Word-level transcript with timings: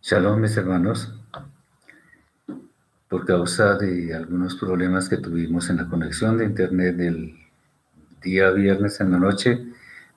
Shalom, 0.00 0.40
mis 0.40 0.56
hermanos. 0.56 1.12
Por 3.08 3.26
causa 3.26 3.74
de 3.74 4.14
algunos 4.14 4.54
problemas 4.54 5.08
que 5.08 5.16
tuvimos 5.16 5.68
en 5.70 5.78
la 5.78 5.88
conexión 5.88 6.38
de 6.38 6.44
internet 6.44 6.96
del 6.96 7.34
día 8.22 8.50
viernes 8.50 9.00
en 9.00 9.10
la 9.10 9.18
noche, 9.18 9.66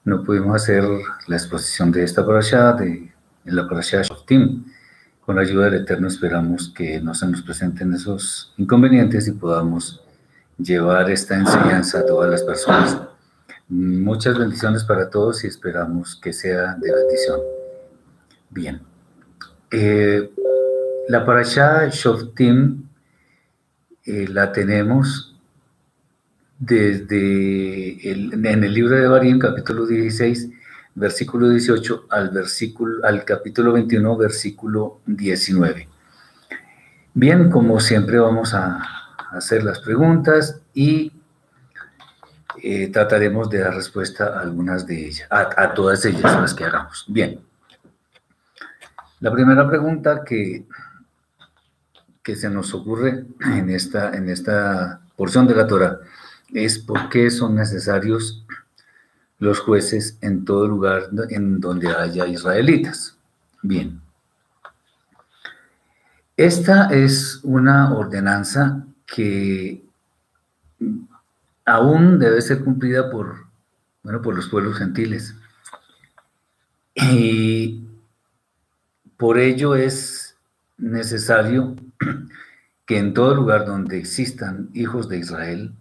no 0.05 0.23
pudimos 0.23 0.55
hacer 0.55 0.83
la 1.27 1.35
exposición 1.35 1.91
de 1.91 2.03
esta 2.03 2.25
parasha, 2.25 2.73
de 2.73 3.11
en 3.43 3.55
la 3.55 3.67
parasha 3.67 4.03
Shoftim. 4.03 4.65
Con 5.25 5.37
la 5.37 5.41
ayuda 5.41 5.65
del 5.65 5.81
Eterno 5.81 6.07
esperamos 6.07 6.71
que 6.75 7.01
no 7.01 7.15
se 7.15 7.27
nos 7.27 7.41
presenten 7.41 7.91
esos 7.93 8.53
inconvenientes 8.57 9.27
y 9.27 9.31
podamos 9.31 10.03
llevar 10.59 11.09
esta 11.09 11.35
enseñanza 11.35 11.99
a 11.99 12.05
todas 12.05 12.29
las 12.29 12.43
personas. 12.43 12.99
Muchas 13.67 14.37
bendiciones 14.37 14.83
para 14.83 15.09
todos 15.09 15.43
y 15.43 15.47
esperamos 15.47 16.15
que 16.15 16.33
sea 16.33 16.75
de 16.75 16.93
bendición. 16.93 17.39
Bien. 18.51 18.90
Eh, 19.71 20.29
la 21.07 21.25
parasha 21.25 21.87
Shoftim 21.87 22.83
eh, 24.05 24.27
la 24.29 24.51
tenemos 24.51 25.35
desde 26.59 28.11
en 28.11 28.63
el 28.63 28.73
libro 28.73 28.95
de 28.95 29.07
Barín, 29.07 29.39
capítulo 29.39 29.87
16, 29.87 30.49
versículo 30.95 31.49
18 31.49 32.05
al, 32.09 32.29
versículo, 32.29 33.05
al 33.05 33.23
capítulo 33.23 33.73
21, 33.73 34.17
versículo 34.17 34.99
19. 35.05 35.87
Bien, 37.13 37.49
como 37.49 37.79
siempre 37.79 38.19
vamos 38.19 38.53
a 38.53 38.85
hacer 39.31 39.63
las 39.63 39.79
preguntas 39.79 40.61
y 40.73 41.13
eh, 42.61 42.89
trataremos 42.89 43.49
de 43.49 43.59
dar 43.59 43.73
respuesta 43.73 44.37
a 44.37 44.41
algunas 44.41 44.85
de 44.85 45.07
ellas, 45.07 45.27
a, 45.29 45.73
todas 45.73 46.05
ellas 46.05 46.21
las 46.21 46.53
que 46.53 46.65
hagamos. 46.65 47.05
Bien. 47.07 47.39
La 49.21 49.31
primera 49.31 49.67
pregunta 49.67 50.23
que, 50.25 50.65
que 52.23 52.35
se 52.35 52.49
nos 52.49 52.73
ocurre 52.73 53.25
en 53.39 53.69
esta, 53.69 54.15
en 54.15 54.29
esta 54.29 55.01
porción 55.15 55.47
de 55.47 55.55
la 55.55 55.67
Torah 55.67 55.99
es 56.53 56.79
por 56.79 57.07
qué 57.09 57.29
son 57.29 57.55
necesarios 57.55 58.43
los 59.37 59.59
jueces 59.59 60.17
en 60.21 60.43
todo 60.43 60.67
lugar 60.67 61.09
en 61.29 61.59
donde 61.59 61.87
haya 61.95 62.27
israelitas. 62.27 63.15
Bien. 63.61 64.01
Esta 66.35 66.87
es 66.87 67.41
una 67.43 67.93
ordenanza 67.93 68.85
que 69.05 69.83
aún 71.63 72.17
debe 72.17 72.41
ser 72.41 72.63
cumplida 72.63 73.11
por, 73.11 73.45
bueno, 74.01 74.21
por 74.21 74.35
los 74.35 74.47
pueblos 74.47 74.77
gentiles. 74.77 75.35
Y 76.95 77.80
por 79.21 79.37
ello 79.37 79.75
es 79.75 80.35
necesario 80.79 81.75
que 82.87 82.97
en 82.97 83.13
todo 83.13 83.35
lugar 83.35 83.67
donde 83.67 83.99
existan 83.99 84.71
hijos 84.73 85.09
de 85.09 85.19
Israel 85.19 85.75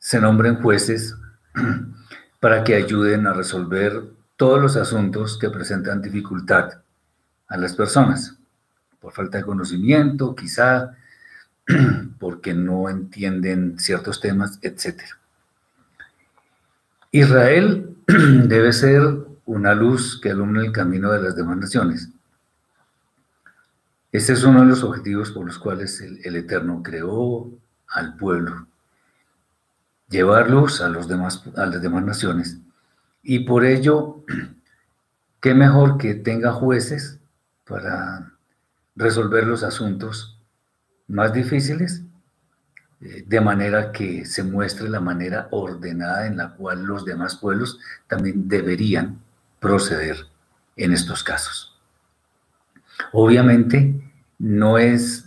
se 0.00 0.20
nombren 0.20 0.56
jueces 0.56 1.16
para 2.40 2.64
que 2.64 2.74
ayuden 2.74 3.28
a 3.28 3.32
resolver 3.32 4.02
todos 4.36 4.60
los 4.60 4.76
asuntos 4.76 5.38
que 5.38 5.50
presentan 5.50 6.02
dificultad 6.02 6.80
a 7.46 7.56
las 7.56 7.74
personas, 7.74 8.36
por 8.98 9.12
falta 9.12 9.38
de 9.38 9.44
conocimiento, 9.44 10.34
quizá 10.34 10.96
porque 12.18 12.54
no 12.54 12.88
entienden 12.88 13.78
ciertos 13.78 14.20
temas, 14.20 14.58
etc. 14.62 15.00
Israel 17.12 17.96
debe 18.08 18.72
ser 18.72 19.00
una 19.44 19.76
luz 19.76 20.18
que 20.20 20.32
alumne 20.32 20.66
el 20.66 20.72
camino 20.72 21.12
de 21.12 21.22
las 21.22 21.36
demás 21.36 21.56
naciones. 21.56 22.10
Este 24.12 24.34
es 24.34 24.44
uno 24.44 24.60
de 24.60 24.66
los 24.66 24.84
objetivos 24.84 25.30
por 25.30 25.46
los 25.46 25.58
cuales 25.58 26.02
el, 26.02 26.36
Eterno 26.36 26.82
creó 26.82 27.50
al 27.88 28.14
pueblo, 28.16 28.66
llevar 30.10 30.50
luz 30.50 30.82
a, 30.82 30.90
los 30.90 31.08
demás, 31.08 31.42
a 31.56 31.64
las 31.64 31.80
demás 31.80 32.04
naciones. 32.04 32.58
Y 33.22 33.40
por 33.40 33.64
ello, 33.64 34.22
qué 35.40 35.54
mejor 35.54 35.96
que 35.96 36.14
tenga 36.14 36.52
jueces 36.52 37.20
para 37.66 38.34
resolver 38.94 39.46
los 39.46 39.62
asuntos 39.62 40.38
más 41.08 41.32
difíciles, 41.32 42.02
eh, 43.00 43.24
de 43.26 43.40
manera 43.40 43.92
que 43.92 44.26
se 44.26 44.42
muestre 44.42 44.90
la 44.90 45.00
manera 45.00 45.48
ordenada 45.52 46.26
en 46.26 46.36
la 46.36 46.50
cual 46.50 46.84
los 46.84 47.06
demás 47.06 47.36
pueblos 47.36 47.80
también 48.08 48.46
deberían 48.46 49.22
proceder 49.58 50.26
en 50.76 50.92
estos 50.92 51.24
casos. 51.24 51.72
Obviamente, 53.12 54.11
no 54.42 54.76
es 54.76 55.26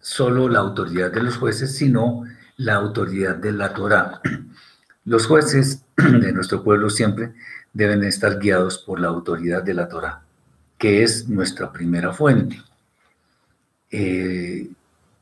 solo 0.00 0.48
la 0.48 0.60
autoridad 0.60 1.12
de 1.12 1.22
los 1.22 1.36
jueces, 1.36 1.76
sino 1.76 2.24
la 2.56 2.76
autoridad 2.76 3.36
de 3.36 3.52
la 3.52 3.74
Torah. 3.74 4.22
Los 5.04 5.26
jueces 5.26 5.84
de 5.96 6.32
nuestro 6.32 6.64
pueblo 6.64 6.88
siempre 6.88 7.34
deben 7.74 8.02
estar 8.02 8.38
guiados 8.38 8.78
por 8.78 8.98
la 8.98 9.08
autoridad 9.08 9.62
de 9.62 9.74
la 9.74 9.88
Torah, 9.88 10.22
que 10.78 11.02
es 11.02 11.28
nuestra 11.28 11.70
primera 11.70 12.14
fuente. 12.14 12.60
Eh, 13.90 14.70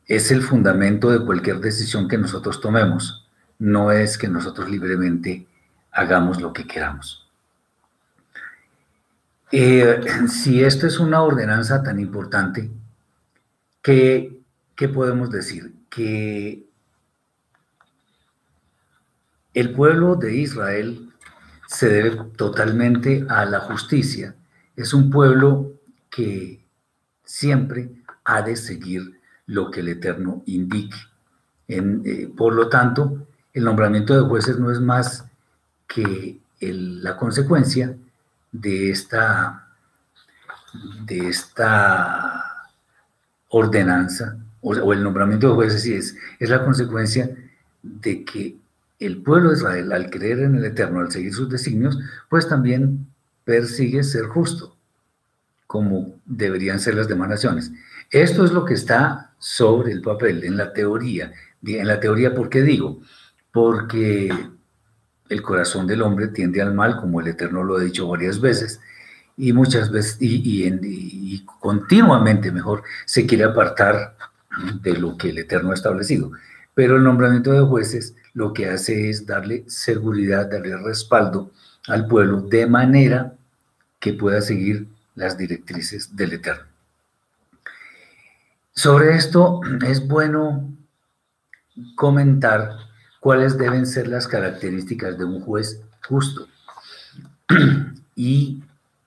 es 0.06 0.30
el 0.30 0.40
fundamento 0.40 1.10
de 1.10 1.26
cualquier 1.26 1.58
decisión 1.58 2.06
que 2.06 2.16
nosotros 2.16 2.60
tomemos. 2.60 3.26
No 3.58 3.90
es 3.90 4.16
que 4.16 4.28
nosotros 4.28 4.70
libremente 4.70 5.44
hagamos 5.90 6.40
lo 6.40 6.52
que 6.52 6.68
queramos. 6.68 7.28
Eh, 9.50 10.00
si 10.28 10.62
esto 10.62 10.86
es 10.86 11.00
una 11.00 11.20
ordenanza 11.20 11.82
tan 11.82 11.98
importante, 11.98 12.70
¿qué, 13.84 14.40
¿qué 14.74 14.88
podemos 14.88 15.30
decir? 15.30 15.72
Que 15.88 16.64
el 19.52 19.72
pueblo 19.72 20.16
de 20.16 20.34
Israel 20.34 21.12
se 21.68 21.88
debe 21.88 22.16
totalmente 22.36 23.24
a 23.28 23.44
la 23.44 23.60
justicia. 23.60 24.34
Es 24.74 24.94
un 24.94 25.10
pueblo 25.10 25.74
que 26.10 26.64
siempre 27.22 27.90
ha 28.24 28.42
de 28.42 28.56
seguir 28.56 29.20
lo 29.46 29.70
que 29.70 29.80
el 29.80 29.88
Eterno 29.88 30.42
indique. 30.46 30.96
Eh, 31.68 32.28
por 32.36 32.54
lo 32.54 32.68
tanto, 32.68 33.28
el 33.52 33.64
nombramiento 33.64 34.14
de 34.14 34.28
jueces 34.28 34.58
no 34.58 34.72
es 34.72 34.80
más 34.80 35.26
que 35.86 36.40
la 36.60 37.16
consecuencia 37.18 37.94
de 38.50 38.90
esta, 38.90 39.68
de 41.04 41.28
esta 41.28 42.53
ordenanza, 43.54 44.36
o, 44.60 44.92
el 44.92 45.02
nombramiento 45.02 45.48
de 45.48 45.54
jueces 45.54 45.82
sí 45.82 45.94
es, 45.94 46.16
es 46.40 46.50
la 46.50 46.64
consecuencia 46.64 47.30
de 47.82 48.24
que 48.24 48.56
el 48.98 49.22
pueblo 49.22 49.50
de 49.50 49.56
Israel, 49.56 49.92
al 49.92 50.10
creer 50.10 50.40
en 50.40 50.56
el 50.56 50.64
Eterno, 50.64 50.98
al 51.00 51.12
seguir 51.12 51.32
sus 51.32 51.48
designios, 51.48 51.96
pues 52.28 52.48
también 52.48 53.06
persigue 53.44 54.02
ser 54.02 54.24
justo, 54.24 54.76
como 55.68 56.16
deberían 56.24 56.80
ser 56.80 56.96
las 56.96 57.06
demás 57.06 57.28
naciones. 57.28 57.70
Esto 58.10 58.44
es 58.44 58.50
lo 58.50 58.64
que 58.64 58.74
está 58.74 59.34
sobre 59.38 59.92
el 59.92 60.02
papel, 60.02 60.42
en 60.42 60.56
la 60.56 60.72
teoría. 60.72 61.32
En 61.64 61.86
la 61.86 62.00
teoría, 62.00 62.34
¿por 62.34 62.48
qué 62.48 62.62
digo? 62.62 63.02
Porque 63.52 64.32
el 65.28 65.42
corazón 65.42 65.86
del 65.86 66.02
hombre 66.02 66.28
tiende 66.28 66.60
al 66.60 66.74
mal, 66.74 66.96
como 66.96 67.20
el 67.20 67.28
Eterno 67.28 67.62
lo 67.62 67.76
ha 67.76 67.80
dicho 67.80 68.08
varias 68.08 68.40
veces, 68.40 68.80
y 69.36 69.52
muchas 69.52 69.90
veces, 69.90 70.16
y, 70.20 71.44
continuamente, 71.60 72.52
mejor, 72.52 72.82
se 73.04 73.26
quiere 73.26 73.44
apartar 73.44 74.16
de 74.82 74.96
lo 74.96 75.16
que 75.16 75.30
el 75.30 75.38
Eterno 75.38 75.72
ha 75.72 75.74
establecido. 75.74 76.30
Pero 76.74 76.96
el 76.96 77.04
nombramiento 77.04 77.52
de 77.52 77.62
jueces 77.62 78.14
lo 78.32 78.52
que 78.52 78.68
hace 78.68 79.10
es 79.10 79.26
darle 79.26 79.64
seguridad, 79.66 80.50
darle 80.50 80.76
respaldo 80.76 81.50
al 81.88 82.06
pueblo 82.06 82.42
de 82.42 82.66
manera 82.66 83.34
que 84.00 84.12
pueda 84.12 84.40
seguir 84.40 84.88
las 85.14 85.36
directrices 85.36 86.14
del 86.14 86.34
Eterno. 86.34 86.64
Sobre 88.72 89.16
esto 89.16 89.60
es 89.86 90.06
bueno 90.06 90.68
comentar 91.94 92.70
cuáles 93.20 93.56
deben 93.56 93.86
ser 93.86 94.08
las 94.08 94.26
características 94.26 95.16
de 95.16 95.24
un 95.24 95.40
juez 95.40 95.80
justo. 96.06 96.48
Y 98.16 98.62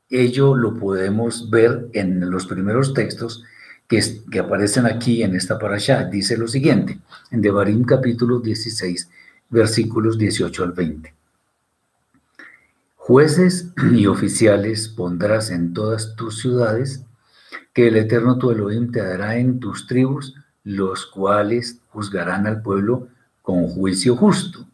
ello 0.09 0.56
lo 0.56 0.75
podemos 0.75 1.50
ver 1.50 1.89
en 1.94 2.30
los 2.30 2.48
primeros 2.48 2.94
textos 2.94 3.44
que, 3.88 4.39
aparecen 4.39 4.86
aquí 4.86 5.24
en 5.24 5.36
esta 5.36 5.57
parasha. 5.57 6.04
Dice 6.06 6.38
lo 6.38 6.48
siguiente, 6.48 7.00
en 7.31 7.42
Devarim 7.42 7.83
capítulo 7.83 8.39
16, 8.39 9.09
versículos 9.50 10.18
18 10.18 10.63
al 10.63 10.71
20. 10.74 11.13
Jueces 12.95 13.69
y 13.94 14.06
oficiales 14.07 14.89
pondrás 14.89 15.50
en 15.50 15.74
todas 15.74 16.15
tus 16.15 16.42
ciudades 16.42 17.03
que 17.74 17.88
el 17.88 17.95
Eterno 17.95 18.38
tu 18.38 18.51
Elohim 18.51 18.92
te 18.92 19.01
dará 19.01 19.38
en 19.38 19.60
tus 19.60 19.88
tribus, 19.88 20.36
los 20.63 21.06
cuales 21.06 21.80
juzgarán 21.89 22.48
al 22.48 22.62
pueblo 22.62 23.07
con 23.42 23.68
juicio 23.68 24.18
justo. 24.18 24.68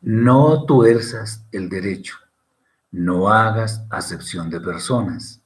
No 0.00 0.64
tuerzas 0.64 1.44
el 1.50 1.68
derecho, 1.68 2.16
no 2.92 3.30
hagas 3.30 3.84
acepción 3.90 4.50
de 4.50 4.60
personas. 4.60 5.40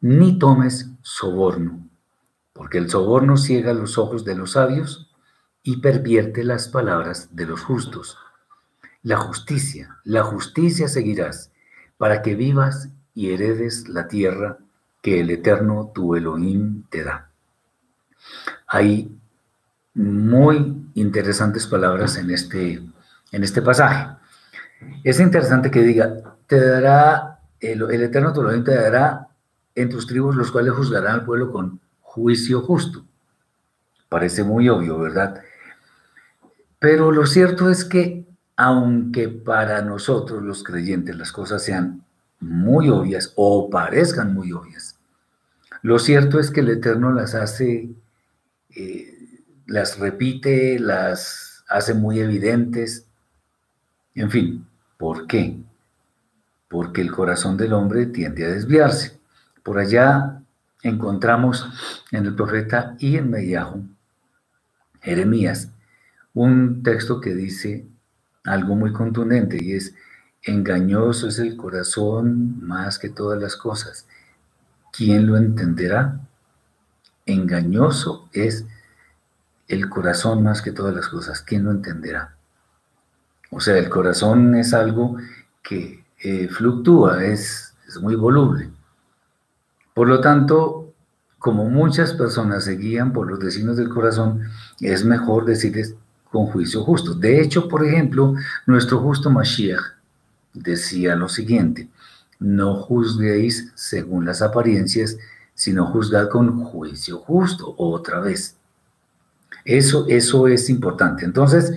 ni 0.00 0.38
tomes 0.38 0.90
soborno, 1.02 1.88
porque 2.52 2.78
el 2.78 2.88
soborno 2.88 3.36
ciega 3.36 3.74
los 3.74 3.98
ojos 3.98 4.24
de 4.24 4.36
los 4.36 4.52
sabios 4.52 5.10
y 5.64 5.78
pervierte 5.78 6.44
las 6.44 6.68
palabras 6.68 7.34
de 7.34 7.46
los 7.46 7.62
justos. 7.62 8.16
La 9.02 9.16
justicia, 9.16 9.98
la 10.04 10.22
justicia 10.22 10.86
seguirás, 10.86 11.50
para 11.96 12.22
que 12.22 12.36
vivas 12.36 12.90
y 13.12 13.32
heredes 13.32 13.88
la 13.88 14.06
tierra 14.06 14.58
que 15.02 15.18
el 15.20 15.30
Eterno 15.30 15.90
tu 15.92 16.14
Elohim 16.14 16.84
te 16.90 17.02
da. 17.02 17.30
Hay 18.68 19.18
muy 19.94 20.90
interesantes 20.94 21.66
palabras 21.66 22.16
en 22.16 22.30
este, 22.30 22.84
en 23.32 23.44
este 23.44 23.62
pasaje. 23.62 24.16
Es 25.02 25.18
interesante 25.18 25.70
que 25.70 25.82
diga, 25.82 26.27
te 26.48 26.58
dará, 26.64 27.40
el, 27.60 27.82
Eterno 28.02 28.32
te 28.32 28.74
dará 28.74 29.28
en 29.74 29.88
tus 29.90 30.06
tribus 30.06 30.34
los 30.34 30.50
cuales 30.50 30.72
juzgarán 30.72 31.20
al 31.20 31.24
pueblo 31.24 31.52
con 31.52 31.78
juicio 32.00 32.62
justo. 32.62 33.04
Parece 34.08 34.42
muy 34.42 34.68
obvio, 34.68 34.98
¿verdad? 34.98 35.40
Pero 36.78 37.12
lo 37.12 37.26
cierto 37.26 37.70
es 37.70 37.84
que 37.84 38.26
aunque 38.56 39.28
para 39.28 39.82
nosotros 39.82 40.42
los 40.42 40.64
creyentes 40.64 41.16
las 41.16 41.30
cosas 41.30 41.62
sean 41.62 42.02
muy 42.40 42.88
obvias 42.88 43.32
o 43.36 43.68
parezcan 43.68 44.32
muy 44.32 44.52
obvias, 44.52 44.98
lo 45.82 45.98
cierto 45.98 46.40
es 46.40 46.50
que 46.50 46.60
el 46.60 46.70
Eterno 46.70 47.12
las 47.12 47.34
hace, 47.34 47.90
eh, 48.74 49.42
las 49.66 49.98
repite, 49.98 50.78
las 50.80 51.62
hace 51.68 51.94
muy 51.94 52.20
evidentes. 52.20 53.06
En 54.14 54.30
fin, 54.30 54.66
¿por 54.96 55.26
qué? 55.26 55.58
Porque 56.68 57.00
el 57.00 57.10
corazón 57.10 57.56
del 57.56 57.72
hombre 57.72 58.06
tiende 58.06 58.44
a 58.44 58.50
desviarse. 58.50 59.18
Por 59.62 59.78
allá 59.78 60.42
encontramos 60.82 61.66
en 62.12 62.26
el 62.26 62.34
profeta 62.34 62.96
y 62.98 63.16
en 63.16 63.30
Mediajo, 63.30 63.80
Jeremías, 65.00 65.70
un 66.34 66.82
texto 66.82 67.20
que 67.20 67.34
dice 67.34 67.86
algo 68.44 68.76
muy 68.76 68.92
contundente 68.92 69.58
y 69.60 69.74
es, 69.74 69.94
engañoso 70.42 71.28
es 71.28 71.38
el 71.38 71.56
corazón 71.56 72.64
más 72.66 72.98
que 72.98 73.08
todas 73.08 73.40
las 73.40 73.56
cosas. 73.56 74.06
¿Quién 74.92 75.26
lo 75.26 75.36
entenderá? 75.36 76.20
Engañoso 77.26 78.28
es 78.32 78.64
el 79.66 79.88
corazón 79.88 80.42
más 80.42 80.62
que 80.62 80.72
todas 80.72 80.94
las 80.94 81.08
cosas. 81.08 81.42
¿Quién 81.42 81.64
lo 81.64 81.70
entenderá? 81.70 82.34
O 83.50 83.60
sea, 83.60 83.76
el 83.76 83.88
corazón 83.88 84.54
es 84.54 84.72
algo 84.74 85.16
que 85.62 86.04
eh, 86.20 86.48
fluctúa, 86.48 87.24
es, 87.24 87.74
es 87.86 88.00
muy 88.00 88.16
voluble. 88.16 88.70
Por 89.94 90.08
lo 90.08 90.20
tanto, 90.20 90.92
como 91.38 91.68
muchas 91.68 92.12
personas 92.14 92.64
se 92.64 92.76
guían 92.76 93.12
por 93.12 93.28
los 93.28 93.38
designios 93.38 93.76
del 93.76 93.88
corazón, 93.88 94.42
es 94.80 95.04
mejor 95.04 95.44
decirles 95.44 95.94
con 96.30 96.46
juicio 96.46 96.82
justo. 96.82 97.14
De 97.14 97.40
hecho, 97.40 97.68
por 97.68 97.84
ejemplo, 97.84 98.34
nuestro 98.66 98.98
justo 99.00 99.30
Mashiach 99.30 99.80
decía 100.52 101.14
lo 101.14 101.28
siguiente, 101.28 101.88
no 102.38 102.76
juzguéis 102.76 103.72
según 103.74 104.24
las 104.24 104.42
apariencias, 104.42 105.16
sino 105.54 105.86
juzgad 105.86 106.28
con 106.28 106.64
juicio 106.64 107.18
justo, 107.18 107.74
otra 107.78 108.20
vez. 108.20 108.56
Eso, 109.64 110.06
eso 110.08 110.48
es 110.48 110.70
importante. 110.70 111.24
Entonces, 111.24 111.72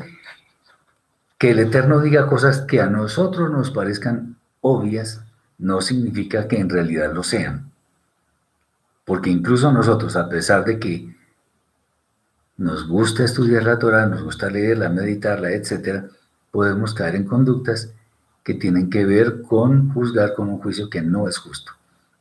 que 1.41 1.49
el 1.49 1.57
Eterno 1.57 2.01
diga 2.01 2.27
cosas 2.27 2.61
que 2.61 2.81
a 2.81 2.85
nosotros 2.85 3.49
nos 3.49 3.71
parezcan 3.71 4.37
obvias, 4.59 5.23
no 5.57 5.81
significa 5.81 6.47
que 6.47 6.59
en 6.59 6.69
realidad 6.69 7.11
lo 7.15 7.23
sean. 7.23 7.71
Porque 9.05 9.31
incluso 9.31 9.71
nosotros, 9.71 10.15
a 10.17 10.29
pesar 10.29 10.63
de 10.65 10.77
que 10.77 11.15
nos 12.57 12.87
gusta 12.87 13.23
estudiar 13.23 13.63
la 13.63 13.79
Torah, 13.79 14.05
nos 14.05 14.21
gusta 14.21 14.51
leerla, 14.51 14.89
meditarla, 14.89 15.49
etc., 15.49 16.11
podemos 16.51 16.93
caer 16.93 17.15
en 17.15 17.25
conductas 17.25 17.91
que 18.43 18.53
tienen 18.53 18.91
que 18.91 19.03
ver 19.03 19.41
con 19.41 19.91
juzgar 19.95 20.35
con 20.35 20.47
un 20.47 20.59
juicio 20.59 20.91
que 20.91 21.01
no 21.01 21.27
es 21.27 21.39
justo. 21.39 21.71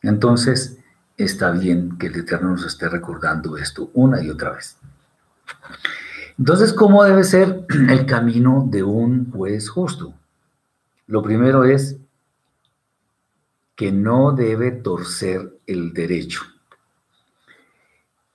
Entonces, 0.00 0.78
está 1.19 1.50
bien 1.50 1.99
que 1.99 2.06
el 2.06 2.17
Eterno 2.17 2.52
nos 2.52 2.64
esté 2.64 2.88
recordando 2.88 3.58
esto 3.58 3.90
una 3.93 4.22
y 4.22 4.31
otra 4.31 4.52
vez. 4.52 4.78
Entonces, 6.40 6.72
¿cómo 6.72 7.04
debe 7.04 7.22
ser 7.22 7.66
el 7.90 8.06
camino 8.06 8.66
de 8.66 8.82
un 8.82 9.31
juez 9.31 9.69
justo? 9.69 10.14
Lo 11.06 11.22
primero 11.22 11.64
es 11.64 11.98
que 13.76 13.92
no 13.92 14.32
debe 14.32 14.70
torcer 14.70 15.58
el 15.66 15.92
derecho. 15.92 16.40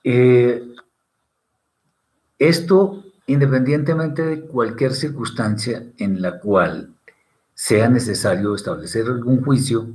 Eh, 0.04 0.62
esto 2.38 3.02
independientemente 3.26 4.22
de 4.22 4.42
cualquier 4.42 4.94
circunstancia 4.94 5.84
en 5.98 6.22
la 6.22 6.38
cual 6.38 6.94
sea 7.54 7.88
necesario 7.88 8.54
establecer 8.54 9.06
algún 9.06 9.42
juicio, 9.42 9.88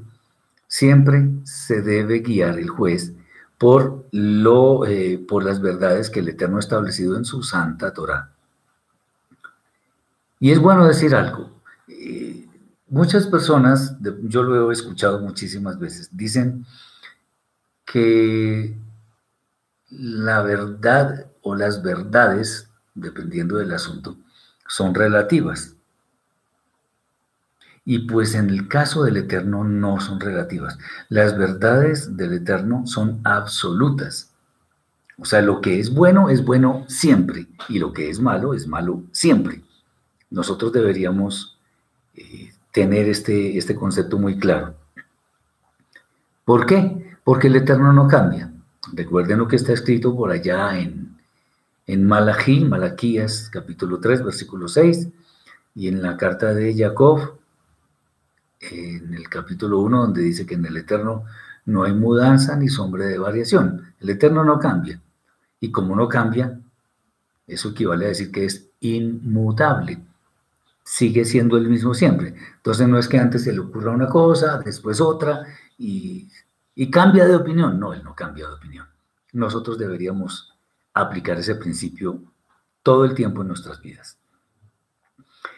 siempre 0.68 1.30
se 1.46 1.82
debe 1.82 2.20
guiar 2.20 2.60
el 2.60 2.68
juez 2.68 3.14
por, 3.62 4.08
lo, 4.12 4.88
eh, 4.88 5.24
por 5.28 5.44
las 5.44 5.62
verdades 5.62 6.10
que 6.10 6.22
el 6.22 6.30
Eterno 6.30 6.58
ha 6.58 6.62
establecido 6.62 7.16
en 7.16 7.26
su 7.26 7.44
santa 7.44 7.94
Torah. 7.94 8.32
Y 10.40 10.50
es 10.50 10.58
bueno 10.58 10.88
decir 10.88 11.14
algo. 11.14 11.62
Eh, 11.88 12.48
muchas 12.88 13.28
personas, 13.28 13.98
yo 14.24 14.42
lo 14.42 14.72
he 14.72 14.74
escuchado 14.74 15.20
muchísimas 15.20 15.78
veces, 15.78 16.10
dicen 16.12 16.66
que 17.86 18.76
la 19.92 20.42
verdad 20.42 21.28
o 21.44 21.54
las 21.54 21.84
verdades, 21.84 22.68
dependiendo 22.96 23.58
del 23.58 23.74
asunto, 23.74 24.18
son 24.68 24.96
relativas. 24.96 25.76
Y 27.84 28.00
pues 28.00 28.36
en 28.36 28.50
el 28.50 28.68
caso 28.68 29.04
del 29.04 29.18
Eterno 29.18 29.64
no 29.64 30.00
son 30.00 30.20
relativas. 30.20 30.78
Las 31.10 31.38
verdades 31.38 32.16
del 32.16 32.34
Eterno 32.34 32.86
son 32.86 33.22
absolutas. 33.24 34.32
O 35.18 35.26
sea, 35.26 35.42
lo 35.42 35.62
que 35.62 35.80
es 35.80 35.94
bueno 35.94 36.30
es 36.30 36.44
bueno 36.44 36.86
siempre 36.88 37.48
y 37.70 37.80
lo 37.80 37.94
que 37.94 38.10
es 38.10 38.20
malo 38.20 38.54
es 38.54 38.68
malo 38.68 39.04
siempre. 39.12 39.62
Nosotros 40.30 40.72
deberíamos 40.72 41.60
eh, 42.16 42.52
tener 42.72 43.10
este, 43.10 43.58
este 43.58 43.76
concepto 43.76 44.18
muy 44.18 44.38
claro. 44.38 44.76
¿Por 46.46 46.66
qué? 46.66 47.18
Porque 47.24 47.48
el 47.48 47.56
Eterno 47.56 47.94
no 47.94 48.08
cambia. 48.08 48.52
Recuerden 48.94 49.38
lo 49.38 49.48
que 49.48 49.56
está 49.56 49.74
escrito 49.74 50.16
por 50.16 50.32
allá 50.32 50.80
en, 50.80 51.18
en 51.88 52.08
Malaquías 52.08 53.50
capítulo 53.52 54.00
3, 54.00 54.24
versículo 54.24 54.68
6, 54.68 55.08
y 55.76 55.88
en 55.88 56.02
la 56.02 56.18
carta 56.18 56.54
de 56.54 56.76
Jacob, 56.76 57.38
en 58.62 59.14
el 59.14 59.28
capítulo 59.30 59.80
1, 59.80 60.02
donde 60.02 60.22
dice 60.22 60.46
que 60.46 60.56
en 60.56 60.66
el 60.66 60.78
Eterno 60.78 61.26
no 61.66 61.84
hay 61.84 61.94
mudanza 61.94 62.56
ni 62.56 62.70
sombra 62.70 63.06
de 63.06 63.18
variación. 63.18 63.94
El 64.00 64.12
Eterno 64.12 64.44
no 64.44 64.60
cambia. 64.60 65.02
Y 65.60 65.72
como 65.72 65.96
no 65.96 66.08
cambia, 66.08 66.60
eso 67.48 67.70
equivale 67.70 68.06
a 68.06 68.10
decir 68.10 68.32
que 68.32 68.46
es 68.46 68.70
inmutable. 68.80 70.00
Sigue 70.84 71.26
siendo 71.26 71.58
el 71.58 71.70
mismo 71.70 71.94
siempre. 71.94 72.36
Entonces 72.58 72.88
no 72.88 72.98
es 72.98 73.08
que 73.08 73.20
antes 73.20 73.44
se 73.44 73.54
le 73.54 73.60
ocurra 73.60 73.92
una 73.92 74.08
cosa, 74.08 74.60
después 74.64 75.00
otra, 75.02 75.46
y 75.78 76.30
y 76.76 76.90
cambia 76.90 77.26
de 77.26 77.36
opinión. 77.36 77.80
No, 77.80 77.94
él 77.94 78.04
no 78.04 78.16
cambia 78.16 78.48
de 78.48 78.54
opinión. 78.54 78.88
Nosotros 79.34 79.78
deberíamos 79.78 80.54
aplicar 80.94 81.38
ese 81.38 81.56
principio 81.56 82.22
todo 82.84 83.06
el 83.06 83.14
tiempo 83.14 83.42
en 83.42 83.50
nuestras 83.50 83.82
vidas. 83.82 84.18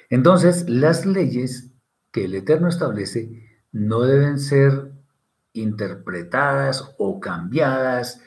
Entonces, 0.10 0.70
las 0.70 1.06
leyes 1.06 1.70
que 2.14 2.26
el 2.26 2.36
Eterno 2.36 2.70
establece 2.70 3.50
no 3.74 4.02
deben 4.02 4.40
ser 4.40 4.92
interpretadas 5.52 6.94
o 6.98 7.20
cambiadas, 7.20 8.22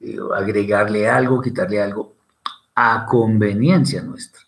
eh, 0.00 0.18
agregarle 0.34 1.08
algo, 1.08 1.40
quitarle 1.40 1.80
algo, 1.80 2.16
a 2.74 3.06
conveniencia 3.06 4.02
nuestra. 4.02 4.42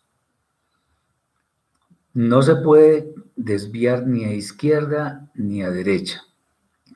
No 2.13 2.43
se 2.43 2.57
puede 2.57 3.15
desviar 3.37 4.07
ni 4.07 4.25
a 4.25 4.33
izquierda 4.33 5.31
ni 5.35 5.63
a 5.63 5.71
derecha. 5.71 6.23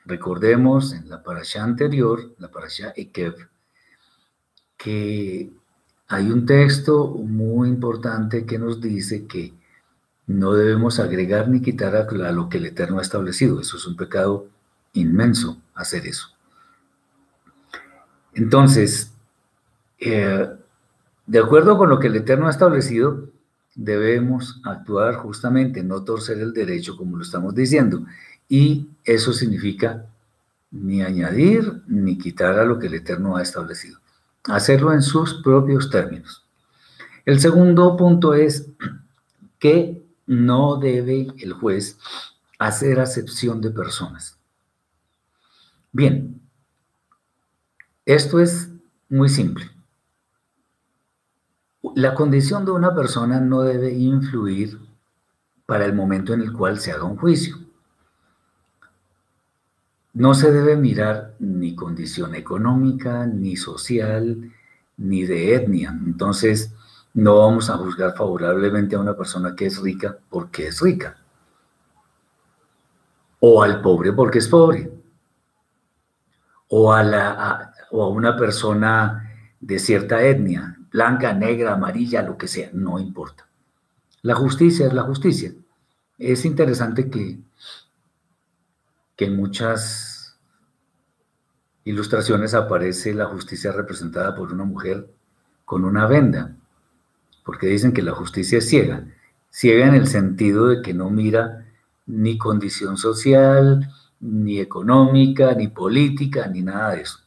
Recordemos 0.05 0.93
en 0.93 1.09
la 1.09 1.23
parasha 1.23 1.63
anterior, 1.63 2.35
la 2.37 2.51
parasha 2.51 2.91
Ekev, 2.95 3.35
que 4.77 5.49
hay 6.07 6.29
un 6.29 6.45
texto 6.45 7.07
muy 7.07 7.69
importante 7.69 8.45
que 8.45 8.59
nos 8.59 8.81
dice 8.81 9.25
que 9.25 9.53
no 10.27 10.53
debemos 10.53 10.99
agregar 10.99 11.47
ni 11.49 11.61
quitar 11.61 11.95
a 11.95 12.31
lo 12.31 12.49
que 12.49 12.57
el 12.57 12.65
Eterno 12.65 12.99
ha 12.99 13.01
establecido. 13.01 13.59
Eso 13.59 13.77
es 13.77 13.85
un 13.85 13.95
pecado 13.95 14.47
inmenso 14.93 15.61
hacer 15.75 16.07
eso. 16.07 16.29
Entonces, 18.33 19.13
eh, 19.99 20.49
de 21.27 21.39
acuerdo 21.39 21.77
con 21.77 21.89
lo 21.89 21.99
que 21.99 22.07
el 22.07 22.15
Eterno 22.15 22.47
ha 22.47 22.51
establecido, 22.51 23.29
debemos 23.75 24.61
actuar 24.63 25.15
justamente, 25.15 25.83
no 25.83 26.03
torcer 26.03 26.39
el 26.39 26.53
derecho 26.53 26.97
como 26.97 27.17
lo 27.17 27.23
estamos 27.23 27.53
diciendo. 27.53 28.05
Y 28.47 28.89
eso 29.03 29.33
significa 29.33 30.05
ni 30.71 31.01
añadir 31.01 31.83
ni 31.87 32.17
quitar 32.17 32.59
a 32.59 32.65
lo 32.65 32.79
que 32.79 32.87
el 32.87 32.95
Eterno 32.95 33.37
ha 33.37 33.41
establecido. 33.41 33.99
Hacerlo 34.45 34.93
en 34.93 35.01
sus 35.01 35.41
propios 35.41 35.89
términos. 35.89 36.45
El 37.25 37.39
segundo 37.39 37.95
punto 37.97 38.33
es 38.33 38.69
que 39.57 40.04
no 40.25 40.77
debe 40.77 41.27
el 41.37 41.53
juez 41.53 41.97
hacer 42.57 42.99
acepción 42.99 43.61
de 43.61 43.71
personas. 43.71 44.37
Bien, 45.91 46.41
esto 48.05 48.39
es 48.39 48.69
muy 49.09 49.29
simple. 49.29 49.69
La 51.95 52.13
condición 52.15 52.65
de 52.65 52.71
una 52.71 52.93
persona 52.93 53.39
no 53.39 53.61
debe 53.61 53.93
influir 53.93 54.79
para 55.65 55.85
el 55.85 55.93
momento 55.93 56.33
en 56.33 56.41
el 56.41 56.51
cual 56.51 56.79
se 56.79 56.91
haga 56.91 57.03
un 57.03 57.17
juicio. 57.17 57.57
No 60.13 60.33
se 60.33 60.51
debe 60.51 60.77
mirar 60.77 61.35
ni 61.39 61.75
condición 61.75 62.35
económica, 62.35 63.25
ni 63.25 63.55
social, 63.55 64.51
ni 64.97 65.23
de 65.23 65.55
etnia. 65.55 65.97
Entonces, 66.05 66.71
no 67.15 67.37
vamos 67.37 67.69
a 67.69 67.77
juzgar 67.77 68.13
favorablemente 68.13 68.95
a 68.95 68.99
una 68.99 69.15
persona 69.15 69.55
que 69.55 69.65
es 69.67 69.81
rica 69.81 70.17
porque 70.29 70.67
es 70.67 70.81
rica. 70.81 71.17
O 73.39 73.63
al 73.63 73.81
pobre 73.81 74.11
porque 74.11 74.39
es 74.39 74.49
pobre. 74.49 74.91
O 76.67 76.91
a, 76.91 77.03
la, 77.03 77.73
o 77.91 78.03
a 78.03 78.09
una 78.09 78.35
persona 78.35 79.31
de 79.61 79.79
cierta 79.79 80.23
etnia, 80.23 80.77
blanca, 80.91 81.33
negra, 81.33 81.73
amarilla, 81.73 82.21
lo 82.21 82.37
que 82.37 82.49
sea, 82.49 82.69
no 82.73 82.99
importa. 82.99 83.47
La 84.21 84.35
justicia 84.35 84.87
es 84.87 84.93
la 84.93 85.03
justicia. 85.03 85.53
Es 86.17 86.43
interesante 86.43 87.09
que, 87.09 87.39
que 89.15 89.25
en 89.25 89.37
muchas 89.37 90.37
ilustraciones 91.85 92.53
aparece 92.53 93.13
la 93.13 93.27
justicia 93.27 93.71
representada 93.71 94.35
por 94.35 94.51
una 94.51 94.65
mujer 94.65 95.09
con 95.63 95.85
una 95.85 96.07
venda, 96.07 96.57
porque 97.45 97.67
dicen 97.67 97.93
que 97.93 98.01
la 98.01 98.11
justicia 98.11 98.57
es 98.57 98.67
ciega. 98.67 99.05
Ciega 99.51 99.87
en 99.87 99.93
el 99.93 100.07
sentido 100.07 100.67
de 100.67 100.81
que 100.81 100.93
no 100.93 101.09
mira 101.11 101.67
ni 102.07 102.37
condición 102.37 102.97
social, 102.97 103.89
ni 104.19 104.59
económica, 104.59 105.53
ni 105.53 105.67
política, 105.67 106.47
ni 106.47 106.63
nada 106.63 106.95
de 106.95 107.01
eso. 107.01 107.19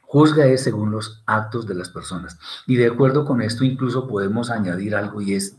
Juzga 0.00 0.46
es 0.46 0.62
según 0.62 0.90
los 0.90 1.22
actos 1.26 1.66
de 1.66 1.74
las 1.74 1.90
personas. 1.90 2.38
Y 2.66 2.76
de 2.76 2.86
acuerdo 2.86 3.24
con 3.24 3.42
esto 3.42 3.64
incluso 3.64 4.08
podemos 4.08 4.50
añadir 4.50 4.96
algo 4.96 5.20
y 5.20 5.34
es 5.34 5.56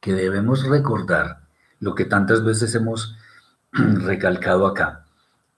que 0.00 0.14
debemos 0.14 0.66
recordar 0.66 1.40
lo 1.80 1.94
que 1.94 2.06
tantas 2.06 2.42
veces 2.42 2.74
hemos 2.74 3.16
recalcado 3.72 4.66
acá. 4.66 5.04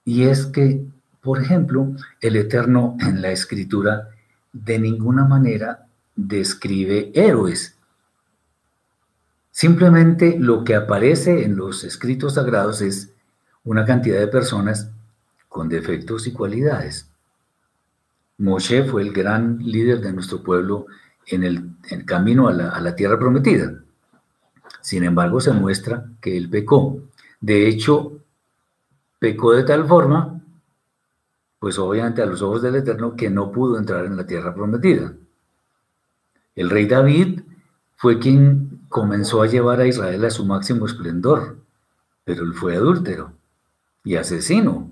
Y 0.03 0.23
es 0.23 0.45
que, 0.45 0.85
por 1.21 1.41
ejemplo, 1.41 1.93
el 2.21 2.35
Eterno 2.35 2.97
en 2.99 3.21
la 3.21 3.31
Escritura 3.31 4.09
de 4.51 4.79
ninguna 4.79 5.25
manera 5.25 5.86
describe 6.17 7.11
héroes. 7.15 7.77
Simplemente 9.51 10.35
lo 10.37 10.65
que 10.65 10.75
aparece 10.75 11.45
en 11.45 11.55
los 11.55 11.85
escritos 11.85 12.33
sagrados 12.33 12.81
es 12.81 13.13
una 13.63 13.85
cantidad 13.85 14.19
de 14.19 14.27
personas 14.27 14.91
con 15.47 15.69
defectos 15.69 16.27
y 16.27 16.33
cualidades. 16.33 17.09
Moshe 18.37 18.83
fue 18.83 19.01
el 19.01 19.13
gran 19.13 19.59
líder 19.59 20.01
de 20.01 20.13
nuestro 20.13 20.43
pueblo 20.43 20.87
en 21.25 21.43
el, 21.43 22.05
camino 22.05 22.49
a 22.49 22.53
la 22.53 22.95
tierra 22.95 23.17
prometida. 23.17 23.73
Sin 24.81 25.03
embargo, 25.03 25.41
se 25.41 25.51
muestra 25.51 26.05
que 26.21 26.37
él 26.37 26.49
pecó. 26.49 27.01
De 27.41 27.67
hecho, 27.67 28.19
pecó 29.19 29.53
de 29.53 29.63
tal 29.63 29.85
forma, 29.87 30.39
pues 31.59 31.79
obviamente 31.79 32.21
a 32.21 32.25
los 32.25 32.41
ojos 32.41 32.61
del 32.61 32.75
Eterno, 32.75 33.15
que 33.15 33.29
no 33.29 33.51
pudo 33.51 33.77
entrar 33.77 34.05
en 34.05 34.15
la 34.15 34.25
tierra 34.25 34.53
prometida. 34.53 35.13
El 36.57 36.71
rey 36.71 36.87
David 36.87 37.41
fue 37.95 38.17
quien 38.17 38.81
comenzó 38.89 39.43
a 39.43 39.47
llevar 39.47 39.79
a 39.79 39.85
Israel 39.85 40.25
a 40.25 40.31
su 40.31 40.43
máximo 40.43 40.87
esplendor, 40.87 41.59
pero 42.25 42.43
él 42.43 42.53
fue 42.55 42.75
adúltero 42.75 43.31
y 44.03 44.15
asesino. 44.15 44.91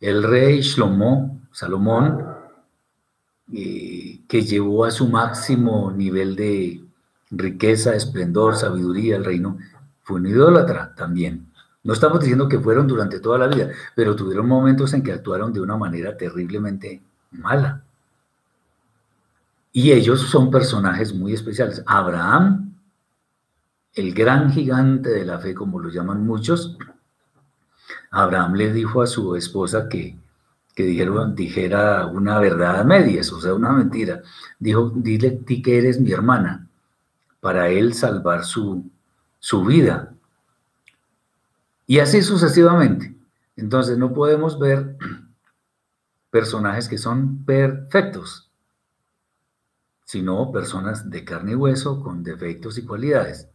El 0.00 0.22
rey 0.22 0.62
Shlomo, 0.62 1.42
Salomón, 1.52 2.26
eh, 3.52 4.20
que 4.26 4.40
llevó 4.40 4.86
a 4.86 4.90
su 4.90 5.06
máximo 5.06 5.92
nivel 5.92 6.34
de 6.34 6.82
riqueza, 7.30 7.94
esplendor, 7.94 8.56
sabiduría, 8.56 9.16
el 9.16 9.24
reino, 9.26 9.58
fue 10.02 10.18
un 10.18 10.28
idólatra 10.28 10.94
también. 10.94 11.52
No 11.84 11.92
estamos 11.92 12.20
diciendo 12.20 12.48
que 12.48 12.58
fueron 12.58 12.86
durante 12.86 13.20
toda 13.20 13.36
la 13.36 13.48
vida, 13.48 13.68
pero 13.94 14.16
tuvieron 14.16 14.48
momentos 14.48 14.94
en 14.94 15.02
que 15.02 15.12
actuaron 15.12 15.52
de 15.52 15.60
una 15.60 15.76
manera 15.76 16.16
terriblemente 16.16 17.02
mala. 17.32 17.82
Y 19.72 19.92
ellos 19.92 20.22
son 20.22 20.50
personajes 20.50 21.14
muy 21.14 21.32
especiales. 21.32 21.82
Abraham, 21.86 22.74
el 23.94 24.12
gran 24.14 24.50
gigante 24.50 25.10
de 25.10 25.24
la 25.24 25.38
fe, 25.38 25.54
como 25.54 25.78
lo 25.78 25.90
llaman 25.90 26.26
muchos, 26.26 26.76
Abraham 28.10 28.54
le 28.54 28.72
dijo 28.72 29.02
a 29.02 29.06
su 29.06 29.36
esposa 29.36 29.88
que, 29.88 30.18
que 30.74 30.84
dijera 31.34 32.06
una 32.06 32.38
verdad 32.40 32.80
a 32.80 32.84
medias, 32.84 33.32
o 33.32 33.40
sea, 33.40 33.54
una 33.54 33.72
mentira. 33.72 34.22
Dijo, 34.58 34.92
dile 34.94 35.30
ti 35.30 35.62
que 35.62 35.78
eres 35.78 36.00
mi 36.00 36.10
hermana 36.12 36.68
para 37.40 37.68
él 37.68 37.94
salvar 37.94 38.44
su, 38.44 38.84
su 39.38 39.64
vida. 39.64 40.14
Y 41.86 41.98
así 41.98 42.22
sucesivamente. 42.22 43.14
Entonces 43.56 43.98
no 43.98 44.12
podemos 44.12 44.58
ver 44.58 44.96
personajes 46.30 46.88
que 46.88 46.98
son 46.98 47.44
perfectos, 47.44 48.49
sino 50.10 50.50
personas 50.50 51.08
de 51.08 51.24
carne 51.24 51.52
y 51.52 51.54
hueso 51.54 52.02
con 52.02 52.24
defectos 52.24 52.76
y 52.78 52.84
cualidades. 52.84 53.46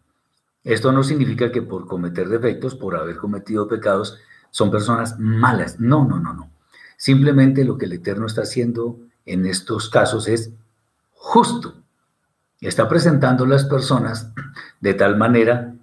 Esto 0.64 0.94
no 0.94 1.04
significa 1.04 1.52
que 1.52 1.62
por 1.62 1.86
cometer 1.86 2.30
defectos, 2.30 2.76
por 2.76 2.96
haber 2.96 3.18
cometido 3.18 3.68
pecados, 3.68 4.18
son 4.52 4.72
personas 4.72 5.20
malas. 5.20 5.82
No, 5.82 6.06
no, 6.06 6.18
no, 6.18 6.34
no. 6.34 6.50
Simplemente 6.96 7.66
lo 7.66 7.78
que 7.78 7.88
el 7.88 7.92
Eterno 7.92 8.26
está 8.26 8.44
haciendo 8.44 8.98
en 9.26 9.46
estos 9.46 9.90
casos 9.90 10.30
es 10.30 10.52
justo 11.12 11.76
está 12.62 12.88
presentando 12.88 13.46
las 13.46 13.66
personas 13.66 14.32
de 14.80 14.94
tal 14.94 15.18
manera 15.18 15.76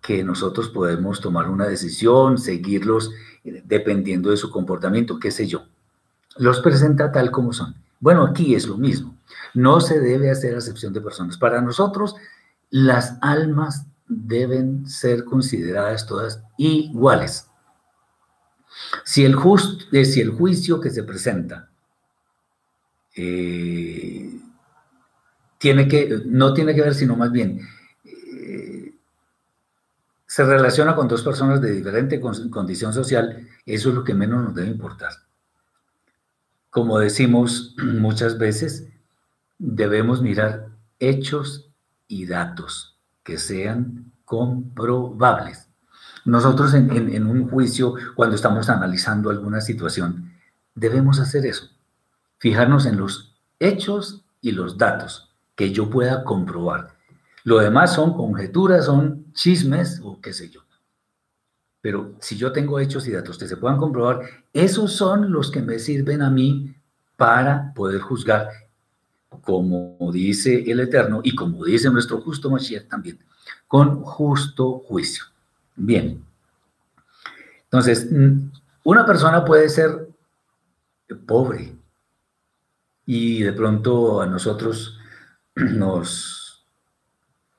que 0.00 0.22
nosotros 0.22 0.68
podemos 0.68 1.20
tomar 1.20 1.48
una 1.48 1.66
decisión, 1.66 2.38
seguirlos 2.38 3.10
eh, 3.42 3.60
dependiendo 3.66 4.30
de 4.30 4.36
su 4.36 4.52
comportamiento, 4.52 5.18
qué 5.18 5.32
sé 5.32 5.48
yo. 5.48 5.64
Los 6.36 6.60
presenta 6.60 7.10
tal 7.10 7.32
como 7.32 7.52
son. 7.52 7.74
Bueno, 8.02 8.26
aquí 8.26 8.56
es 8.56 8.66
lo 8.66 8.76
mismo. 8.76 9.16
No 9.54 9.80
se 9.80 10.00
debe 10.00 10.28
hacer 10.28 10.56
acepción 10.56 10.92
de 10.92 11.00
personas. 11.00 11.38
Para 11.38 11.62
nosotros, 11.62 12.16
las 12.68 13.16
almas 13.20 13.86
deben 14.08 14.88
ser 14.88 15.24
consideradas 15.24 16.04
todas 16.04 16.42
iguales. 16.58 17.46
Si 19.04 19.24
el, 19.24 19.36
eh, 19.92 20.26
juicio 20.36 20.80
que 20.80 20.90
se 20.90 21.04
presenta 21.04 21.70
eh, 23.14 24.36
tiene 25.58 25.86
que, 25.86 26.22
no 26.26 26.52
tiene 26.54 26.74
que 26.74 26.82
ver, 26.82 26.94
sino 26.94 27.14
más 27.14 27.30
bien, 27.30 27.60
eh, 28.04 28.94
se 30.26 30.44
relaciona 30.44 30.96
con 30.96 31.06
dos 31.06 31.22
personas 31.22 31.60
de 31.60 31.70
diferente 31.70 32.20
condición 32.20 32.92
social, 32.92 33.46
eso 33.64 33.90
es 33.90 33.94
lo 33.94 34.02
que 34.02 34.14
menos 34.14 34.42
nos 34.42 34.56
debe 34.56 34.70
importar. 34.70 35.12
Como 36.72 36.98
decimos 36.98 37.76
muchas 37.84 38.38
veces, 38.38 38.88
debemos 39.58 40.22
mirar 40.22 40.70
hechos 40.98 41.68
y 42.08 42.24
datos 42.24 42.96
que 43.22 43.36
sean 43.36 44.10
comprobables. 44.24 45.68
Nosotros 46.24 46.72
en, 46.72 47.26
un 47.26 47.46
juicio, 47.50 47.94
cuando 48.14 48.36
estamos 48.36 48.70
analizando 48.70 49.28
alguna 49.28 49.60
situación, 49.60 50.32
debemos 50.74 51.20
hacer 51.20 51.44
eso, 51.44 51.68
fijarnos 52.38 52.86
en 52.86 52.96
los 52.96 53.34
hechos 53.60 54.24
y 54.40 54.52
los 54.52 54.78
datos 54.78 55.30
que 55.54 55.72
yo 55.72 55.90
pueda 55.90 56.24
comprobar. 56.24 56.96
Lo 57.44 57.58
demás 57.58 57.92
son 57.92 58.16
conjeturas, 58.16 58.86
son 58.86 59.30
chismes 59.34 60.00
o 60.02 60.22
qué 60.22 60.32
sé 60.32 60.48
yo. 60.48 60.62
Pero 61.82 62.14
si 62.20 62.36
yo 62.36 62.52
tengo 62.52 62.78
hechos 62.78 63.06
y 63.06 63.10
datos 63.10 63.36
que 63.36 63.48
se 63.48 63.56
puedan 63.56 63.76
comprobar, 63.76 64.20
esos 64.52 64.94
son 64.94 65.30
los 65.32 65.50
que 65.50 65.60
me 65.60 65.78
sirven 65.78 66.22
a 66.22 66.30
mí 66.30 66.74
para 67.16 67.74
poder 67.74 68.00
juzgar, 68.00 68.48
como 69.42 69.98
dice 70.12 70.62
el 70.70 70.80
Eterno 70.80 71.20
y 71.24 71.34
como 71.34 71.64
dice 71.64 71.90
nuestro 71.90 72.20
justo 72.20 72.50
Mashiach 72.50 72.88
también, 72.88 73.18
con 73.66 74.02
justo 74.02 74.78
juicio. 74.78 75.24
Bien. 75.74 76.24
Entonces, 77.64 78.10
mm, 78.10 78.50
una 78.84 79.04
persona 79.04 79.44
puede 79.44 79.68
ser 79.68 80.08
pobre 81.26 81.74
y 83.06 83.42
de 83.42 83.52
pronto 83.52 84.20
a 84.22 84.26
nosotros 84.26 84.98
nos, 85.56 86.64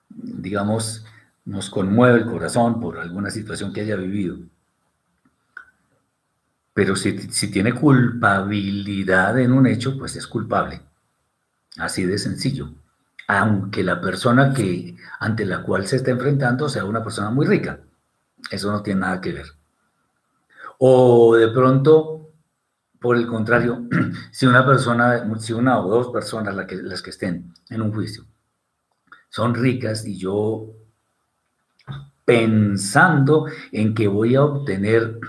digamos, 0.09 1.02
nos 1.45 1.69
conmueve 1.69 2.19
el 2.19 2.25
corazón 2.25 2.79
por 2.79 2.97
alguna 2.97 3.29
situación 3.29 3.73
que 3.73 3.81
haya 3.81 3.95
vivido. 3.95 4.37
Pero 6.73 6.95
si, 6.95 7.17
si 7.31 7.51
tiene 7.51 7.73
culpabilidad 7.73 9.37
en 9.39 9.51
un 9.51 9.67
hecho, 9.67 9.97
pues 9.97 10.15
es 10.15 10.25
culpable. 10.25 10.81
Así 11.77 12.05
de 12.05 12.17
sencillo. 12.17 12.73
Aunque 13.27 13.83
la 13.83 14.01
persona 14.01 14.53
que, 14.53 14.95
ante 15.19 15.45
la 15.45 15.63
cual 15.63 15.87
se 15.87 15.97
está 15.97 16.11
enfrentando 16.11 16.69
sea 16.69 16.85
una 16.85 17.03
persona 17.03 17.29
muy 17.29 17.45
rica. 17.45 17.79
Eso 18.49 18.71
no 18.71 18.81
tiene 18.81 19.01
nada 19.01 19.21
que 19.21 19.33
ver. 19.33 19.47
O 20.79 21.35
de 21.35 21.49
pronto, 21.49 22.31
por 22.99 23.15
el 23.15 23.27
contrario, 23.27 23.87
si 24.31 24.45
una 24.45 24.65
persona, 24.65 25.39
si 25.39 25.53
una 25.53 25.79
o 25.79 25.89
dos 25.89 26.09
personas 26.09 26.65
que, 26.65 26.75
las 26.77 27.01
que 27.01 27.11
estén 27.11 27.53
en 27.69 27.81
un 27.81 27.93
juicio 27.93 28.25
son 29.29 29.55
ricas 29.55 30.05
y 30.05 30.17
yo 30.17 30.82
pensando 32.25 33.45
en 33.71 33.93
que 33.93 34.07
voy 34.07 34.35
a 34.35 34.43
obtener 34.43 35.19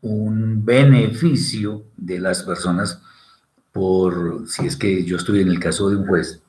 un 0.00 0.64
beneficio 0.64 1.84
de 1.96 2.20
las 2.20 2.42
personas 2.42 3.02
por, 3.72 4.48
si 4.48 4.66
es 4.66 4.76
que 4.76 5.04
yo 5.04 5.16
estoy 5.16 5.40
en 5.40 5.48
el 5.48 5.60
caso 5.60 5.88
de 5.90 5.96
un 5.96 6.06
juez, 6.06 6.40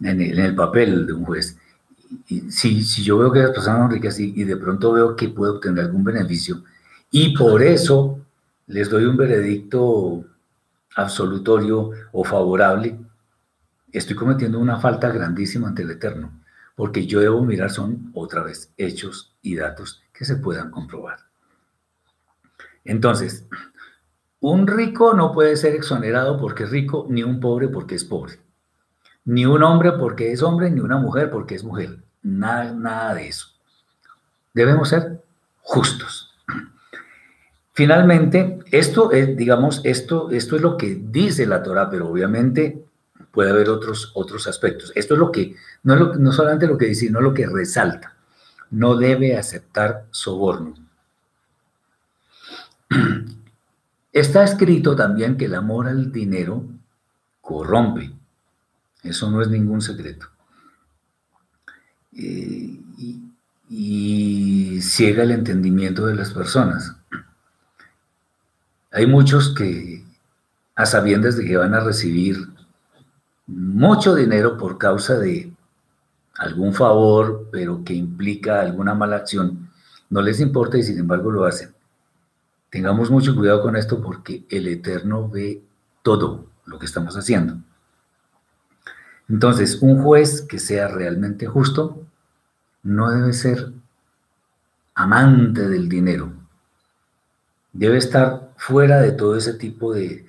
en 0.00 0.20
el, 0.20 0.54
papel 0.54 1.06
de 1.06 1.12
un 1.12 1.24
juez, 1.24 1.58
y 2.28 2.50
si, 2.50 2.82
si, 2.82 3.02
yo 3.02 3.18
veo 3.18 3.32
que 3.32 3.40
las 3.40 3.50
personas 3.50 3.80
son 3.80 3.90
ricas 3.90 4.18
y, 4.20 4.32
y, 4.36 4.44
de 4.44 4.56
pronto 4.56 4.92
veo 4.92 5.16
que 5.16 5.28
puedo 5.28 5.54
obtener 5.54 5.84
algún 5.84 6.04
beneficio 6.04 6.62
y 7.10 7.36
por 7.36 7.62
eso 7.62 8.20
les 8.66 8.88
doy 8.88 9.04
un 9.04 9.16
veredicto 9.16 10.24
absolutorio 10.96 11.90
o 12.12 12.24
favorable, 12.24 12.98
estoy 13.92 14.16
cometiendo 14.16 14.58
una 14.58 14.78
falta 14.78 15.10
grandísima 15.10 15.68
ante 15.68 15.82
el 15.82 15.90
Eterno, 15.90 16.32
porque 16.74 17.06
yo 17.06 17.20
debo 17.20 17.42
mirar 17.42 17.70
son 17.70 18.10
otra 18.14 18.42
vez 18.42 18.72
hechos 18.76 19.34
y 19.42 19.56
datos 19.56 20.02
que 20.12 20.24
se 20.24 20.36
puedan 20.36 20.70
comprobar. 20.70 21.18
Entonces, 22.84 23.46
un 24.40 24.66
rico 24.66 25.14
no 25.14 25.32
puede 25.32 25.56
ser 25.56 25.74
exonerado 25.74 26.38
porque 26.38 26.64
es 26.64 26.70
rico, 26.70 27.06
ni 27.08 27.22
un 27.22 27.40
pobre 27.40 27.68
porque 27.68 27.94
es 27.94 28.04
pobre. 28.04 28.38
Ni 29.24 29.46
un 29.46 29.62
hombre 29.62 29.92
porque 29.92 30.32
es 30.32 30.42
hombre, 30.42 30.70
ni 30.70 30.80
una 30.80 30.98
mujer 30.98 31.30
porque 31.30 31.54
es 31.54 31.64
mujer. 31.64 31.98
Nada, 32.22 32.72
nada 32.72 33.14
de 33.14 33.28
eso. 33.28 33.48
Debemos 34.52 34.90
ser 34.90 35.24
justos. 35.62 36.34
Finalmente, 37.72 38.60
esto 38.70 39.10
es, 39.12 39.36
digamos, 39.36 39.80
esto, 39.84 40.30
esto 40.30 40.56
es 40.56 40.62
lo 40.62 40.76
que 40.76 40.94
dice 40.94 41.46
la 41.46 41.62
Torah, 41.62 41.90
pero 41.90 42.08
obviamente 42.08 42.84
puede 43.34 43.50
haber 43.50 43.68
otros, 43.68 44.12
otros 44.14 44.46
aspectos. 44.46 44.92
Esto 44.94 45.14
es 45.14 45.20
lo 45.20 45.32
que, 45.32 45.56
no, 45.82 46.12
es 46.12 46.18
no 46.18 46.32
solamente 46.32 46.68
lo 46.68 46.78
que 46.78 46.86
dice, 46.86 47.06
sino 47.06 47.20
lo 47.20 47.34
que 47.34 47.46
resalta. 47.46 48.14
No 48.70 48.96
debe 48.96 49.36
aceptar 49.36 50.06
soborno. 50.12 50.74
Está 54.12 54.44
escrito 54.44 54.94
también 54.94 55.36
que 55.36 55.46
el 55.46 55.56
amor 55.56 55.88
al 55.88 56.12
dinero 56.12 56.64
corrompe. 57.40 58.12
Eso 59.02 59.28
no 59.30 59.42
es 59.42 59.48
ningún 59.48 59.82
secreto. 59.82 60.28
Eh, 62.16 62.80
y, 63.68 64.80
ciega 64.80 65.24
el 65.24 65.32
entendimiento 65.32 66.06
de 66.06 66.14
las 66.14 66.32
personas. 66.32 66.94
Hay 68.92 69.06
muchos 69.06 69.52
que, 69.54 70.04
a 70.76 70.86
sabiendas 70.86 71.36
de 71.36 71.44
que 71.44 71.56
van 71.56 71.74
a 71.74 71.80
recibir 71.80 72.53
mucho 73.46 74.14
dinero 74.14 74.56
por 74.56 74.78
causa 74.78 75.18
de 75.18 75.52
algún 76.38 76.74
favor, 76.74 77.48
pero 77.52 77.84
que 77.84 77.94
implica 77.94 78.60
alguna 78.60 78.94
mala 78.94 79.16
acción, 79.16 79.70
no 80.10 80.22
les 80.22 80.40
importa 80.40 80.78
y 80.78 80.82
sin 80.82 80.98
embargo 80.98 81.30
lo 81.30 81.44
hacen. 81.44 81.74
Tengamos 82.70 83.10
mucho 83.10 83.34
cuidado 83.36 83.62
con 83.62 83.76
esto 83.76 84.00
porque 84.02 84.44
el 84.48 84.66
Eterno 84.66 85.28
ve 85.28 85.62
todo 86.02 86.46
lo 86.66 86.78
que 86.78 86.86
estamos 86.86 87.16
haciendo. 87.16 87.58
Entonces, 89.28 89.78
un 89.80 90.02
juez 90.02 90.42
que 90.42 90.58
sea 90.58 90.88
realmente 90.88 91.46
justo 91.46 92.04
no 92.82 93.10
debe 93.10 93.32
ser 93.32 93.72
amante 94.94 95.68
del 95.68 95.88
dinero. 95.88 96.32
Debe 97.72 97.96
estar 97.96 98.52
fuera 98.56 99.00
de 99.00 99.12
todo 99.12 99.36
ese 99.36 99.54
tipo 99.54 99.92
de, 99.92 100.26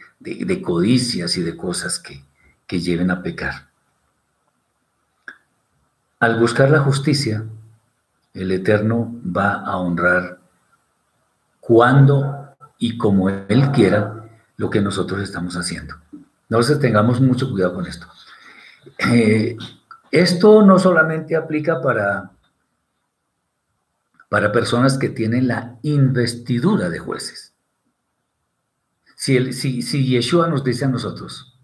codicias 0.63 1.37
y 1.37 1.43
de 1.43 1.55
cosas 1.55 1.99
que, 1.99 2.24
que 2.67 2.79
lleven 2.79 3.11
a 3.11 3.21
pecar. 3.21 3.69
Al 6.19 6.39
buscar 6.39 6.69
la 6.69 6.79
justicia, 6.79 7.45
el 8.33 8.51
Eterno 8.51 9.13
va 9.25 9.61
a 9.61 9.77
honrar 9.77 10.39
cuando 11.59 12.55
y 12.77 12.97
como 12.97 13.29
Él 13.29 13.71
quiera 13.71 14.29
lo 14.57 14.69
que 14.69 14.81
nosotros 14.81 15.21
estamos 15.21 15.55
haciendo. 15.55 15.95
Entonces 16.49 16.79
tengamos 16.79 17.19
mucho 17.21 17.49
cuidado 17.49 17.75
con 17.75 17.85
esto. 17.85 18.07
Eh, 19.11 19.57
esto 20.11 20.61
no 20.63 20.79
solamente 20.79 21.35
aplica 21.35 21.81
para, 21.81 22.31
para 24.29 24.51
personas 24.51 24.97
que 24.97 25.09
tienen 25.09 25.47
la 25.47 25.77
investidura 25.81 26.89
de 26.89 26.99
jueces. 26.99 27.53
Si, 29.15 29.35
el, 29.35 29.53
si, 29.53 29.81
si 29.81 30.05
Yeshua 30.05 30.47
nos 30.47 30.63
dice 30.63 30.85
a 30.85 30.89
nosotros, 30.89 31.54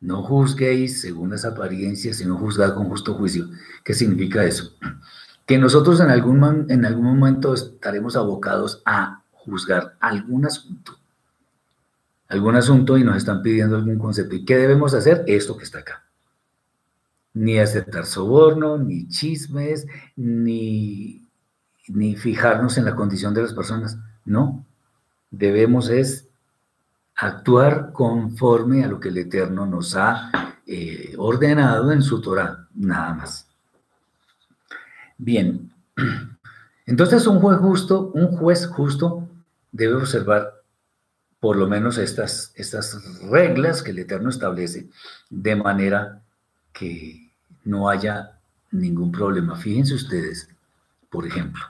no 0.00 0.22
juzguéis 0.22 1.00
según 1.00 1.30
las 1.30 1.44
apariencias, 1.44 2.16
sino 2.16 2.36
juzgad 2.36 2.74
con 2.74 2.88
justo 2.88 3.14
juicio, 3.14 3.48
¿qué 3.84 3.94
significa 3.94 4.44
eso? 4.44 4.72
que 5.46 5.58
nosotros 5.58 6.00
en 6.00 6.10
algún, 6.10 6.66
en 6.70 6.84
algún 6.84 7.04
momento 7.04 7.54
estaremos 7.54 8.16
abocados 8.16 8.82
a 8.84 9.22
juzgar 9.32 9.96
algún 10.00 10.46
asunto, 10.46 10.98
algún 12.28 12.56
asunto 12.56 12.96
y 12.96 13.04
nos 13.04 13.16
están 13.16 13.42
pidiendo 13.42 13.76
algún 13.76 13.98
concepto. 13.98 14.34
¿Y 14.34 14.44
qué 14.44 14.56
debemos 14.56 14.94
hacer? 14.94 15.24
Esto 15.26 15.56
que 15.56 15.64
está 15.64 15.80
acá. 15.80 16.04
Ni 17.34 17.58
aceptar 17.58 18.06
soborno, 18.06 18.78
ni 18.78 19.08
chismes, 19.08 19.86
ni, 20.16 21.28
ni 21.88 22.16
fijarnos 22.16 22.78
en 22.78 22.84
la 22.84 22.94
condición 22.94 23.34
de 23.34 23.42
las 23.42 23.52
personas. 23.52 23.98
No, 24.24 24.64
debemos 25.30 25.90
es 25.90 26.23
actuar 27.16 27.92
conforme 27.92 28.84
a 28.84 28.88
lo 28.88 28.98
que 28.98 29.08
el 29.08 29.18
Eterno 29.18 29.66
nos 29.66 29.96
ha 29.96 30.30
eh, 30.66 31.14
ordenado 31.18 31.92
en 31.92 32.02
su 32.02 32.20
Torah, 32.20 32.66
nada 32.74 33.14
más. 33.14 33.46
Bien, 35.18 35.72
entonces 36.86 37.26
un 37.26 37.40
juez 37.40 37.58
justo, 37.58 38.10
un 38.14 38.36
juez 38.36 38.66
justo 38.66 39.28
debe 39.70 39.94
observar 39.94 40.54
por 41.38 41.56
lo 41.56 41.68
menos 41.68 41.98
estas, 41.98 42.52
estas 42.56 43.20
reglas 43.28 43.82
que 43.82 43.90
el 43.90 43.98
Eterno 43.98 44.30
establece 44.30 44.88
de 45.28 45.56
manera 45.56 46.22
que 46.72 47.30
no 47.64 47.88
haya 47.88 48.38
ningún 48.70 49.12
problema. 49.12 49.54
Fíjense 49.56 49.94
ustedes, 49.94 50.48
por 51.10 51.26
ejemplo, 51.26 51.62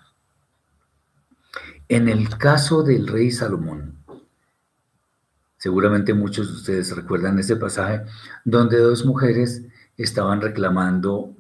en 1.89 2.09
el 2.09 2.29
caso 2.39 2.83
del 2.83 3.09
rey 3.09 3.31
Salomón, 3.31 4.04
seguramente 5.65 6.13
muchos 6.13 6.49
de 6.49 6.55
ustedes 6.57 6.95
recuerdan 6.95 7.39
ese 7.39 7.57
pasaje 7.57 8.05
donde 8.45 8.77
dos 8.77 9.07
mujeres 9.07 9.63
estaban 9.97 10.43
reclamando 10.43 11.35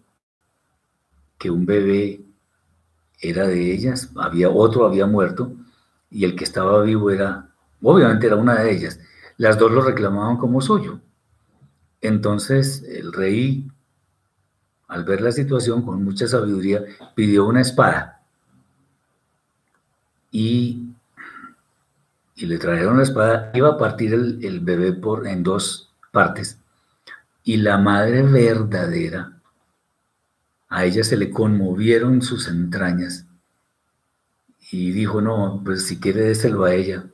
que 1.36 1.50
un 1.50 1.66
bebé 1.66 2.24
era 3.20 3.46
de 3.46 3.70
ellas, 3.70 4.08
había 4.16 4.48
otro 4.48 4.86
había 4.86 5.04
muerto 5.04 5.52
y 6.08 6.24
el 6.24 6.36
que 6.36 6.44
estaba 6.44 6.80
vivo 6.80 7.10
era, 7.10 7.50
obviamente 7.82 8.26
era 8.26 8.36
una 8.36 8.54
de 8.62 8.72
ellas. 8.72 8.98
Las 9.36 9.58
dos 9.58 9.70
lo 9.70 9.82
reclamaban 9.82 10.38
como 10.38 10.62
suyo. 10.62 11.00
Entonces 12.00 12.82
el 12.82 13.12
rey, 13.12 13.70
al 14.88 15.04
ver 15.04 15.20
la 15.20 15.32
situación 15.32 15.82
con 15.82 16.02
mucha 16.02 16.26
sabiduría, 16.26 16.82
pidió 17.14 17.44
una 17.44 17.60
espada 17.60 18.22
y, 20.30 20.83
y 22.36 22.46
le 22.46 22.58
trajeron 22.58 22.96
la 22.96 23.02
espada. 23.04 23.50
Iba 23.54 23.70
a 23.70 23.78
partir 23.78 24.14
el, 24.14 24.44
el 24.44 24.60
bebé 24.60 24.92
por, 24.92 25.26
en 25.26 25.42
dos 25.42 25.92
partes 26.12 26.58
y 27.44 27.58
la 27.58 27.76
madre 27.76 28.22
verdadera 28.22 29.32
a 30.68 30.84
ella 30.84 31.04
se 31.04 31.16
le 31.16 31.30
conmovieron 31.30 32.22
sus 32.22 32.48
entrañas 32.48 33.26
y 34.70 34.90
dijo, 34.92 35.20
no, 35.20 35.60
pues 35.64 35.86
si 35.86 36.00
quiere 36.00 36.22
déselo 36.22 36.64
a 36.64 36.74
ella, 36.74 37.04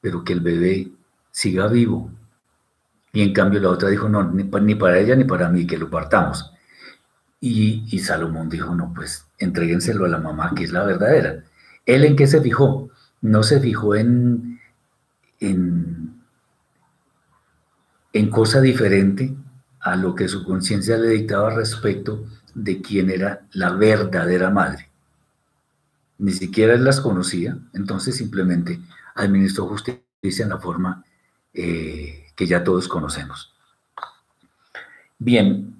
pero 0.00 0.24
que 0.24 0.32
el 0.32 0.40
bebé 0.40 0.90
siga 1.30 1.68
vivo. 1.68 2.10
Y 3.12 3.22
en 3.22 3.32
cambio 3.32 3.60
la 3.60 3.70
otra 3.70 3.88
dijo, 3.88 4.08
no, 4.08 4.24
ni, 4.24 4.74
para 4.74 4.98
ella 4.98 5.16
ni 5.16 5.24
para 5.24 5.48
mí, 5.48 5.66
que 5.66 5.78
lo 5.78 5.88
partamos. 5.88 6.52
Y, 7.40 7.98
Salomón 8.00 8.48
dijo, 8.48 8.74
no, 8.74 8.92
pues 8.92 9.26
entréguenselo 9.38 10.04
a 10.04 10.08
la 10.08 10.18
mamá, 10.18 10.52
que 10.54 10.64
es 10.64 10.72
la 10.72 10.84
verdadera. 10.84 11.44
¿Él 11.86 12.04
en 12.04 12.16
qué 12.16 12.26
se 12.26 12.40
fijó? 12.42 12.90
No 13.22 13.42
se 13.42 13.60
fijó 13.60 13.94
en, 13.94 14.57
en, 15.40 16.22
en 18.12 18.30
cosa 18.30 18.60
diferente 18.60 19.34
a 19.80 19.96
lo 19.96 20.14
que 20.14 20.28
su 20.28 20.44
conciencia 20.44 20.96
le 20.96 21.08
dictaba 21.08 21.54
respecto 21.54 22.24
de 22.54 22.82
quién 22.82 23.10
era 23.10 23.46
la 23.52 23.70
verdadera 23.70 24.50
madre. 24.50 24.88
Ni 26.18 26.32
siquiera 26.32 26.74
él 26.74 26.84
las 26.84 27.00
conocía, 27.00 27.56
entonces 27.74 28.16
simplemente 28.16 28.80
administró 29.14 29.66
justicia 29.68 30.02
en 30.22 30.48
la 30.48 30.58
forma 30.58 31.04
eh, 31.54 32.26
que 32.34 32.46
ya 32.46 32.64
todos 32.64 32.88
conocemos. 32.88 33.54
Bien, 35.18 35.74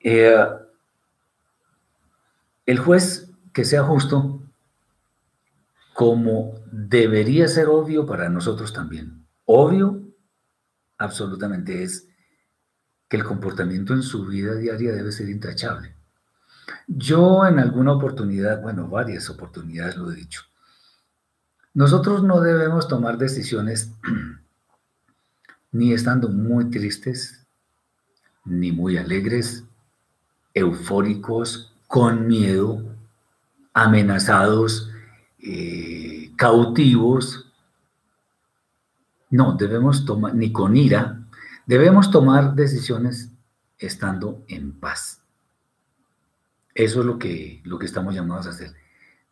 eh, 0.00 0.46
el 2.66 2.78
juez 2.78 3.30
que 3.52 3.64
sea 3.64 3.82
justo, 3.82 4.42
como 5.96 6.52
debería 6.70 7.48
ser 7.48 7.68
obvio 7.68 8.04
para 8.04 8.28
nosotros 8.28 8.70
también. 8.74 9.26
Obvio, 9.46 10.02
absolutamente, 10.98 11.82
es 11.82 12.06
que 13.08 13.16
el 13.16 13.24
comportamiento 13.24 13.94
en 13.94 14.02
su 14.02 14.26
vida 14.26 14.56
diaria 14.56 14.92
debe 14.92 15.10
ser 15.10 15.30
intachable. 15.30 15.96
Yo 16.86 17.46
en 17.46 17.58
alguna 17.58 17.92
oportunidad, 17.92 18.60
bueno, 18.60 18.88
varias 18.88 19.30
oportunidades 19.30 19.96
lo 19.96 20.12
he 20.12 20.16
dicho, 20.16 20.42
nosotros 21.72 22.22
no 22.22 22.42
debemos 22.42 22.88
tomar 22.88 23.16
decisiones 23.16 23.90
ni 25.72 25.94
estando 25.94 26.28
muy 26.28 26.68
tristes, 26.68 27.46
ni 28.44 28.70
muy 28.70 28.98
alegres, 28.98 29.64
eufóricos, 30.52 31.74
con 31.86 32.26
miedo, 32.26 32.84
amenazados, 33.72 34.90
eh, 35.38 36.32
cautivos. 36.36 37.52
No, 39.30 39.54
debemos 39.54 40.04
tomar, 40.04 40.34
ni 40.34 40.52
con 40.52 40.76
ira, 40.76 41.26
debemos 41.66 42.10
tomar 42.10 42.54
decisiones 42.54 43.30
estando 43.78 44.44
en 44.48 44.78
paz. 44.78 45.22
Eso 46.74 47.00
es 47.00 47.06
lo 47.06 47.18
que, 47.18 47.62
lo 47.64 47.78
que 47.78 47.86
estamos 47.86 48.14
llamados 48.14 48.46
a 48.46 48.50
hacer. 48.50 48.74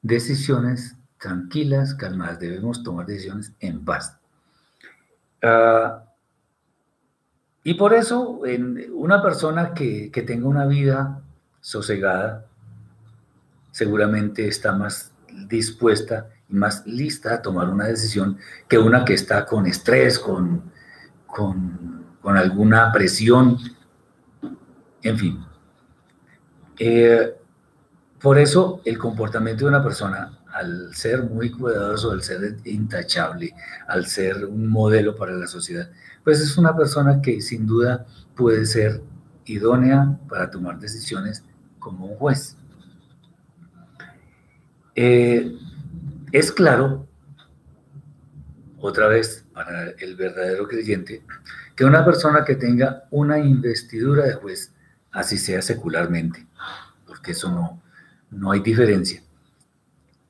Decisiones 0.02 0.96
tranquilas, 1.18 1.94
calmadas. 1.94 2.38
Debemos 2.38 2.82
tomar 2.82 3.06
decisiones 3.06 3.52
en 3.60 3.84
paz. 3.84 4.18
Ah, 5.42 6.04
y 7.62 7.74
por 7.74 7.94
eso, 7.94 8.42
una 8.92 9.22
persona 9.22 9.72
que, 9.72 10.10
que 10.10 10.22
tenga 10.22 10.48
una 10.48 10.66
vida 10.66 11.22
sosegada, 11.62 12.46
seguramente 13.70 14.46
está 14.46 14.72
más 14.72 15.13
dispuesta 15.48 16.28
y 16.48 16.54
más 16.54 16.86
lista 16.86 17.34
a 17.34 17.42
tomar 17.42 17.68
una 17.68 17.86
decisión 17.86 18.38
que 18.68 18.78
una 18.78 19.04
que 19.04 19.14
está 19.14 19.44
con 19.44 19.66
estrés, 19.66 20.18
con, 20.18 20.70
con, 21.26 22.04
alguna 22.36 22.90
presión, 22.92 23.58
en 25.02 25.18
fin. 25.18 25.44
Eh, 26.78 27.34
por 28.20 28.38
eso 28.38 28.80
el 28.84 28.96
comportamiento 28.96 29.64
de 29.64 29.68
una 29.68 29.82
persona, 29.82 30.38
al 30.52 30.94
ser 30.94 31.24
muy 31.24 31.50
cuidadoso, 31.50 32.10
al 32.10 32.22
ser 32.22 32.56
intachable, 32.64 33.54
al 33.86 34.06
ser 34.06 34.46
un 34.46 34.66
modelo 34.66 35.14
para 35.14 35.32
la 35.32 35.46
sociedad, 35.46 35.90
pues 36.24 36.40
es 36.40 36.56
una 36.56 36.74
persona 36.74 37.20
que 37.20 37.42
sin 37.42 37.66
duda 37.66 38.06
puede 38.34 38.64
ser 38.64 39.02
idónea 39.44 40.18
para 40.28 40.50
tomar 40.50 40.78
decisiones 40.78 41.44
como 41.78 42.06
un 42.06 42.16
juez. 42.16 42.56
Eh, 44.94 45.56
es 46.32 46.52
claro, 46.52 47.06
otra 48.78 49.08
vez, 49.08 49.44
para 49.52 49.90
el 49.90 50.16
verdadero 50.16 50.68
creyente, 50.68 51.22
que 51.74 51.84
una 51.84 52.04
persona 52.04 52.44
que 52.44 52.54
tenga 52.54 53.04
una 53.10 53.38
investidura 53.38 54.24
de 54.24 54.34
juez, 54.34 54.72
así 55.10 55.38
sea 55.38 55.62
secularmente, 55.62 56.46
porque 57.06 57.32
eso 57.32 57.50
no, 57.50 57.82
no 58.30 58.52
hay 58.52 58.60
diferencia. 58.60 59.22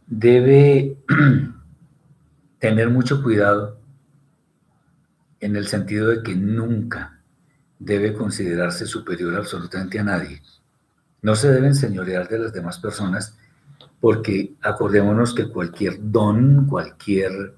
Debe 0.07 0.97
tener 2.59 2.91
mucho 2.91 3.23
cuidado 3.23 3.79
en 5.41 5.57
el 5.57 5.67
sentido 5.67 6.09
de 6.09 6.23
que 6.23 6.35
nunca 6.35 7.21
debe 7.79 8.15
considerarse 8.15 8.87
superior 8.87 9.35
absolutamente 9.35 9.99
a 9.99 10.05
nadie. 10.05 10.43
No 11.23 11.35
se 11.35 11.51
deben 11.51 11.75
señorear 11.75 12.29
de 12.29 12.39
las 12.39 12.53
demás 12.53 12.79
personas 12.79 13.37
porque 14.05 14.53
acordémonos 14.61 15.35
que 15.35 15.49
cualquier 15.49 15.97
don, 15.99 16.67
cualquier, 16.67 17.55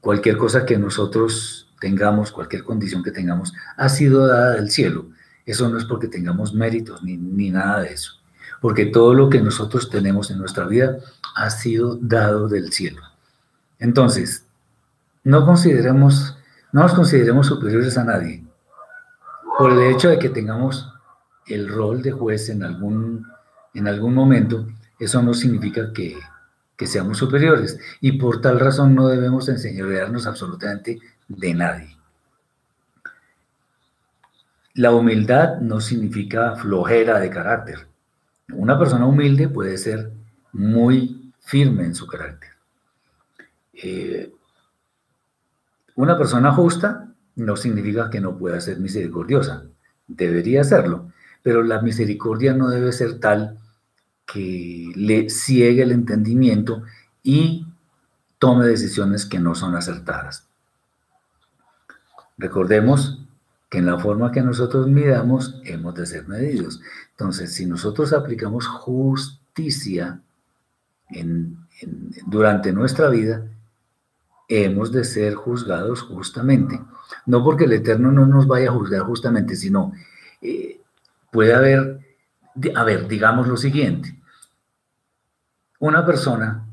cualquier 0.00 0.36
cosa 0.36 0.64
que 0.64 0.78
nosotros 0.78 1.74
tengamos, 1.80 2.30
cualquier 2.30 2.62
condición 2.62 3.02
que 3.02 3.10
tengamos, 3.10 3.52
ha 3.76 3.88
sido 3.88 4.28
dada 4.28 4.52
del 4.52 4.70
cielo. 4.70 5.06
Eso 5.44 5.68
no 5.68 5.76
es 5.76 5.86
porque 5.86 6.06
tengamos 6.06 6.54
méritos 6.54 7.02
ni, 7.02 7.16
ni 7.16 7.50
nada 7.50 7.80
de 7.80 7.94
eso 7.94 8.12
porque 8.60 8.86
todo 8.86 9.12
lo 9.12 9.28
que 9.28 9.40
nosotros 9.40 9.90
tenemos 9.90 10.30
en 10.30 10.38
nuestra 10.38 10.66
vida 10.66 10.98
ha 11.34 11.50
sido 11.50 11.96
dado 11.96 12.46
del 12.46 12.72
cielo. 12.72 13.02
Entonces, 13.80 14.46
no 15.24 15.44
consideremos, 15.44 16.38
no 16.70 16.82
nos 16.82 16.94
consideremos 16.94 17.48
superiores 17.48 17.98
a 17.98 18.04
nadie 18.04 18.44
por 19.58 19.72
el 19.72 19.92
hecho 19.92 20.10
de 20.10 20.20
que 20.20 20.28
tengamos 20.28 20.94
el 21.48 21.68
rol 21.68 22.02
de 22.02 22.12
juez 22.12 22.50
en 22.50 22.62
algún, 22.62 23.26
en 23.74 23.88
algún 23.88 24.14
momento, 24.14 24.64
eso 24.98 25.22
no 25.22 25.34
significa 25.34 25.92
que, 25.92 26.16
que 26.76 26.86
seamos 26.86 27.18
superiores 27.18 27.78
y 28.00 28.12
por 28.12 28.40
tal 28.40 28.60
razón 28.60 28.94
no 28.94 29.08
debemos 29.08 29.48
enseñorearnos 29.48 30.26
absolutamente 30.26 31.00
de 31.28 31.54
nadie. 31.54 31.96
La 34.74 34.92
humildad 34.92 35.60
no 35.60 35.80
significa 35.80 36.56
flojera 36.56 37.20
de 37.20 37.30
carácter. 37.30 37.86
Una 38.52 38.78
persona 38.78 39.06
humilde 39.06 39.48
puede 39.48 39.78
ser 39.78 40.10
muy 40.52 41.32
firme 41.40 41.84
en 41.84 41.94
su 41.94 42.06
carácter. 42.06 42.50
Eh, 43.72 44.32
una 45.94 46.18
persona 46.18 46.52
justa 46.52 47.08
no 47.36 47.56
significa 47.56 48.10
que 48.10 48.20
no 48.20 48.36
pueda 48.36 48.60
ser 48.60 48.80
misericordiosa. 48.80 49.64
Debería 50.08 50.64
serlo, 50.64 51.12
pero 51.42 51.62
la 51.62 51.80
misericordia 51.80 52.52
no 52.54 52.68
debe 52.68 52.92
ser 52.92 53.20
tal 53.20 53.58
que 54.26 54.92
le 54.94 55.28
ciegue 55.30 55.82
el 55.82 55.92
entendimiento 55.92 56.82
y 57.22 57.66
tome 58.38 58.66
decisiones 58.66 59.26
que 59.26 59.38
no 59.38 59.54
son 59.54 59.74
acertadas. 59.74 60.46
Recordemos 62.36 63.24
en 63.70 63.86
la 63.86 63.98
forma 63.98 64.32
que 64.32 64.40
nosotros 64.40 64.86
midamos 64.88 65.60
hemos 65.64 65.94
de 65.94 66.06
ser 66.06 66.28
medidos. 66.28 66.80
Entonces, 67.10 67.52
si 67.52 67.66
nosotros 67.66 68.12
aplicamos 68.12 68.66
justicia 68.66 70.20
durante 72.26 72.72
nuestra 72.72 73.08
vida, 73.08 73.46
hemos 74.48 74.92
de 74.92 75.04
ser 75.04 75.34
juzgados 75.34 76.02
justamente. 76.02 76.80
No 77.26 77.42
porque 77.42 77.64
el 77.64 77.72
Eterno 77.72 78.12
no 78.12 78.26
nos 78.26 78.46
vaya 78.46 78.70
a 78.70 78.74
juzgar 78.74 79.02
justamente, 79.02 79.56
sino 79.56 79.92
eh, 80.40 80.80
puede 81.32 81.54
haber, 81.54 82.00
a 82.74 82.84
ver, 82.84 83.08
digamos 83.08 83.48
lo 83.48 83.56
siguiente. 83.56 84.18
Una 85.78 86.04
persona 86.04 86.66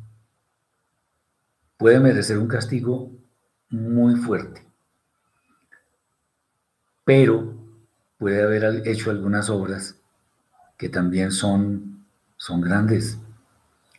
puede 1.77 1.99
merecer 1.99 2.37
un 2.37 2.47
castigo 2.47 3.11
muy 3.69 4.15
fuerte 4.15 4.71
pero 7.03 7.53
puede 8.17 8.43
haber 8.43 8.87
hecho 8.87 9.11
algunas 9.11 9.49
obras 9.49 9.95
que 10.77 10.89
también 10.89 11.31
son, 11.31 12.05
son 12.37 12.61
grandes. 12.61 13.17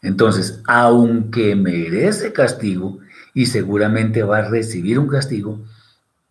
Entonces, 0.01 0.61
aunque 0.66 1.55
merece 1.55 2.33
castigo 2.33 3.01
y 3.35 3.47
seguramente 3.47 4.23
va 4.23 4.38
a 4.38 4.49
recibir 4.49 4.99
un 4.99 5.09
castigo, 5.09 5.61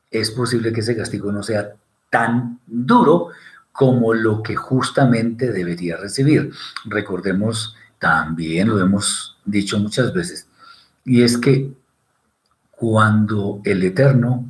es 0.09 0.31
posible 0.31 0.73
que 0.73 0.81
ese 0.81 0.97
castigo 0.97 1.31
no 1.31 1.43
sea 1.43 1.75
tan 2.09 2.59
duro 2.65 3.29
como 3.71 4.13
lo 4.13 4.43
que 4.43 4.55
justamente 4.55 5.51
debería 5.51 5.97
recibir. 5.97 6.53
Recordemos, 6.85 7.75
también 7.99 8.69
lo 8.69 8.79
hemos 8.79 9.37
dicho 9.45 9.79
muchas 9.79 10.13
veces, 10.13 10.47
y 11.05 11.23
es 11.23 11.37
que 11.37 11.71
cuando 12.71 13.61
el 13.63 13.83
Eterno 13.83 14.49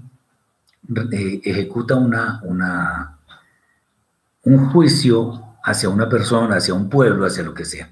eh, 1.12 1.42
ejecuta 1.44 1.96
una, 1.96 2.42
una, 2.44 3.18
un 4.44 4.70
juicio 4.70 5.58
hacia 5.64 5.90
una 5.90 6.10
persona, 6.10 6.56
hacia 6.56 6.74
un 6.74 6.90
pueblo, 6.90 7.26
hacia 7.26 7.44
lo 7.44 7.54
que 7.54 7.66
sea. 7.66 7.90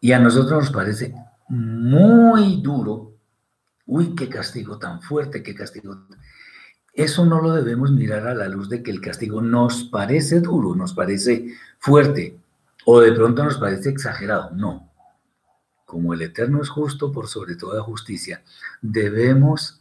Y 0.00 0.12
a 0.12 0.18
nosotros 0.18 0.64
nos 0.64 0.72
parece 0.72 1.14
muy 1.48 2.60
duro. 2.60 3.12
Uy, 3.86 4.14
qué 4.14 4.28
castigo 4.28 4.78
tan 4.78 5.02
fuerte, 5.02 5.42
qué 5.42 5.54
castigo. 5.54 6.06
Eso 6.94 7.26
no 7.26 7.42
lo 7.42 7.52
debemos 7.52 7.90
mirar 7.90 8.26
a 8.28 8.34
la 8.34 8.48
luz 8.48 8.68
de 8.68 8.82
que 8.82 8.92
el 8.92 9.00
castigo 9.00 9.42
nos 9.42 9.84
parece 9.84 10.40
duro, 10.40 10.76
nos 10.76 10.94
parece 10.94 11.54
fuerte, 11.78 12.38
o 12.84 13.00
de 13.00 13.12
pronto 13.12 13.42
nos 13.42 13.58
parece 13.58 13.90
exagerado. 13.90 14.50
No. 14.52 14.88
Como 15.84 16.14
el 16.14 16.22
Eterno 16.22 16.62
es 16.62 16.68
justo 16.68 17.10
por 17.10 17.26
sobre 17.26 17.56
toda 17.56 17.82
justicia, 17.82 18.42
debemos 18.80 19.80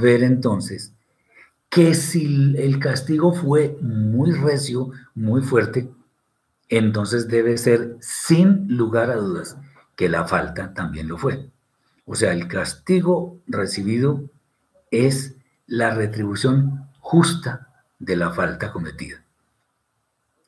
ver 0.00 0.24
entonces 0.24 0.92
que 1.68 1.94
si 1.94 2.54
el 2.56 2.78
castigo 2.80 3.32
fue 3.32 3.78
muy 3.80 4.32
recio, 4.32 4.90
muy 5.14 5.42
fuerte, 5.42 5.88
entonces 6.68 7.28
debe 7.28 7.56
ser 7.56 7.96
sin 8.00 8.66
lugar 8.76 9.10
a 9.10 9.16
dudas 9.16 9.56
que 9.94 10.08
la 10.08 10.24
falta 10.24 10.74
también 10.74 11.08
lo 11.08 11.18
fue. 11.18 11.50
O 12.04 12.14
sea, 12.14 12.32
el 12.32 12.48
castigo 12.48 13.38
recibido 13.46 14.24
es 14.90 15.35
la 15.66 15.90
retribución 15.94 16.88
justa 17.00 17.68
de 17.98 18.16
la 18.16 18.30
falta 18.30 18.72
cometida. 18.72 19.22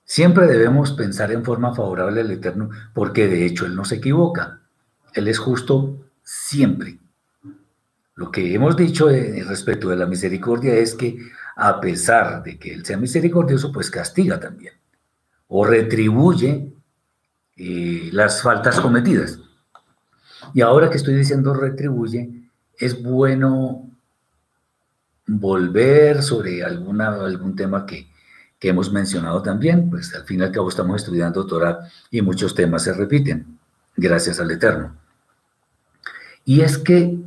Siempre 0.05 0.47
debemos 0.47 0.93
pensar 0.93 1.33
en 1.33 1.45
forma 1.45 1.75
favorable 1.75 2.23
al 2.23 2.31
Eterno 2.31 2.71
porque 2.95 3.29
de 3.29 3.45
hecho 3.45 3.67
Él 3.67 3.77
no 3.77 3.85
se 3.85 3.97
equivoca. 3.97 4.61
Él 5.13 5.29
es 5.29 5.39
justo 5.39 5.99
siempre. 6.23 6.99
Lo 8.15 8.31
que 8.31 8.55
hemos 8.55 8.77
dicho 8.77 9.09
respecto 9.09 9.89
de 9.91 9.97
la 9.97 10.07
misericordia 10.07 10.75
es 10.75 10.95
que 10.95 11.19
a 11.57 11.81
pesar 11.81 12.43
de 12.43 12.59
que 12.59 12.73
Él 12.73 12.85
sea 12.85 12.97
misericordioso, 12.97 13.71
pues 13.71 13.91
castiga 13.91 14.41
también 14.41 14.75
o 15.49 15.65
retribuye 15.65 16.73
eh, 17.57 18.11
las 18.13 18.43
faltas 18.43 18.79
cometidas. 18.81 19.41
Y 20.55 20.61
ahora 20.61 20.89
que 20.89 20.99
estoy 20.99 21.15
diciendo 21.15 21.53
retribuye, 21.55 22.51
es 22.79 23.03
bueno 23.03 23.91
volver 25.29 26.23
sobre 26.23 26.65
alguna, 26.65 27.09
algún 27.09 27.55
tema 27.55 27.87
que, 27.87 28.09
que 28.59 28.71
hemos 28.71 28.91
mencionado 28.91 29.43
también, 29.43 29.89
pues 29.91 30.15
al 30.15 30.25
fin 30.25 30.41
y 30.41 30.43
al 30.43 30.53
cabo 30.53 30.69
estamos 30.69 30.97
estudiando 30.97 31.47
Torah 31.47 31.89
y 32.11 32.23
muchos 32.23 32.55
temas 32.55 32.83
se 32.83 32.95
repiten, 32.95 33.59
gracias 33.97 34.41
al 34.41 34.51
Eterno. 34.51 34.97
Y 36.45 36.63
es 36.63 36.79
que, 36.79 37.19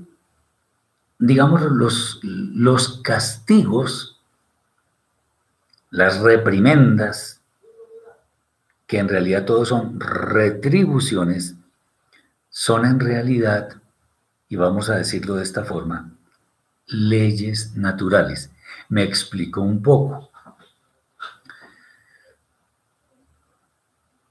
digamos, 1.20 1.62
los, 1.62 2.20
los 2.24 3.02
castigos, 3.04 4.20
las 5.92 6.20
reprimendas, 6.20 7.40
que 8.88 8.98
en 8.98 9.08
realidad 9.08 9.46
todos 9.46 9.70
son 9.70 10.00
retribuciones, 10.00 11.56
son 12.50 12.86
en 12.86 13.00
realidad, 13.00 13.76
y 14.50 14.56
vamos 14.56 14.90
a 14.90 14.96
decirlo 14.96 15.36
de 15.36 15.44
esta 15.44 15.64
forma, 15.64 16.12
leyes 16.92 17.76
naturales. 17.76 18.52
Me 18.90 19.04
explico 19.04 19.62
un 19.62 19.82
poco. 19.82 20.32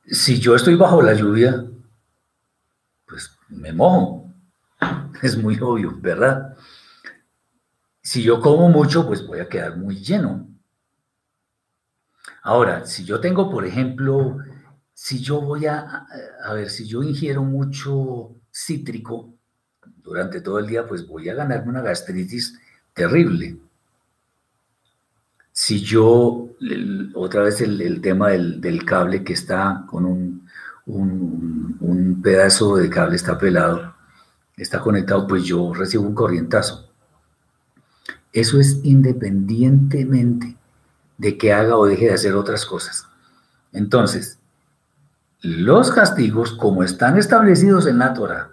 Si 0.06 0.38
yo 0.38 0.56
estoy 0.56 0.74
bajo 0.74 1.02
la 1.02 1.14
lluvia, 1.14 1.64
pues 3.06 3.36
me 3.48 3.72
mojo. 3.72 4.26
Es 5.22 5.36
muy 5.36 5.58
obvio, 5.60 5.98
¿verdad? 6.00 6.56
Si 8.02 8.22
yo 8.22 8.40
como 8.40 8.70
mucho, 8.70 9.06
pues 9.06 9.26
voy 9.26 9.40
a 9.40 9.48
quedar 9.48 9.76
muy 9.76 9.96
lleno. 9.96 10.48
Ahora, 12.42 12.86
si 12.86 13.04
yo 13.04 13.20
tengo, 13.20 13.50
por 13.50 13.66
ejemplo, 13.66 14.38
si 14.94 15.20
yo 15.20 15.42
voy 15.42 15.66
a, 15.66 16.06
a 16.42 16.54
ver, 16.54 16.70
si 16.70 16.86
yo 16.86 17.02
ingiero 17.02 17.42
mucho 17.44 18.36
cítrico 18.50 19.34
durante 20.10 20.40
todo 20.40 20.58
el 20.58 20.66
día, 20.66 20.88
pues 20.88 21.06
voy 21.06 21.28
a 21.28 21.34
ganarme 21.34 21.70
una 21.70 21.82
gastritis 21.82 22.58
terrible. 22.92 23.56
Si 25.52 25.80
yo, 25.80 26.48
otra 27.14 27.42
vez 27.42 27.60
el, 27.60 28.00
tema 28.00 28.30
del, 28.30 28.84
cable 28.84 29.22
que 29.22 29.34
está 29.34 29.84
con 29.88 30.04
un, 30.04 30.48
un 30.86 32.20
pedazo 32.20 32.76
de 32.76 32.90
cable 32.90 33.14
está 33.14 33.38
pelado, 33.38 33.94
está 34.56 34.80
conectado, 34.80 35.28
pues 35.28 35.44
yo 35.44 35.72
recibo 35.72 36.02
un 36.02 36.14
corrientazo. 36.16 36.90
Eso 38.32 38.58
es 38.58 38.80
independientemente 38.82 40.56
de 41.18 41.38
que 41.38 41.52
haga 41.52 41.76
o 41.76 41.86
deje 41.86 42.06
de 42.06 42.14
hacer 42.14 42.34
otras 42.34 42.66
cosas. 42.66 43.06
Entonces, 43.72 44.40
los 45.40 45.92
castigos, 45.92 46.50
como 46.50 46.82
están 46.82 47.16
establecidos 47.16 47.86
en 47.86 47.98
la 47.98 48.12
Torah, 48.12 48.50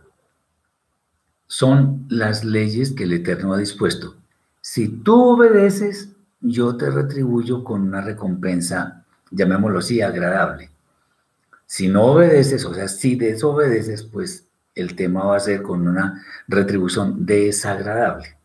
son 1.47 2.05
las 2.10 2.43
leyes 2.43 2.91
que 2.91 3.05
el 3.05 3.13
Eterno 3.13 3.53
ha 3.53 3.57
dispuesto. 3.57 4.15
Si 4.62 4.89
tú 4.89 5.21
obedeces, 5.21 6.10
yo 6.41 6.75
te 6.77 6.89
retribuyo 6.89 7.63
con 7.63 7.81
una 7.81 8.01
recompensa, 8.01 9.05
llamémoslo 9.31 9.79
así, 9.79 10.01
agradable. 10.01 10.69
Si 11.65 11.88
no 11.88 12.03
obedeces, 12.05 12.65
o 12.65 12.73
sea, 12.73 12.88
si 12.88 13.15
desobedeces, 13.15 14.03
pues 14.03 14.45
el 14.75 14.95
tema 14.95 15.25
va 15.25 15.38
a 15.38 15.41
ser 15.41 15.63
con 15.63 15.88
una 15.88 16.23
retribución 16.47 17.25
desagradable. 17.25 18.38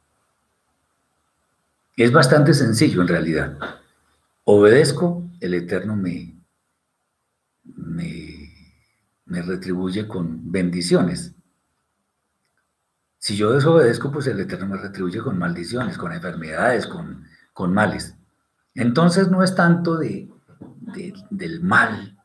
Es 1.97 2.11
bastante 2.11 2.55
sencillo 2.55 3.03
en 3.03 3.09
realidad. 3.09 3.59
Obedezco, 4.45 5.25
el 5.41 5.55
Eterno 5.55 5.95
me, 5.95 6.35
me, 7.65 8.51
me 9.27 9.43
retribuye 9.43 10.09
con 10.09 10.51
bendiciones. 10.51 11.35
Si 13.23 13.37
yo 13.37 13.53
desobedezco, 13.53 14.11
pues 14.11 14.27
el 14.27 14.41
Eterno 14.41 14.67
me 14.67 14.79
retribuye 14.79 15.21
con 15.21 15.39
maldiciones, 15.39 15.97
con 15.97 16.13
enfermedades, 16.13 16.89
con, 16.89 17.25
con 17.53 17.73
males. 17.73 18.17
Entonces 18.75 19.31
no 19.31 19.45
es 19.45 19.55
tanto 19.55 19.97
de, 19.97 20.29
del 21.31 21.63
mal 21.63 22.19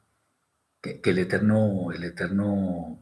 que, 0.82 1.00
el, 1.04 1.20
Eterno, 1.20 1.92
el 1.92 2.04
Eterno 2.04 3.00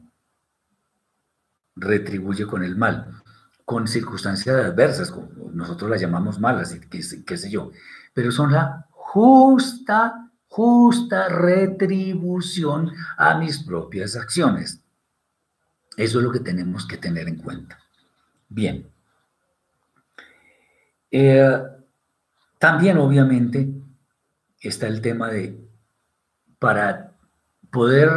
retribuye 1.74 2.46
con 2.46 2.62
el 2.62 2.76
mal, 2.76 3.22
con 3.64 3.88
circunstancias 3.88 4.54
adversas, 4.56 5.10
como 5.10 5.50
nosotros 5.52 5.88
las 5.88 5.98
llamamos 5.98 6.38
malas, 6.38 6.78
qué 6.90 7.02
sé 7.02 7.50
yo, 7.50 7.70
pero 8.12 8.30
son 8.30 8.52
la 8.52 8.88
justa, 8.90 10.30
justa 10.48 11.30
retribución 11.30 12.92
a 13.16 13.38
mis 13.38 13.62
propias 13.62 14.16
acciones. 14.16 14.82
Eso 15.96 16.18
es 16.18 16.24
lo 16.24 16.30
que 16.30 16.40
tenemos 16.40 16.86
que 16.86 16.98
tener 16.98 17.26
en 17.26 17.36
cuenta. 17.36 17.85
Bien. 18.48 18.88
Eh, 21.10 21.62
también, 22.58 22.98
obviamente, 22.98 23.68
está 24.60 24.86
el 24.86 25.00
tema 25.00 25.30
de, 25.30 25.58
para 26.58 27.12
poder 27.70 28.10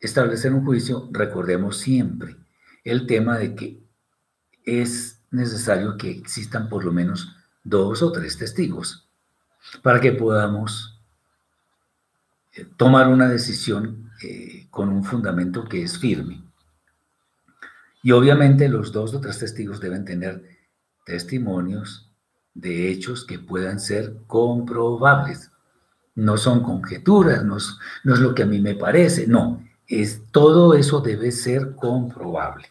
establecer 0.00 0.52
un 0.52 0.64
juicio, 0.64 1.08
recordemos 1.12 1.78
siempre 1.78 2.36
el 2.84 3.06
tema 3.06 3.38
de 3.38 3.54
que 3.54 3.80
es 4.64 5.20
necesario 5.30 5.96
que 5.96 6.10
existan 6.10 6.68
por 6.68 6.84
lo 6.84 6.92
menos 6.92 7.36
dos 7.62 8.02
o 8.02 8.10
tres 8.10 8.38
testigos 8.38 9.08
para 9.82 10.00
que 10.00 10.12
podamos 10.12 10.98
eh, 12.52 12.66
tomar 12.76 13.08
una 13.08 13.28
decisión 13.28 14.10
eh, 14.22 14.66
con 14.70 14.88
un 14.88 15.04
fundamento 15.04 15.64
que 15.64 15.82
es 15.82 15.98
firme. 15.98 16.42
Y 18.02 18.12
obviamente 18.12 18.68
los 18.68 18.92
dos 18.92 19.14
o 19.14 19.20
tres 19.20 19.38
testigos 19.38 19.80
deben 19.80 20.04
tener 20.04 20.42
testimonios 21.04 22.10
de 22.54 22.90
hechos 22.90 23.24
que 23.24 23.38
puedan 23.38 23.80
ser 23.80 24.16
comprobables. 24.26 25.50
No 26.14 26.36
son 26.36 26.62
conjeturas, 26.62 27.44
no 27.44 27.56
es, 27.56 27.76
lo 28.04 28.34
que 28.34 28.42
a 28.42 28.46
mí 28.46 28.60
me 28.60 28.74
parece, 28.74 29.26
no, 29.26 29.62
es, 29.86 30.22
todo 30.30 30.74
eso 30.74 31.00
debe 31.00 31.30
ser 31.30 31.74
comprobable. 31.74 32.68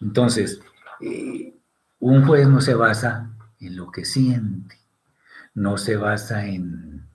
Entonces, 0.00 0.60
eh, 1.00 1.54
un 2.00 2.24
juez 2.24 2.48
no 2.48 2.60
se 2.60 2.74
basa 2.74 3.30
en 3.60 3.76
lo 3.76 3.90
que 3.90 4.04
siente, 4.04 4.76
no 5.54 5.78
se 5.78 5.96
basa 5.96 6.46
en, 6.46 7.06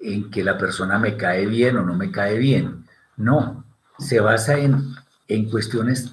en 0.00 0.30
que 0.30 0.44
la 0.44 0.58
persona 0.58 0.98
me 0.98 1.16
cae 1.16 1.46
bien 1.46 1.76
o 1.76 1.82
no 1.82 1.94
me 1.94 2.10
cae 2.10 2.38
bien, 2.38 2.86
no, 3.16 3.64
se 3.98 4.20
basa 4.20 4.58
en 4.58 4.94
en 5.34 5.50
cuestiones 5.50 6.12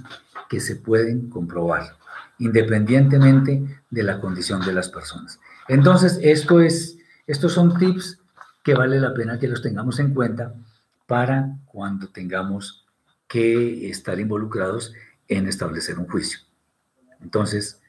que 0.49 0.59
se 0.59 0.75
pueden 0.75 1.29
comprobar, 1.29 1.97
independientemente 2.39 3.81
de 3.89 4.03
la 4.03 4.19
condición 4.19 4.65
de 4.65 4.73
las 4.73 4.89
personas. 4.89 5.39
Entonces, 5.67 6.19
esto 6.21 6.61
es, 6.61 6.97
estos 7.27 7.53
son 7.53 7.77
tips 7.77 8.19
que 8.63 8.73
vale 8.73 8.99
la 8.99 9.13
pena 9.13 9.39
que 9.39 9.47
los 9.47 9.61
tengamos 9.61 9.99
en 9.99 10.13
cuenta 10.13 10.53
para 11.05 11.57
cuando 11.65 12.09
tengamos 12.09 12.85
que 13.27 13.89
estar 13.89 14.19
involucrados 14.19 14.93
en 15.27 15.47
establecer 15.47 15.99
un 15.99 16.07
juicio. 16.07 16.39
Entonces, 17.21 17.81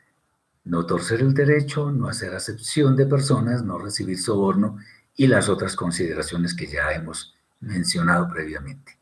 no 0.65 0.85
torcer 0.85 1.21
el 1.21 1.33
derecho, 1.33 1.91
no 1.91 2.09
hacer 2.09 2.35
acepción 2.35 2.97
de 2.97 3.07
personas, 3.07 3.63
no 3.63 3.79
recibir 3.79 4.19
soborno 4.19 4.79
y 5.17 5.27
las 5.27 5.49
otras 5.49 5.75
consideraciones 5.75 6.55
que 6.55 6.67
ya 6.67 6.93
hemos 6.93 7.35
mencionado 7.61 8.29
previamente. 8.29 8.99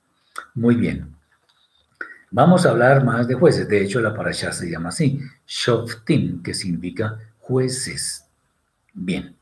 Muy 0.55 0.77
bien. 0.77 1.18
Vamos 2.31 2.67
a 2.67 2.71
hablar 2.71 3.05
más 3.05 3.27
de 3.27 3.35
jueces. 3.35 3.69
De 3.69 3.83
hecho, 3.83 4.01
la 4.01 4.15
parasha 4.15 4.53
se 4.53 4.71
llama 4.71 4.91
así, 4.91 5.21
Shoftim, 5.47 6.43
que 6.43 6.53
significa 6.53 7.19
jueces. 7.39 8.25
Bien. 8.93 9.35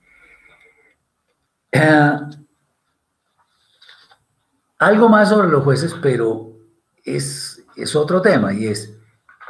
Eh, 1.72 2.16
algo 4.79 5.09
más 5.09 5.31
sobre 5.31 5.49
los 5.49 5.64
jueces, 5.64 5.94
pero 6.01 6.53
es, 7.05 7.64
es 7.77 7.96
otro 7.96 8.20
tema 8.22 8.53
y 8.53 8.66
es, 8.66 8.94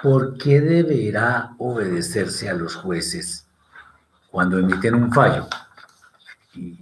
¿por 0.03 0.39
qué 0.39 0.61
deberá 0.61 1.55
obedecerse 1.59 2.49
a 2.49 2.55
los 2.55 2.75
jueces 2.75 3.47
cuando 4.31 4.59
emiten 4.59 4.95
un 4.95 5.13
fallo? 5.13 5.49
Y 6.55 6.79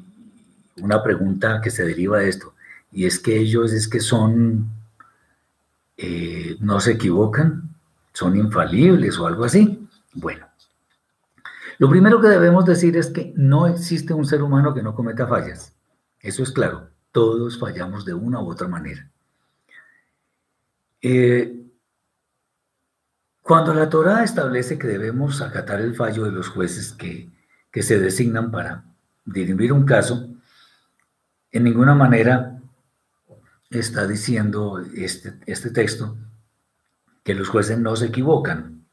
una 0.80 1.02
pregunta 1.02 1.60
que 1.60 1.70
se 1.70 1.84
deriva 1.84 2.18
de 2.18 2.28
esto, 2.28 2.54
y 2.92 3.06
es 3.06 3.18
que 3.18 3.36
ellos 3.36 3.72
es 3.72 3.88
que 3.88 4.00
son 4.00 4.68
eh, 5.96 6.56
no 6.60 6.80
se 6.80 6.92
equivocan, 6.92 7.74
son 8.12 8.36
infalibles 8.36 9.18
o 9.18 9.26
algo 9.26 9.44
así. 9.44 9.88
Bueno, 10.12 10.46
lo 11.78 11.88
primero 11.88 12.20
que 12.20 12.28
debemos 12.28 12.64
decir 12.64 12.96
es 12.96 13.08
que 13.08 13.32
no 13.36 13.66
existe 13.66 14.14
un 14.14 14.24
ser 14.24 14.42
humano 14.42 14.74
que 14.74 14.82
no 14.82 14.94
cometa 14.94 15.26
fallas. 15.26 15.74
Eso 16.20 16.42
es 16.42 16.52
claro, 16.52 16.88
todos 17.12 17.58
fallamos 17.58 18.04
de 18.04 18.14
una 18.14 18.40
u 18.40 18.50
otra 18.50 18.68
manera. 18.68 19.08
Eh, 21.02 21.60
cuando 23.42 23.74
la 23.74 23.90
Torah 23.90 24.24
establece 24.24 24.78
que 24.78 24.86
debemos 24.86 25.42
acatar 25.42 25.80
el 25.80 25.94
fallo 25.94 26.24
de 26.24 26.32
los 26.32 26.48
jueces 26.48 26.92
que, 26.92 27.30
que 27.70 27.82
se 27.82 27.98
designan 27.98 28.50
para 28.50 28.84
dirimir 29.24 29.72
un 29.72 29.84
caso, 29.84 30.30
en 31.52 31.64
ninguna 31.64 31.94
manera 31.94 32.53
está 33.78 34.06
diciendo 34.06 34.80
este, 34.94 35.34
este 35.46 35.70
texto 35.70 36.16
que 37.22 37.34
los 37.34 37.48
jueces 37.48 37.78
no 37.78 37.96
se 37.96 38.06
equivocan. 38.06 38.86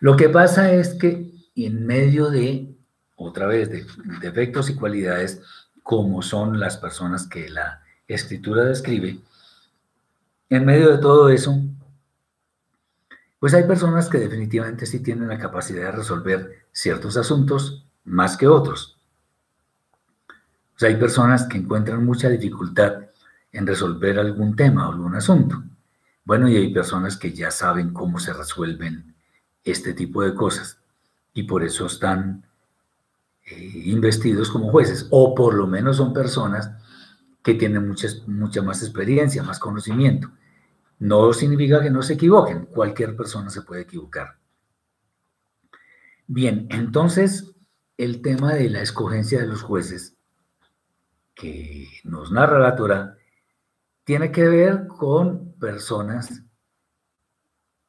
Lo 0.00 0.16
que 0.16 0.28
pasa 0.28 0.72
es 0.72 0.94
que 0.94 1.32
en 1.54 1.86
medio 1.86 2.30
de, 2.30 2.74
otra 3.16 3.46
vez, 3.46 3.70
de 3.70 3.86
defectos 4.20 4.70
y 4.70 4.74
cualidades, 4.74 5.40
como 5.82 6.22
son 6.22 6.60
las 6.60 6.76
personas 6.76 7.26
que 7.26 7.48
la 7.48 7.82
escritura 8.06 8.64
describe, 8.64 9.20
en 10.50 10.64
medio 10.64 10.90
de 10.90 10.98
todo 10.98 11.28
eso, 11.28 11.58
pues 13.38 13.54
hay 13.54 13.64
personas 13.64 14.08
que 14.08 14.18
definitivamente 14.18 14.86
sí 14.86 15.00
tienen 15.00 15.28
la 15.28 15.38
capacidad 15.38 15.86
de 15.86 15.92
resolver 15.92 16.66
ciertos 16.72 17.16
asuntos 17.16 17.86
más 18.04 18.36
que 18.36 18.48
otros. 18.48 18.97
Hay 20.80 20.96
personas 20.96 21.44
que 21.44 21.58
encuentran 21.58 22.04
mucha 22.04 22.28
dificultad 22.28 23.08
en 23.50 23.66
resolver 23.66 24.18
algún 24.18 24.54
tema 24.54 24.88
o 24.88 24.92
algún 24.92 25.14
asunto. 25.16 25.62
Bueno, 26.24 26.48
y 26.48 26.56
hay 26.56 26.72
personas 26.72 27.16
que 27.16 27.32
ya 27.32 27.50
saben 27.50 27.92
cómo 27.92 28.18
se 28.18 28.32
resuelven 28.32 29.14
este 29.64 29.94
tipo 29.94 30.22
de 30.22 30.34
cosas 30.34 30.78
y 31.32 31.44
por 31.44 31.64
eso 31.64 31.86
están 31.86 32.44
eh, 33.46 33.82
investidos 33.86 34.50
como 34.50 34.70
jueces, 34.70 35.06
o 35.10 35.34
por 35.34 35.54
lo 35.54 35.66
menos 35.66 35.96
son 35.96 36.12
personas 36.12 36.70
que 37.42 37.54
tienen 37.54 37.88
mucha 38.26 38.62
más 38.62 38.82
experiencia, 38.82 39.42
más 39.42 39.58
conocimiento. 39.58 40.30
No 40.98 41.32
significa 41.32 41.80
que 41.80 41.90
no 41.90 42.02
se 42.02 42.14
equivoquen, 42.14 42.66
cualquier 42.66 43.16
persona 43.16 43.50
se 43.50 43.62
puede 43.62 43.82
equivocar. 43.82 44.36
Bien, 46.26 46.66
entonces 46.70 47.52
el 47.96 48.20
tema 48.20 48.52
de 48.52 48.68
la 48.68 48.82
escogencia 48.82 49.40
de 49.40 49.46
los 49.46 49.62
jueces 49.62 50.17
que 51.38 51.86
nos 52.04 52.32
narra 52.32 52.58
la 52.58 52.74
Torah 52.74 53.16
tiene 54.04 54.32
que 54.32 54.48
ver 54.48 54.86
con 54.86 55.52
personas 55.52 56.42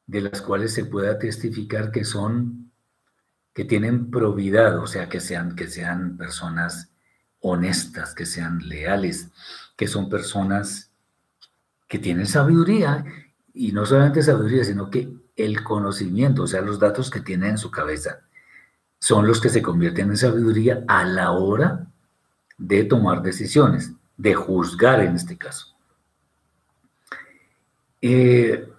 de 0.06 0.20
las 0.20 0.42
cuales 0.42 0.72
se 0.74 0.84
pueda 0.84 1.18
testificar 1.18 1.90
que 1.90 2.04
son, 2.04 2.72
que 3.52 3.64
tienen 3.64 4.10
probidad, 4.10 4.78
o 4.78 4.86
sea, 4.86 5.08
que 5.08 5.20
sean, 5.20 5.56
que 5.56 5.66
sean 5.68 6.16
personas 6.16 6.92
honestas, 7.40 8.14
que 8.14 8.26
sean 8.26 8.68
leales, 8.68 9.30
que 9.76 9.86
son 9.86 10.08
personas 10.08 10.92
que 11.88 11.98
tienen 11.98 12.26
sabiduría, 12.26 13.04
y 13.52 13.72
no 13.72 13.84
solamente 13.86 14.22
sabiduría, 14.22 14.64
sino 14.64 14.90
que 14.90 15.12
el 15.36 15.64
conocimiento, 15.64 16.44
o 16.44 16.46
sea, 16.46 16.60
los 16.60 16.78
datos 16.78 17.10
que 17.10 17.20
tienen 17.20 17.50
en 17.50 17.58
su 17.58 17.70
cabeza, 17.70 18.20
son 19.00 19.26
los 19.26 19.40
que 19.40 19.48
se 19.48 19.62
convierten 19.62 20.10
en 20.10 20.16
sabiduría 20.16 20.84
a 20.86 21.04
la 21.04 21.32
hora 21.32 21.89
de 22.60 22.84
tomar 22.84 23.22
decisiones, 23.22 23.92
de 24.18 24.34
juzgar 24.34 25.00
en 25.00 25.16
este 25.16 25.36
caso. 25.38 25.74
Eh, 28.02 28.70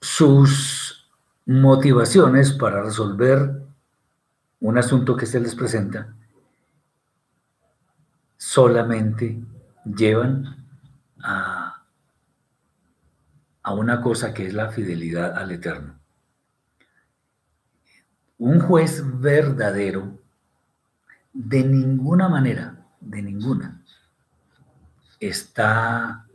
sus 0.00 1.10
motivaciones 1.46 2.52
para 2.52 2.82
resolver 2.82 3.62
un 4.60 4.78
asunto 4.78 5.16
que 5.16 5.26
se 5.26 5.40
les 5.40 5.54
presenta 5.54 6.14
solamente 8.36 9.42
llevan 9.84 10.66
a, 11.22 11.82
a 13.62 13.74
una 13.74 14.02
cosa 14.02 14.34
que 14.34 14.46
es 14.46 14.52
la 14.52 14.68
fidelidad 14.70 15.36
al 15.38 15.50
Eterno. 15.50 15.98
Un 18.36 18.60
juez 18.60 19.02
verdadero, 19.20 20.21
de 21.32 21.64
ninguna 21.64 22.28
manera, 22.28 22.84
de 23.00 23.22
ninguna, 23.22 23.82
está 25.18 26.26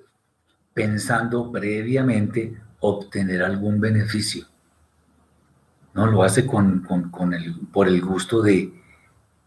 pensando 0.73 1.51
previamente 1.51 2.60
obtener 2.79 3.43
algún 3.43 3.79
beneficio. 3.79 4.45
No 5.93 6.07
lo 6.07 6.23
hace 6.23 6.45
con, 6.45 6.86
el, 7.33 7.60
por 7.71 7.88
el 7.88 8.01
gusto 8.01 8.41
de, 8.41 8.73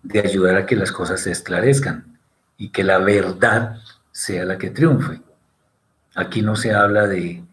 de 0.03 0.21
ayudar 0.21 0.57
a 0.57 0.67
que 0.67 0.77
las 0.77 0.93
cosas 0.93 1.21
se 1.21 1.31
esclarezcan 1.31 2.19
y 2.57 2.71
que 2.71 2.85
la 2.85 2.99
verdad 2.99 3.79
sea 4.13 4.45
la 4.45 4.59
que 4.59 4.71
triunfe. 4.71 5.23
Aquí 6.15 6.43
no 6.43 6.57
se 6.57 6.75
habla 6.75 7.07
de, 7.07 7.45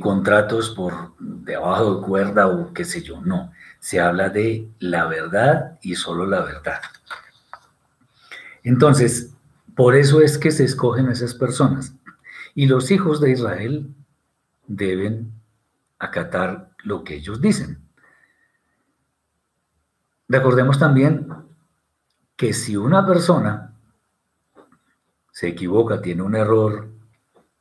contratos 0.00 0.70
por 0.70 1.14
debajo 1.18 1.96
de 1.96 2.06
cuerda 2.06 2.46
o 2.46 2.72
qué 2.72 2.84
sé 2.84 3.02
yo, 3.02 3.20
no. 3.20 3.52
Se 3.84 4.00
habla 4.00 4.30
de 4.30 4.66
la 4.78 5.04
verdad 5.04 5.78
y 5.82 5.94
solo 5.94 6.24
la 6.24 6.40
verdad. 6.40 6.80
Entonces, 8.62 9.34
por 9.76 9.94
eso 9.94 10.22
es 10.22 10.38
que 10.38 10.52
se 10.52 10.64
escogen 10.64 11.10
esas 11.10 11.34
personas. 11.34 11.94
Y 12.54 12.64
los 12.64 12.90
hijos 12.90 13.20
de 13.20 13.32
Israel 13.32 13.94
deben 14.66 15.34
acatar 15.98 16.70
lo 16.82 17.04
que 17.04 17.16
ellos 17.16 17.42
dicen. 17.42 17.78
Recordemos 20.28 20.78
también 20.78 21.28
que 22.36 22.54
si 22.54 22.78
una 22.78 23.06
persona 23.06 23.74
se 25.30 25.48
equivoca, 25.48 26.00
tiene 26.00 26.22
un 26.22 26.36
error, 26.36 26.88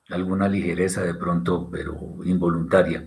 alguna 0.08 0.48
ligereza 0.48 1.02
de 1.02 1.16
pronto, 1.16 1.70
pero 1.70 1.98
involuntaria, 2.24 3.06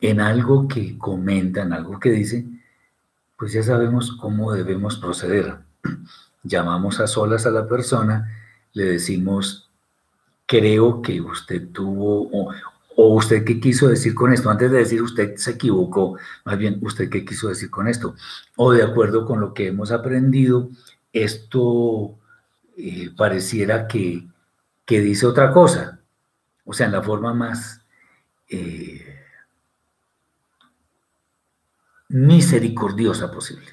en 0.00 0.20
algo 0.20 0.68
que 0.68 0.98
comenta, 0.98 1.62
en 1.62 1.72
algo 1.72 1.98
que 1.98 2.10
dice, 2.10 2.46
pues 3.36 3.52
ya 3.52 3.62
sabemos 3.62 4.12
cómo 4.12 4.52
debemos 4.52 4.96
proceder. 4.96 5.58
Llamamos 6.42 7.00
a 7.00 7.06
solas 7.06 7.46
a 7.46 7.50
la 7.50 7.66
persona, 7.66 8.32
le 8.72 8.84
decimos, 8.84 9.70
creo 10.46 11.02
que 11.02 11.20
usted 11.20 11.68
tuvo, 11.72 12.28
o, 12.94 13.14
usted 13.14 13.44
qué 13.44 13.60
quiso 13.60 13.88
decir 13.88 14.14
con 14.14 14.32
esto, 14.32 14.48
antes 14.48 14.70
de 14.70 14.78
decir 14.78 15.02
usted 15.02 15.36
se 15.36 15.52
equivocó, 15.52 16.16
más 16.44 16.56
bien 16.56 16.78
usted 16.82 17.10
qué 17.10 17.24
quiso 17.24 17.48
decir 17.48 17.70
con 17.70 17.88
esto, 17.88 18.14
o 18.56 18.72
de 18.72 18.82
acuerdo 18.82 19.26
con 19.26 19.40
lo 19.40 19.52
que 19.52 19.68
hemos 19.68 19.90
aprendido, 19.90 20.70
esto 21.12 22.16
eh, 22.76 23.10
pareciera 23.16 23.88
que, 23.88 24.26
dice 24.86 25.26
otra 25.26 25.52
cosa, 25.52 26.00
o 26.64 26.72
sea, 26.72 26.86
en 26.86 26.92
la 26.92 27.02
forma 27.02 27.34
más 27.34 27.80
eh, 28.48 29.05
misericordiosa 32.08 33.30
posible. 33.30 33.66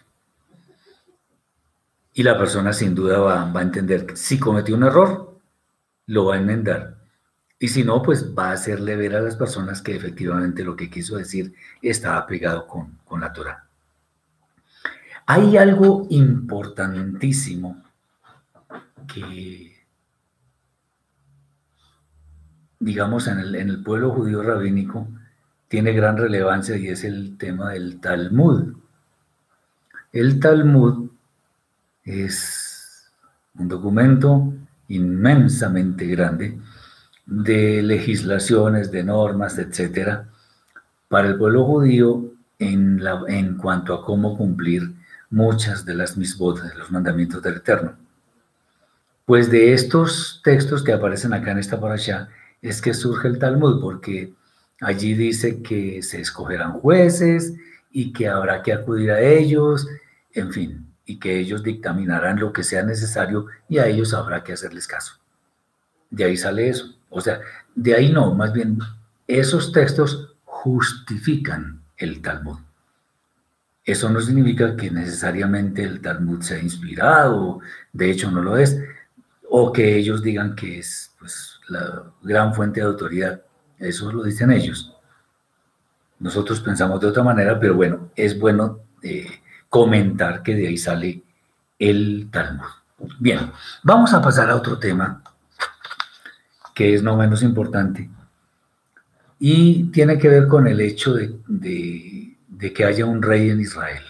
Y 2.14 2.24
la 2.24 2.38
persona 2.38 2.74
sin 2.74 2.94
duda 2.94 3.20
va, 3.20 3.52
a 3.52 3.62
entender 3.62 4.06
que 4.06 4.16
si 4.16 4.40
cometió 4.40 4.76
un 4.76 4.84
error, 4.84 5.40
lo 6.08 6.26
va 6.26 6.36
a 6.36 6.38
enmendar. 6.38 6.98
Y 7.58 7.70
si 7.70 7.84
no, 7.84 8.02
pues 8.04 8.36
va 8.38 8.50
a 8.50 8.54
hacerle 8.54 8.96
ver 8.96 9.16
a 9.16 9.22
las 9.22 9.36
personas 9.36 9.82
que 9.82 9.96
efectivamente 9.96 10.64
lo 10.64 10.76
que 10.76 10.90
quiso 10.90 11.18
decir 11.18 11.54
estaba 11.82 12.26
pegado 12.28 12.68
con, 12.68 13.00
con 13.06 13.22
la 13.22 13.34
Torah. 13.34 13.68
Hay 15.26 15.58
algo 15.58 16.06
importantísimo 16.10 17.82
que, 19.08 19.78
digamos, 22.80 23.28
en 23.28 23.40
el, 23.40 23.56
en 23.56 23.70
el 23.70 23.82
pueblo 23.82 24.12
judío 24.12 24.44
rabínico 24.44 25.08
tiene 25.74 25.92
gran 25.94 26.18
relevancia 26.18 26.78
y 26.78 26.90
es 26.90 27.04
el 27.04 27.36
tema 27.36 27.72
del 27.72 28.00
Talmud. 28.00 28.76
El 30.12 30.40
Talmud 30.40 31.10
es 32.04 33.12
un 33.58 33.70
documento 33.70 34.54
inmensamente 34.90 36.06
grande 36.06 36.60
de 37.26 37.82
legislaciones, 37.82 38.92
de 38.92 39.04
normas, 39.04 39.58
etcétera, 39.58 40.30
para 41.08 41.30
el 41.30 41.40
pueblo 41.40 41.66
judío 41.66 42.34
en, 42.60 43.58
cuanto 43.58 43.96
a 43.96 44.06
cómo 44.06 44.38
cumplir 44.38 44.94
muchas 45.32 45.86
de 45.86 45.96
las 45.96 46.18
misbotas, 46.18 46.70
de 46.70 46.78
los 46.78 46.92
mandamientos 46.92 47.42
del 47.42 47.56
Eterno. 47.56 47.96
Pues 49.26 49.50
de 49.50 49.74
estos 49.74 50.40
textos 50.44 50.84
que 50.84 50.94
aparecen 50.94 51.34
acá 51.34 51.50
en 51.50 51.58
esta 51.58 51.82
parasha 51.82 52.30
es 52.62 52.80
que 52.80 52.94
surge 52.94 53.28
el 53.28 53.40
Talmud, 53.40 53.82
porque 53.82 54.36
allí 54.82 55.14
dice 55.14 55.62
que 55.62 56.02
se 56.04 56.22
escogerán 56.22 56.74
jueces 56.74 57.54
y 57.92 58.12
que 58.14 58.28
habrá 58.28 58.64
que 58.64 58.74
acudir 58.74 59.12
a 59.12 59.22
ellos, 59.22 59.88
en 60.34 60.52
fin, 60.52 60.94
y 61.06 61.20
que 61.20 61.38
ellos 61.38 61.64
dictaminarán 61.64 62.40
lo 62.40 62.54
que 62.54 62.64
sea 62.64 62.84
necesario 62.84 63.48
y 63.70 63.78
a 63.78 63.88
ellos 63.88 64.14
habrá 64.14 64.44
que 64.44 64.54
hacerles 64.54 64.88
caso. 64.88 65.16
de 66.10 66.26
ahí 66.26 66.38
sale 66.38 66.70
eso. 66.70 66.96
O 67.10 67.22
sea, 67.22 67.40
de 67.76 67.96
ahí 67.96 68.12
no, 68.12 68.34
más 68.34 68.54
bien 68.54 68.80
esos 69.28 69.72
textos 69.72 70.36
justifican 70.46 71.82
el 71.98 72.22
Talmud. 72.22 72.60
Eso 73.86 74.10
no 74.10 74.22
significa 74.22 74.76
que 74.76 74.90
necesariamente 74.90 75.84
el 75.84 76.02
Talmud 76.02 76.42
sea 76.42 76.60
inspirado, 76.60 77.60
de 77.92 78.12
hecho 78.12 78.32
no 78.32 78.42
lo 78.42 78.58
es, 78.58 78.80
o 79.50 79.74
que 79.74 79.98
ellos 79.98 80.24
digan 80.24 80.56
que 80.56 80.80
es 80.80 81.14
pues, 81.20 81.60
la 81.68 82.04
gran 82.22 82.54
fuente 82.54 82.80
de 82.80 82.88
autoridad. 82.88 83.42
Eso 83.84 84.12
lo 84.12 84.24
dicen 84.24 84.52
ellos. 84.52 84.96
Nosotros 86.20 86.62
pensamos 86.62 87.00
de 87.02 87.08
otra 87.08 87.24
manera, 87.24 87.60
pero 87.60 87.76
bueno, 87.76 88.12
es 88.16 88.40
bueno 88.40 88.80
eh, 89.02 89.28
comentar 89.70 90.42
que 90.42 90.56
de 90.56 90.68
ahí 90.68 90.78
sale 90.78 91.22
el 91.78 92.30
Talmud. 92.32 92.68
Bien, 93.20 93.52
vamos 93.84 94.14
a 94.14 94.22
pasar 94.22 94.50
a 94.50 94.56
otro 94.56 94.80
tema 94.80 95.22
que 96.74 96.96
es 96.96 97.04
no 97.04 97.18
menos 97.18 97.44
importante 97.44 98.10
y 99.46 99.92
tiene 99.92 100.18
que 100.18 100.30
ver 100.30 100.48
con 100.48 100.68
el 100.68 100.80
hecho 100.80 101.14
de, 101.14 102.38
que 102.74 102.86
haya 102.86 103.06
un 103.06 103.22
rey 103.22 103.50
en 103.50 103.60
Israel. 103.60 104.04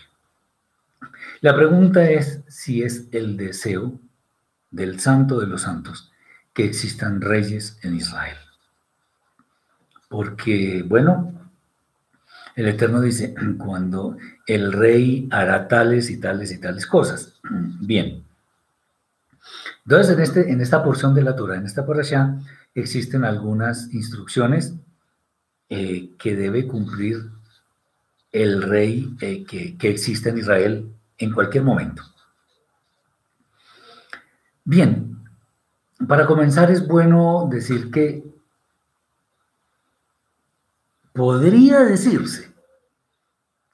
La 1.42 1.56
pregunta 1.56 2.08
es 2.08 2.42
si 2.48 2.84
es 2.84 3.08
el 3.12 3.36
deseo 3.36 4.00
del 4.70 5.00
santo 5.00 5.40
de 5.40 5.48
los 5.48 5.64
santos 5.64 6.12
que 6.54 6.66
existan 6.66 7.20
reyes 7.20 7.80
en 7.82 7.96
Israel. 7.96 8.38
Porque, 10.14 10.86
bueno, 10.88 11.34
el 12.56 12.68
Eterno 12.68 13.02
dice, 13.02 13.34
cuando 13.58 14.16
el 14.46 14.72
rey 14.72 15.28
hará 15.32 15.68
tales 15.68 16.12
y 16.12 16.20
tales 16.20 16.52
y 16.52 16.60
tales 16.60 16.86
cosas. 16.86 17.40
Bien. 17.82 18.24
Entonces, 19.84 20.16
en, 20.16 20.22
este, 20.22 20.52
en 20.52 20.62
esta 20.62 20.84
porción 20.84 21.16
de 21.16 21.24
la 21.24 21.36
Torah, 21.36 21.56
en 21.56 21.66
esta 21.66 21.84
porción, 21.84 22.44
existen 22.76 23.26
algunas 23.26 23.92
instrucciones 23.92 24.76
eh, 25.68 26.12
que 26.20 26.36
debe 26.36 26.68
cumplir 26.68 27.18
el 28.32 28.62
rey 28.62 29.16
eh, 29.20 29.44
que, 29.46 29.76
que 29.80 29.90
existe 29.90 30.30
en 30.30 30.38
Israel 30.38 30.94
en 31.18 31.34
cualquier 31.34 31.64
momento. 31.64 32.04
Bien, 34.64 35.18
para 36.08 36.28
comenzar 36.28 36.70
es 36.70 36.88
bueno 36.88 37.48
decir 37.52 37.90
que 37.90 38.33
podría 41.14 41.82
decirse 41.82 42.54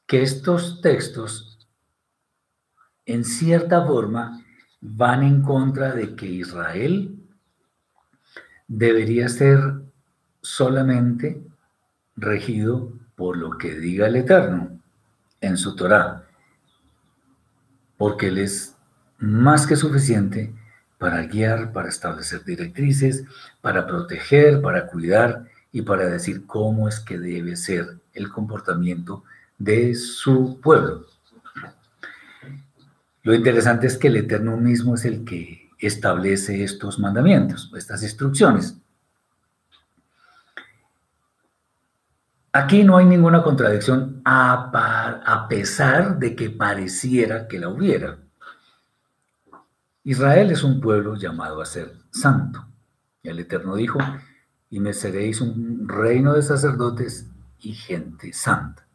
que 0.06 0.22
estos 0.22 0.82
textos 0.82 1.68
en 3.06 3.24
cierta 3.24 3.86
forma 3.86 4.44
van 4.82 5.24
en 5.24 5.42
contra 5.42 5.94
de 5.94 6.16
que 6.16 6.26
Israel 6.26 7.16
debería 8.68 9.30
ser 9.30 9.60
solamente 10.42 11.42
regido 12.16 12.94
por 13.16 13.38
lo 13.38 13.58
que 13.58 13.76
diga 13.76 14.08
el 14.08 14.18
Eterno 14.18 14.80
en 15.42 15.58
su 15.58 15.76
Torah, 15.76 16.26
porque 17.98 18.28
Él 18.28 18.38
es 18.38 18.76
más 19.18 19.66
que 19.66 19.76
suficiente 19.76 20.54
para 20.98 21.24
guiar, 21.24 21.72
para 21.72 21.90
establecer 21.90 22.44
directrices, 22.44 23.24
para 23.62 23.88
proteger, 23.88 24.62
para 24.62 24.88
cuidar 24.88 25.49
y 25.72 25.82
para 25.84 26.06
decir 26.06 26.46
cómo 26.46 26.88
es 26.88 27.00
que 27.00 27.18
debe 27.18 27.56
ser 27.56 28.00
el 28.14 28.30
comportamiento 28.30 29.24
de 29.58 29.96
su 29.96 30.60
pueblo. 30.62 31.06
Lo 33.24 33.34
interesante 33.34 33.88
es 33.88 33.98
que 33.98 34.08
el 34.08 34.18
Eterno 34.18 34.58
mismo 34.58 34.96
es 34.96 35.06
el 35.06 35.26
que 35.26 35.70
establece 35.78 36.64
estos 36.64 37.00
mandamientos, 37.00 37.72
estas 37.76 38.04
instrucciones. 38.04 38.78
Aquí 42.52 42.84
no 42.84 42.98
hay 42.98 43.06
ninguna 43.06 43.44
contradicción 43.44 44.22
a, 44.26 45.46
pesar 45.48 46.18
de 46.18 46.36
que 46.36 46.50
pareciera 46.50 47.48
que 47.48 47.60
la 47.60 47.70
hubiera. 47.70 48.18
Israel 50.04 50.50
es 50.50 50.64
un 50.64 50.82
pueblo 50.82 51.16
llamado 51.16 51.62
a 51.62 51.66
ser 51.66 51.94
santo. 52.10 52.66
El 53.22 53.38
Eterno 53.40 53.76
dijo, 53.76 54.00
y 54.70 54.80
me 54.80 54.94
seréis 54.94 55.42
un 55.42 55.88
reino 55.88 56.34
de 56.34 56.42
sacerdotes 56.42 57.28
y 57.60 57.74
gente 57.74 58.34
santa. 58.34 58.86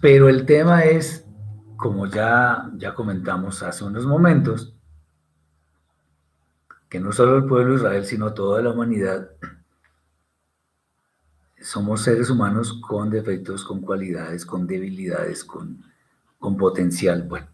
Pero 0.00 0.28
el 0.28 0.46
tema 0.46 0.84
es, 0.84 1.24
como 1.76 2.06
ya, 2.06 2.70
ya 2.76 2.94
comentamos 2.94 3.62
hace 3.62 3.84
unos 3.84 4.06
momentos, 4.06 4.74
que 6.88 7.00
no 7.00 7.12
solo 7.12 7.36
el 7.36 7.46
pueblo 7.46 7.72
de 7.72 7.76
Israel, 7.78 8.04
sino 8.04 8.34
toda 8.34 8.62
la 8.62 8.70
humanidad 8.70 9.30
somos 11.62 12.02
seres 12.02 12.28
humanos 12.28 12.80
con 12.86 13.08
defectos, 13.10 13.64
con 13.64 13.80
cualidades, 13.80 14.44
con 14.44 14.66
debilidades, 14.66 15.44
con, 15.44 15.82
con 16.38 16.56
potencial. 16.56 17.22
Bueno. 17.22 17.46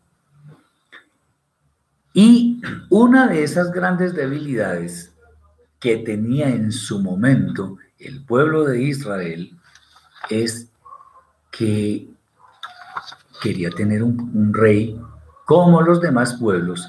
Y 2.12 2.60
una 2.88 3.28
de 3.28 3.44
esas 3.44 3.70
grandes 3.72 4.14
debilidades 4.14 5.12
que 5.78 5.98
tenía 5.98 6.48
en 6.48 6.72
su 6.72 7.00
momento 7.00 7.76
el 7.98 8.24
pueblo 8.24 8.64
de 8.64 8.82
Israel 8.82 9.56
es 10.30 10.68
que 11.50 12.08
quería 13.40 13.70
tener 13.70 14.02
un, 14.02 14.52
rey 14.52 15.00
como 15.44 15.80
los 15.82 16.00
demás 16.00 16.34
pueblos 16.34 16.88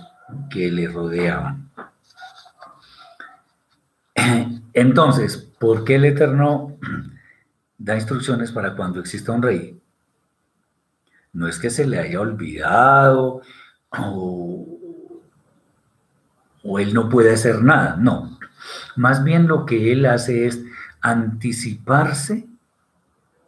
que 0.49 0.71
le 0.71 0.87
rodeaban. 0.87 1.69
Entonces, 4.73 5.37
¿por 5.59 5.83
qué 5.83 5.95
el 5.95 6.05
Eterno 6.05 6.77
da 7.79 7.95
instrucciones 7.95 8.51
para 8.51 8.75
cuando 8.75 8.99
exista 8.99 9.31
un 9.31 9.41
rey. 9.41 9.81
No 11.31 11.47
es 11.47 11.57
que 11.57 11.69
se 11.69 11.87
le 11.87 11.97
haya 11.97 12.19
olvidado 12.19 13.41
o, 13.97 14.78
él 16.77 16.93
no 16.93 17.09
puede 17.09 17.33
hacer 17.33 17.63
nada, 17.63 17.95
no. 17.97 18.37
Más 18.95 19.23
bien 19.23 19.47
lo 19.47 19.65
que 19.65 19.91
él 19.91 20.05
hace 20.05 20.45
es 20.45 20.61
anticiparse 21.01 22.47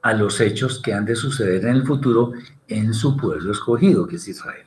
a 0.01 0.13
los 0.13 0.41
hechos 0.41 0.81
que 0.81 0.93
han 0.93 1.05
de 1.05 1.15
suceder 1.15 1.65
en 1.65 1.75
el 1.75 1.85
futuro 1.85 2.31
en 2.67 2.93
su 2.93 3.15
pueblo 3.17 3.51
escogido, 3.51 4.07
que 4.07 4.15
es 4.15 4.27
Israel. 4.27 4.65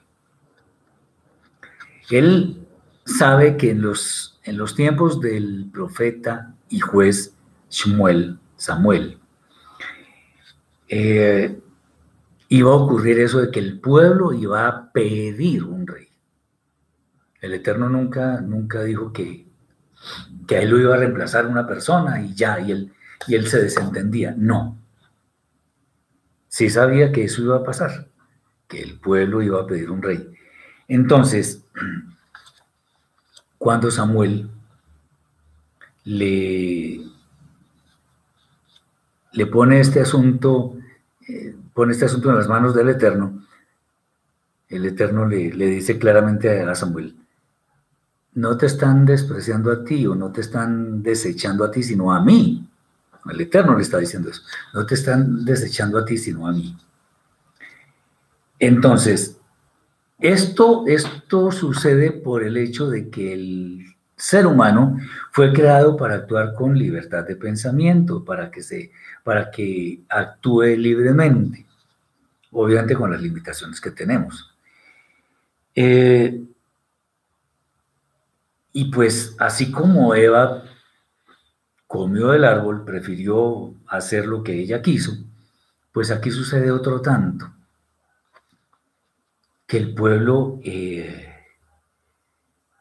Él 2.10 2.64
sabe 3.04 3.56
que 3.56 3.70
en 3.70 3.82
los, 3.82 4.38
en 4.44 4.56
los 4.56 4.74
tiempos 4.74 5.20
del 5.20 5.68
profeta 5.72 6.54
y 6.68 6.80
juez 6.80 7.34
Shmuel, 7.70 8.38
Samuel, 8.56 9.18
eh, 10.88 11.58
iba 12.48 12.70
a 12.70 12.74
ocurrir 12.74 13.18
eso 13.18 13.40
de 13.40 13.50
que 13.50 13.58
el 13.58 13.80
pueblo 13.80 14.32
iba 14.32 14.68
a 14.68 14.92
pedir 14.92 15.64
un 15.64 15.86
rey. 15.86 16.03
El 17.44 17.52
Eterno 17.52 17.90
nunca, 17.90 18.40
nunca 18.40 18.82
dijo 18.82 19.12
que, 19.12 19.46
que 20.46 20.56
a 20.56 20.62
él 20.62 20.70
lo 20.70 20.78
iba 20.78 20.94
a 20.94 20.98
reemplazar 20.98 21.46
una 21.46 21.66
persona 21.66 22.22
y 22.22 22.34
ya, 22.34 22.58
y 22.58 22.72
él, 22.72 22.92
y 23.26 23.34
él 23.34 23.46
se 23.48 23.62
desentendía. 23.62 24.34
No. 24.36 24.78
Sí 26.48 26.70
sabía 26.70 27.12
que 27.12 27.24
eso 27.24 27.42
iba 27.42 27.56
a 27.56 27.64
pasar, 27.64 28.08
que 28.66 28.80
el 28.80 28.98
pueblo 28.98 29.42
iba 29.42 29.60
a 29.60 29.66
pedir 29.66 29.90
un 29.90 30.00
rey. 30.00 30.32
Entonces, 30.88 31.62
cuando 33.58 33.90
Samuel 33.90 34.48
le, 36.04 37.00
le 39.32 39.46
pone 39.46 39.80
este 39.80 40.00
asunto, 40.00 40.78
eh, 41.28 41.54
pone 41.74 41.92
este 41.92 42.06
asunto 42.06 42.30
en 42.30 42.36
las 42.36 42.48
manos 42.48 42.74
del 42.74 42.88
Eterno, 42.88 43.44
el 44.68 44.86
Eterno 44.86 45.26
le, 45.26 45.50
dice 45.50 45.98
claramente 45.98 46.60
a 46.60 46.74
Samuel, 46.74 47.16
no 48.34 48.56
te 48.56 48.66
están 48.66 49.06
despreciando 49.06 49.70
a 49.70 49.84
ti 49.84 50.06
o 50.06 50.14
no 50.14 50.32
te 50.32 50.40
están 50.40 51.02
desechando 51.02 51.64
a 51.64 51.70
ti, 51.70 51.82
sino 51.82 52.12
a 52.12 52.22
mí. 52.22 52.68
El 53.30 53.40
Eterno 53.40 53.76
le 53.76 53.82
está 53.82 53.98
diciendo 53.98 54.30
eso. 54.30 54.42
No 54.72 54.84
te 54.84 54.94
están 54.94 55.44
desechando 55.44 55.98
a 55.98 56.04
ti, 56.04 56.18
sino 56.18 56.46
a 56.46 56.52
mí. 56.52 56.76
Entonces, 58.58 59.38
esto, 60.18 60.84
esto 60.86 61.50
sucede 61.50 62.12
por 62.12 62.42
el 62.42 62.56
hecho 62.56 62.88
de 62.88 63.08
que 63.08 63.32
el 63.32 63.94
ser 64.16 64.46
humano 64.46 64.98
fue 65.32 65.52
creado 65.52 65.96
para 65.96 66.14
actuar 66.14 66.54
con 66.54 66.78
libertad 66.78 67.24
de 67.24 67.36
pensamiento, 67.36 68.24
para 68.24 68.50
que, 68.50 68.62
se, 68.62 68.92
para 69.22 69.50
que 69.50 70.00
actúe 70.08 70.76
libremente, 70.76 71.66
obviamente 72.52 72.94
con 72.94 73.10
las 73.10 73.20
limitaciones 73.20 73.80
que 73.80 73.90
tenemos. 73.90 74.54
Eh, 75.74 76.40
y 78.74 78.90
pues 78.90 79.34
así 79.38 79.72
como 79.72 80.14
Eva 80.14 80.64
comió 81.86 82.32
del 82.32 82.44
árbol, 82.44 82.84
prefirió 82.84 83.74
hacer 83.86 84.26
lo 84.26 84.42
que 84.42 84.52
ella 84.52 84.82
quiso, 84.82 85.12
pues 85.92 86.10
aquí 86.10 86.30
sucede 86.30 86.70
otro 86.70 87.00
tanto, 87.00 87.50
que 89.66 89.78
el 89.78 89.94
pueblo... 89.94 90.60
Eh, 90.62 91.30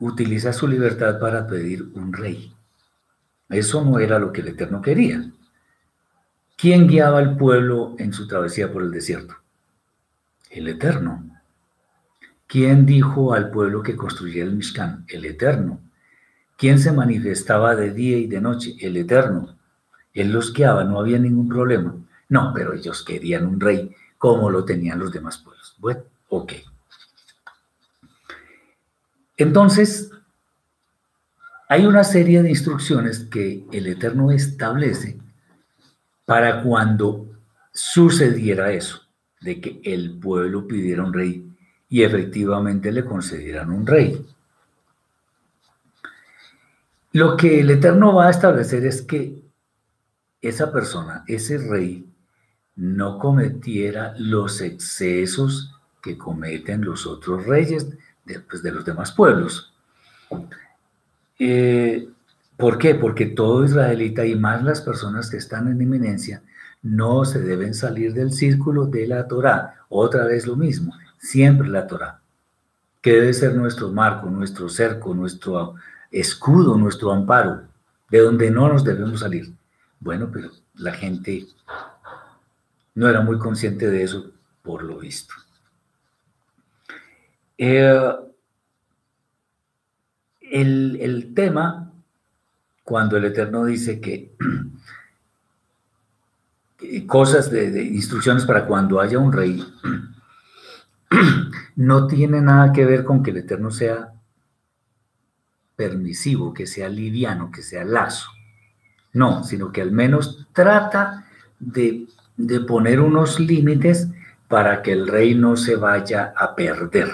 utiliza 0.03 0.51
su 0.51 0.67
libertad 0.67 1.17
para 1.17 1.47
pedir 1.47 1.83
un 1.93 2.11
rey. 2.11 2.53
Eso 3.49 3.85
no 3.85 3.99
era 3.99 4.19
lo 4.19 4.33
que 4.33 4.41
el 4.41 4.49
Eterno 4.49 4.81
quería. 4.81 5.31
¿Quién 6.57 6.87
guiaba 6.87 7.19
al 7.19 7.37
pueblo 7.37 7.95
en 7.97 8.11
su 8.11 8.27
travesía 8.27 8.71
por 8.71 8.83
el 8.83 8.91
desierto? 8.91 9.35
El 10.49 10.67
Eterno. 10.67 11.32
¿Quién 12.53 12.85
dijo 12.85 13.33
al 13.33 13.49
pueblo 13.49 13.81
que 13.81 13.95
construyera 13.95 14.45
el 14.45 14.55
Mishkan? 14.55 15.05
El 15.07 15.25
Eterno. 15.25 15.81
¿Quién 16.55 16.77
se 16.77 16.91
manifestaba 16.91 17.75
de 17.75 17.89
día 17.89 18.19
y 18.19 18.27
de 18.27 18.39
noche? 18.39 18.75
El 18.79 18.95
Eterno. 18.95 19.57
Él 20.13 20.31
los 20.31 20.53
guiaba, 20.53 20.83
no 20.83 20.99
había 20.99 21.17
ningún 21.17 21.49
problema. 21.49 21.95
No, 22.29 22.51
pero 22.53 22.75
ellos 22.75 23.03
querían 23.03 23.47
un 23.47 23.59
rey 23.59 23.95
como 24.19 24.51
lo 24.51 24.63
tenían 24.65 24.99
los 24.99 25.11
demás 25.11 25.39
pueblos. 25.39 25.75
Bueno, 25.79 26.01
ok. 26.29 26.53
Entonces, 29.35 30.11
hay 31.67 31.87
una 31.87 32.03
serie 32.03 32.43
de 32.43 32.51
instrucciones 32.51 33.21
que 33.31 33.65
el 33.71 33.87
Eterno 33.87 34.29
establece 34.29 35.19
para 36.23 36.61
cuando 36.61 37.31
sucediera 37.73 38.71
eso, 38.71 39.01
de 39.41 39.59
que 39.59 39.81
el 39.83 40.19
pueblo 40.19 40.67
pidiera 40.67 41.03
un 41.03 41.13
rey 41.13 41.49
y 41.93 42.01
efectivamente 42.01 42.91
le 42.91 43.05
concedieran 43.05 43.69
un 43.69 43.85
rey. 43.85 44.25
Lo 47.11 47.37
que 47.37 47.59
el 47.59 47.69
Eterno 47.69 48.15
va 48.15 48.25
a 48.25 48.31
establecer 48.31 48.83
es 48.83 49.03
que 49.03 49.43
esa 50.41 50.73
persona, 50.73 51.23
ese 51.27 51.59
rey, 51.59 52.09
no 52.77 53.19
cometiera 53.19 54.15
los 54.17 54.59
excesos 54.61 55.75
que 56.01 56.17
cometen 56.17 56.83
los 56.83 57.05
otros 57.05 57.45
reyes 57.45 57.87
de, 58.25 58.39
pues, 58.39 58.63
los 58.63 58.83
demás 58.83 59.11
pueblos. 59.11 59.71
Eh, 61.37 62.09
¿Por 62.57 62.79
qué? 62.79 62.95
Porque 62.95 63.27
todo 63.27 63.65
israelita 63.65 64.25
y 64.25 64.33
más 64.33 64.63
las 64.63 64.81
personas 64.81 65.29
que 65.29 65.37
están 65.37 65.67
en 65.67 65.79
eminencia 65.79 66.41
no 66.81 67.23
se 67.23 67.39
deben 67.39 67.75
salir 67.75 68.15
del 68.15 68.31
círculo 68.33 68.87
de 68.87 69.05
la 69.05 69.27
Torah. 69.27 69.75
Otra 69.89 70.25
vez 70.25 70.47
lo 70.47 70.55
mismo, 70.55 70.95
siempre 71.23 71.69
la 71.69 71.87
Torah, 71.87 72.19
que 73.01 73.13
debe 73.13 73.33
ser 73.33 73.55
nuestro 73.55 73.89
marco, 73.89 74.29
nuestro 74.29 74.67
cerco, 74.67 75.13
nuestro 75.15 75.75
escudo, 76.11 76.77
nuestro 76.77 77.11
amparo, 77.11 77.63
de 78.09 78.19
donde 78.19 78.51
no 78.51 78.67
nos 78.67 78.83
debemos 78.83 79.21
salir. 79.21 79.53
Bueno, 79.99 80.29
pero 80.31 80.51
la 80.75 80.91
gente 80.91 81.47
no 82.93 83.07
era 83.07 83.21
muy 83.21 83.39
consciente 83.39 83.89
de 83.89 84.03
eso, 84.03 84.31
por 84.61 84.83
lo 84.83 84.99
visto. 84.99 85.33
Eh, 87.57 88.15
el, 90.41 91.31
tema, 91.33 91.89
cuando 92.83 93.15
el 93.15 93.25
Eterno 93.25 93.63
dice 93.63 94.01
que 94.01 94.35
cosas 97.07 97.49
de, 97.49 97.81
instrucciones 97.81 98.45
para 98.45 98.65
cuando 98.65 98.99
haya 98.99 99.17
un 99.19 99.31
rey, 99.31 99.65
no 101.75 102.07
tiene 102.07 102.41
nada 102.41 102.71
que 102.71 102.85
ver 102.85 103.03
con 103.03 103.23
que 103.23 103.31
el 103.31 103.37
Eterno 103.37 103.71
sea 103.71 104.13
permisivo, 105.75 106.53
que 106.53 106.67
sea 106.67 106.89
liviano, 106.89 107.51
que 107.51 107.61
sea 107.61 107.83
lazo. 107.83 108.29
No, 109.13 109.43
sino 109.43 109.71
que 109.71 109.81
al 109.81 109.91
menos 109.91 110.47
trata 110.53 111.25
de, 111.59 112.07
poner 112.67 112.99
unos 112.99 113.39
límites 113.39 114.07
para 114.47 114.81
que 114.81 114.91
el 114.91 115.07
rey 115.07 115.35
no 115.35 115.55
se 115.55 115.75
vaya 115.75 116.33
a 116.35 116.55
perder. 116.55 117.09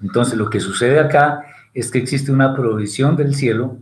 Entonces 0.00 0.38
lo 0.38 0.48
que 0.48 0.60
sucede 0.60 0.98
acá 0.98 1.44
es 1.74 1.90
que 1.90 1.98
existe 1.98 2.32
una 2.32 2.54
provisión 2.54 3.16
del 3.16 3.34
cielo 3.34 3.78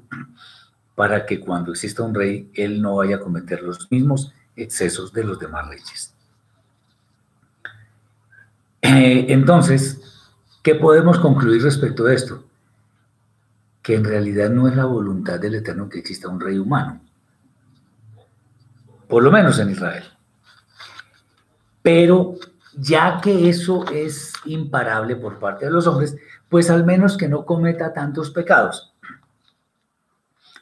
para 0.97 1.25
que 1.25 1.39
cuando 1.39 1.71
exista 1.71 2.03
un 2.03 2.15
rey, 2.15 2.51
él 2.55 2.83
no 2.83 2.97
vaya 2.97 3.17
a 3.17 3.21
cometer 3.21 3.63
los 3.63 3.91
mismos 3.91 4.35
excesos 4.57 5.13
de 5.13 5.23
los 5.23 5.39
demás 5.39 5.69
reyes. 5.69 6.18
Eh, 8.89 9.27
entonces, 9.29 10.01
¿qué 10.63 10.75
podemos 10.75 11.19
concluir 11.19 11.63
respecto 11.63 12.05
de 12.05 12.15
esto? 12.15 12.45
Que 13.83 13.97
en 13.97 14.05
realidad 14.05 14.49
no 14.51 14.67
es 14.67 14.77
la 14.77 14.87
voluntad 14.87 15.39
del 15.39 15.57
Eterno 15.57 15.89
que 15.89 15.99
exista 15.99 16.29
un 16.29 16.41
rey 16.41 16.59
humano, 16.59 17.01
por 19.07 19.23
lo 19.23 19.31
menos 19.31 19.59
en 19.59 19.71
Israel. 19.71 20.05
Pero 21.83 22.35
ya 22.75 23.21
que 23.21 23.49
eso 23.49 23.85
es 23.91 24.33
imparable 24.45 25.17
por 25.17 25.39
parte 25.39 25.67
de 25.67 25.71
los 25.71 25.87
hombres, 25.87 26.17
pues 26.49 26.71
al 26.71 26.85
menos 26.85 27.17
que 27.17 27.29
no 27.29 27.45
cometa 27.45 27.93
tantos 27.93 28.31
pecados. 28.31 28.95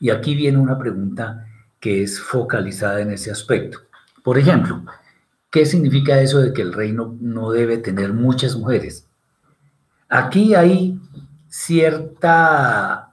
Y 0.00 0.10
aquí 0.10 0.34
viene 0.34 0.58
una 0.58 0.78
pregunta 0.78 1.46
que 1.78 2.02
es 2.02 2.20
focalizada 2.20 3.00
en 3.00 3.12
ese 3.12 3.30
aspecto. 3.30 3.80
Por 4.22 4.38
ejemplo, 4.38 4.82
¿qué 5.56 5.64
significa 5.64 6.20
eso 6.20 6.42
de 6.42 6.52
que 6.52 6.60
el 6.60 6.74
reino 6.74 7.16
no 7.18 7.50
debe 7.50 7.78
tener 7.78 8.12
muchas 8.12 8.54
mujeres? 8.56 9.08
Aquí 10.06 10.54
hay 10.54 11.00
cierta... 11.48 13.10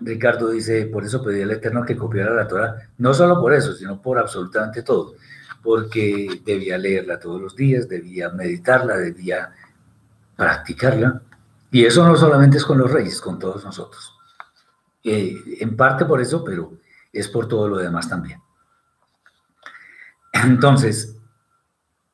Ricardo 0.00 0.50
dice, 0.50 0.84
por 0.84 1.06
eso 1.06 1.24
pedí 1.24 1.40
al 1.40 1.52
Eterno 1.52 1.82
que 1.82 1.96
copiara 1.96 2.34
la 2.34 2.46
Torah, 2.46 2.76
no 2.98 3.14
solo 3.14 3.40
por 3.40 3.54
eso, 3.54 3.72
sino 3.72 4.02
por 4.02 4.18
absolutamente 4.18 4.82
todo 4.82 5.14
porque 5.62 6.42
debía 6.44 6.76
leerla 6.76 7.18
todos 7.18 7.40
los 7.40 7.56
días, 7.56 7.88
debía 7.88 8.28
meditarla, 8.28 8.98
debía 8.98 9.50
practicarla. 10.36 11.22
Y 11.70 11.86
eso 11.86 12.06
no 12.06 12.16
solamente 12.16 12.58
es 12.58 12.64
con 12.66 12.76
los 12.76 12.92
reyes, 12.92 13.18
con 13.18 13.38
todos 13.38 13.64
nosotros. 13.64 14.12
Eh, 15.02 15.34
en 15.60 15.74
parte 15.74 16.04
por 16.04 16.20
eso, 16.20 16.44
pero 16.44 16.74
es 17.12 17.28
por 17.28 17.48
todo 17.48 17.66
lo 17.66 17.78
demás 17.78 18.10
también. 18.10 18.40
Entonces, 20.34 21.15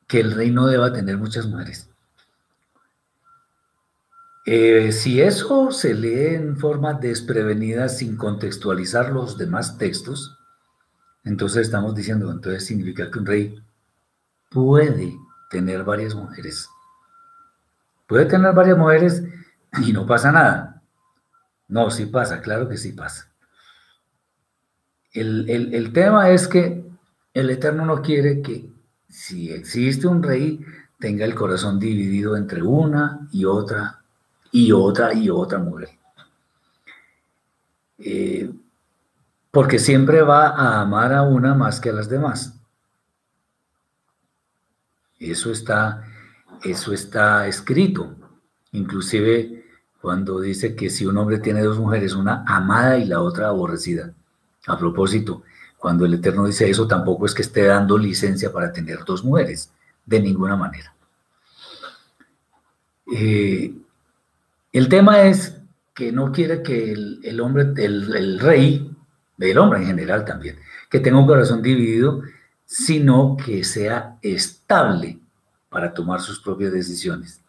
que 0.07 0.19
el 0.19 0.33
rey 0.33 0.51
no 0.51 0.67
deba 0.67 0.93
tener 0.93 1.17
muchas 1.17 1.45
mujeres. 1.47 1.89
Eh, 4.45 4.91
si 4.91 5.21
eso 5.21 5.71
se 5.71 5.93
lee 5.93 6.35
en 6.35 6.57
forma 6.57 6.93
desprevenida 6.93 7.87
sin 7.87 8.17
contextualizar 8.17 9.11
los 9.11 9.37
demás 9.37 9.77
textos, 9.77 10.37
entonces 11.23 11.67
estamos 11.67 11.95
diciendo, 11.95 12.29
entonces 12.29 12.65
significa 12.65 13.09
que 13.09 13.19
un 13.19 13.25
rey 13.25 13.63
puede 14.49 15.17
tener 15.49 15.83
varias 15.85 16.13
mujeres. 16.13 16.69
Puede 18.05 18.25
tener 18.25 18.53
varias 18.53 18.77
mujeres 18.77 19.23
y 19.81 19.93
no 19.93 20.05
pasa 20.05 20.31
nada. 20.31 20.81
No, 21.69 21.89
sí 21.89 22.05
pasa, 22.05 22.41
claro 22.41 22.67
que 22.67 22.77
sí 22.77 22.91
pasa. 22.91 23.31
El, 25.13 25.49
el 25.49 25.93
tema 25.93 26.31
es 26.31 26.47
que 26.47 26.85
el 27.33 27.49
Eterno 27.49 27.85
no 27.85 28.01
quiere 28.01 28.41
que 28.41 28.72
si 29.13 29.51
existe 29.51 30.07
un 30.07 30.23
rey 30.23 30.59
tenga 30.97 31.23
el 31.23 31.35
corazón 31.35 31.79
dividido 31.79 32.35
entre 32.35 32.63
una 32.63 33.27
y 33.31 33.45
otra 33.45 34.03
y 34.51 34.71
otra 34.71 35.13
y 35.13 35.29
otra 35.29 35.59
mujer. 35.59 35.89
Eh, 37.99 38.51
porque 39.51 39.77
siempre 39.77 40.23
va 40.23 40.47
a 40.47 40.81
amar 40.81 41.13
a 41.13 41.21
una 41.21 41.53
más 41.53 41.79
que 41.79 41.91
a 41.91 41.93
las 41.93 42.09
demás. 42.09 42.59
Eso 45.19 45.51
está, 45.51 46.03
eso 46.63 46.91
está 46.91 47.47
escrito. 47.47 48.15
Inclusive 48.71 49.63
cuando 50.01 50.41
dice 50.41 50.75
que 50.75 50.89
si 50.89 51.05
un 51.05 51.17
hombre 51.17 51.37
tiene 51.37 51.61
dos 51.61 51.77
mujeres, 51.77 52.15
una 52.15 52.43
amada 52.47 52.97
y 52.97 53.05
la 53.05 53.21
otra 53.21 53.49
aborrecida. 53.49 54.11
A 54.65 54.77
propósito, 54.77 55.43
cuando 55.83 56.05
el 56.05 56.13
Eterno 56.13 56.45
dice 56.45 56.69
eso, 56.69 56.87
tampoco 56.87 57.25
es 57.25 57.33
que 57.33 57.41
esté 57.41 57.63
dando 57.65 57.97
licencia 57.97 58.53
para 58.53 58.71
tener 58.71 59.03
dos 59.03 59.21
mujeres, 59.21 59.69
de 60.05 60.21
ninguna 60.21 60.55
manera. 60.55 60.95
Eh, 63.13 63.75
el 64.71 64.87
tema 64.87 65.23
es 65.23 65.59
que 65.93 66.13
no 66.13 66.31
quiere 66.31 66.63
que 66.63 66.93
el, 66.93 67.41
hombre, 67.41 67.73
el 67.83 68.39
rey, 68.39 68.95
del 69.35 69.57
hombre 69.57 69.79
en 69.79 69.87
general 69.87 70.23
también, 70.23 70.57
que 70.89 71.01
tenga 71.01 71.19
un 71.19 71.27
corazón 71.27 71.61
dividido, 71.61 72.21
sino 72.65 73.35
que 73.35 73.65
sea 73.65 74.17
estable 74.21 75.19
para 75.67 75.93
tomar 75.93 76.21
sus 76.21 76.39
propias 76.39 76.71
decisiones. 76.71 77.41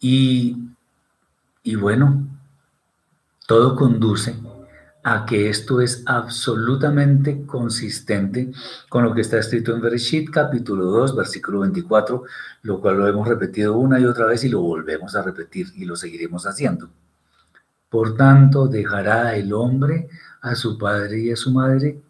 Y 0.00 0.56
bueno, 1.78 2.26
todo 3.46 3.76
conduce 3.76 4.34
a 5.10 5.24
que 5.24 5.48
esto 5.48 5.80
es 5.80 6.02
absolutamente 6.04 7.46
consistente 7.46 8.52
con 8.90 9.04
lo 9.04 9.14
que 9.14 9.22
está 9.22 9.38
escrito 9.38 9.74
en 9.74 9.80
Bereshit 9.80 10.28
capítulo 10.28 10.84
2, 10.84 11.16
versículo 11.16 11.60
24, 11.60 12.24
lo 12.62 12.80
cual 12.82 12.98
lo 12.98 13.08
hemos 13.08 13.26
repetido 13.26 13.78
una 13.78 13.98
y 13.98 14.04
otra 14.04 14.26
vez 14.26 14.44
y 14.44 14.50
lo 14.50 14.60
volvemos 14.60 15.16
a 15.16 15.22
repetir 15.22 15.68
y 15.76 15.86
lo 15.86 15.96
seguiremos 15.96 16.46
haciendo. 16.46 16.90
Por 17.88 18.18
tanto, 18.18 18.66
dejará 18.66 19.34
el 19.34 19.54
hombre 19.54 20.08
a 20.42 20.54
su 20.54 20.76
padre 20.76 21.20
y 21.20 21.32
a 21.32 21.36
su 21.36 21.52
madre 21.52 22.02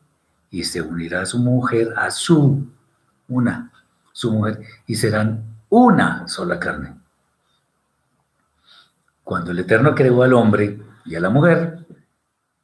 y 0.50 0.64
se 0.64 0.82
unirá 0.82 1.22
a 1.22 1.26
su 1.26 1.38
mujer, 1.38 1.94
a 1.96 2.10
su, 2.10 2.66
una, 3.28 3.70
su 4.12 4.32
mujer, 4.32 4.60
y 4.88 4.96
serán 4.96 5.44
una 5.68 6.26
sola 6.26 6.58
carne. 6.58 6.96
Cuando 9.22 9.52
el 9.52 9.60
Eterno 9.60 9.94
creó 9.94 10.24
al 10.24 10.32
hombre 10.32 10.80
y 11.04 11.14
a 11.14 11.20
la 11.20 11.30
mujer, 11.30 11.86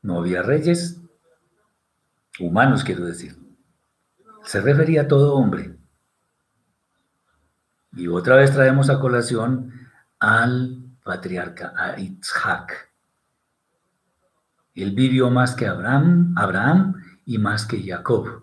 no 0.04 0.18
había 0.18 0.42
reyes, 0.42 1.00
humanos 2.38 2.84
quiero 2.84 3.06
decir. 3.06 3.36
Se 4.44 4.60
refería 4.60 5.02
a 5.02 5.08
todo 5.08 5.34
hombre. 5.34 5.74
Y 7.96 8.06
otra 8.08 8.36
vez 8.36 8.52
traemos 8.52 8.90
a 8.90 9.00
colación 9.00 9.72
al 10.18 10.84
patriarca, 11.02 11.72
a 11.74 11.98
Isaac. 11.98 12.90
Él 14.74 14.90
vivió 14.90 15.30
más 15.30 15.54
que 15.54 15.66
Abraham, 15.66 16.34
Abraham 16.36 17.02
y 17.24 17.38
más 17.38 17.64
que 17.64 17.82
Jacob. 17.82 18.42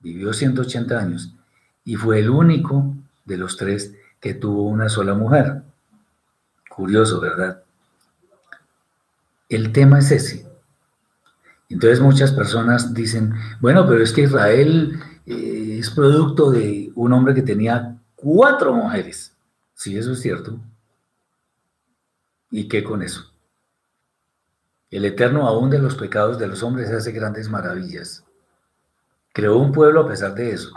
Vivió 0.00 0.34
180 0.34 0.98
años 0.98 1.34
y 1.82 1.96
fue 1.96 2.18
el 2.18 2.28
único 2.28 2.94
de 3.24 3.38
los 3.38 3.56
tres 3.56 3.94
que 4.20 4.34
tuvo 4.34 4.64
una 4.64 4.90
sola 4.90 5.14
mujer. 5.14 5.62
Curioso, 6.68 7.20
¿verdad? 7.20 7.62
El 9.48 9.72
tema 9.72 10.00
es 10.00 10.10
ese. 10.10 10.49
Entonces 11.70 12.00
muchas 12.00 12.32
personas 12.32 12.92
dicen, 12.92 13.32
bueno, 13.60 13.86
pero 13.86 14.02
es 14.02 14.12
que 14.12 14.22
Israel 14.22 15.00
eh, 15.24 15.76
es 15.78 15.88
producto 15.90 16.50
de 16.50 16.92
un 16.96 17.12
hombre 17.12 17.32
que 17.32 17.42
tenía 17.42 17.96
cuatro 18.16 18.74
mujeres. 18.74 19.36
Sí, 19.74 19.96
eso 19.96 20.12
es 20.12 20.20
cierto. 20.20 20.58
¿Y 22.50 22.66
qué 22.66 22.82
con 22.82 23.02
eso? 23.02 23.32
El 24.90 25.04
Eterno, 25.04 25.46
aún 25.46 25.70
de 25.70 25.78
los 25.78 25.94
pecados 25.94 26.40
de 26.40 26.48
los 26.48 26.64
hombres, 26.64 26.90
hace 26.90 27.12
grandes 27.12 27.48
maravillas. 27.48 28.24
Creó 29.32 29.56
un 29.56 29.70
pueblo 29.70 30.00
a 30.00 30.08
pesar 30.08 30.34
de 30.34 30.50
eso. 30.50 30.72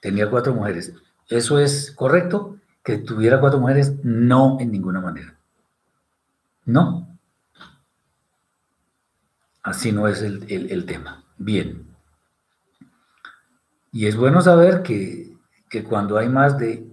Tenía 0.00 0.28
cuatro 0.28 0.54
mujeres. 0.54 0.92
¿Eso 1.30 1.58
es 1.58 1.90
correcto? 1.92 2.58
¿Que 2.84 2.98
tuviera 2.98 3.40
cuatro 3.40 3.58
mujeres? 3.58 3.94
No, 4.04 4.58
en 4.60 4.70
ninguna 4.70 5.00
manera. 5.00 5.34
No. 6.66 7.15
Así 9.66 9.90
no 9.90 10.06
es 10.06 10.22
el, 10.22 10.44
el 10.48 10.86
tema. 10.86 11.24
Bien. 11.36 11.86
Y 13.90 14.06
es 14.06 14.16
bueno 14.16 14.40
saber 14.40 14.82
que, 14.82 15.36
que 15.68 15.82
cuando 15.82 16.16
hay 16.16 16.28
más 16.28 16.56
de 16.56 16.86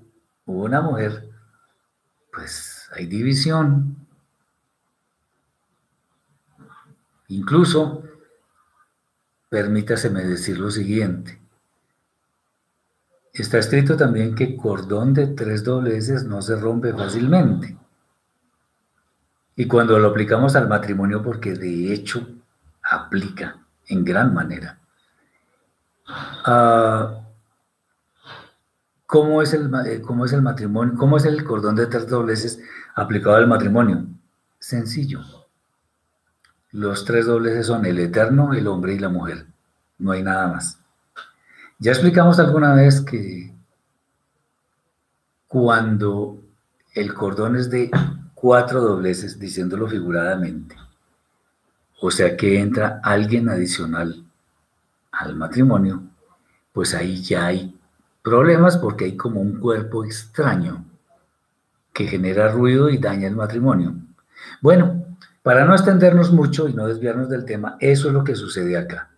una 0.46 0.82
mujer, 0.82 1.30
pues 2.32 2.90
hay 2.96 3.06
división, 3.06 4.04
Incluso, 7.30 8.04
permítaseme 9.50 10.24
decir 10.24 10.60
lo 10.60 10.70
siguiente. 10.70 11.42
Está 13.34 13.58
escrito 13.58 13.98
también 13.98 14.36
que 14.36 14.56
cordón 14.56 15.16
de 15.16 15.28
tres 15.28 15.64
dobleces 15.64 16.26
no 16.26 16.44
se 16.44 16.56
rompe 16.56 16.94
fácilmente. 16.94 17.76
Y 19.56 19.66
cuando 19.68 19.98
lo 19.98 20.10
aplicamos 20.10 20.56
al 20.56 20.68
matrimonio, 20.68 21.24
porque 21.24 21.54
de 21.54 21.92
hecho 21.92 22.43
aplica 22.84 23.58
en 23.88 24.04
gran 24.04 24.34
manera. 24.34 24.80
Ah, 26.46 27.22
¿cómo, 29.06 29.42
es 29.42 29.54
el, 29.54 29.72
eh, 29.86 30.02
¿Cómo 30.02 30.26
es 30.26 30.34
el 30.34 30.42
matrimonio? 30.42 30.96
¿Cómo 30.98 31.18
es 31.18 31.26
el 31.26 31.44
cordón 31.44 31.76
de 31.76 31.88
tres 31.88 32.08
dobleces 32.08 32.60
aplicado 32.96 33.36
al 33.36 33.48
matrimonio? 33.48 34.06
Sencillo. 34.60 35.22
Los 36.72 37.06
tres 37.06 37.28
dobleces 37.28 37.68
son 37.68 37.86
el 37.86 38.00
eterno, 38.00 38.54
el 38.54 38.68
hombre 38.68 38.94
y 38.94 39.00
la 39.00 39.10
mujer. 39.10 39.46
No 40.00 40.12
hay 40.12 40.24
nada 40.24 40.48
más. 40.48 40.80
Ya 41.80 41.92
explicamos 41.92 42.40
alguna 42.40 42.74
vez 42.74 43.02
que 43.02 43.54
cuando 45.48 46.42
el 46.96 47.14
cordón 47.14 47.56
es 47.56 47.70
de 47.70 47.92
cuatro 48.34 48.82
dobleces, 48.82 49.38
diciéndolo 49.38 49.88
figuradamente, 49.88 50.76
o 52.06 52.12
sea 52.12 52.36
que 52.36 52.60
entra 52.60 53.00
alguien 53.02 53.48
adicional 53.48 54.26
al 55.14 55.38
matrimonio, 55.38 56.04
pues 56.74 56.94
ahí 56.94 57.24
ya 57.24 57.46
hay 57.46 57.80
problemas 58.22 58.76
porque 58.76 59.06
hay 59.06 59.16
como 59.16 59.40
un 59.40 59.58
cuerpo 59.58 60.04
extraño 60.04 60.84
que 61.94 62.06
genera 62.06 62.50
ruido 62.50 62.90
y 62.90 62.98
daña 62.98 63.30
el 63.30 63.38
matrimonio. 63.38 63.96
Bueno, 64.60 65.16
para 65.44 65.64
no 65.64 65.74
extendernos 65.74 66.34
mucho 66.34 66.68
y 66.68 66.74
no 66.74 66.88
desviarnos 66.88 67.30
del 67.30 67.46
tema, 67.46 67.78
eso 67.80 68.10
es 68.10 68.14
lo 68.14 68.26
que 68.26 68.36
sucede 68.36 68.76
acá. 68.76 69.10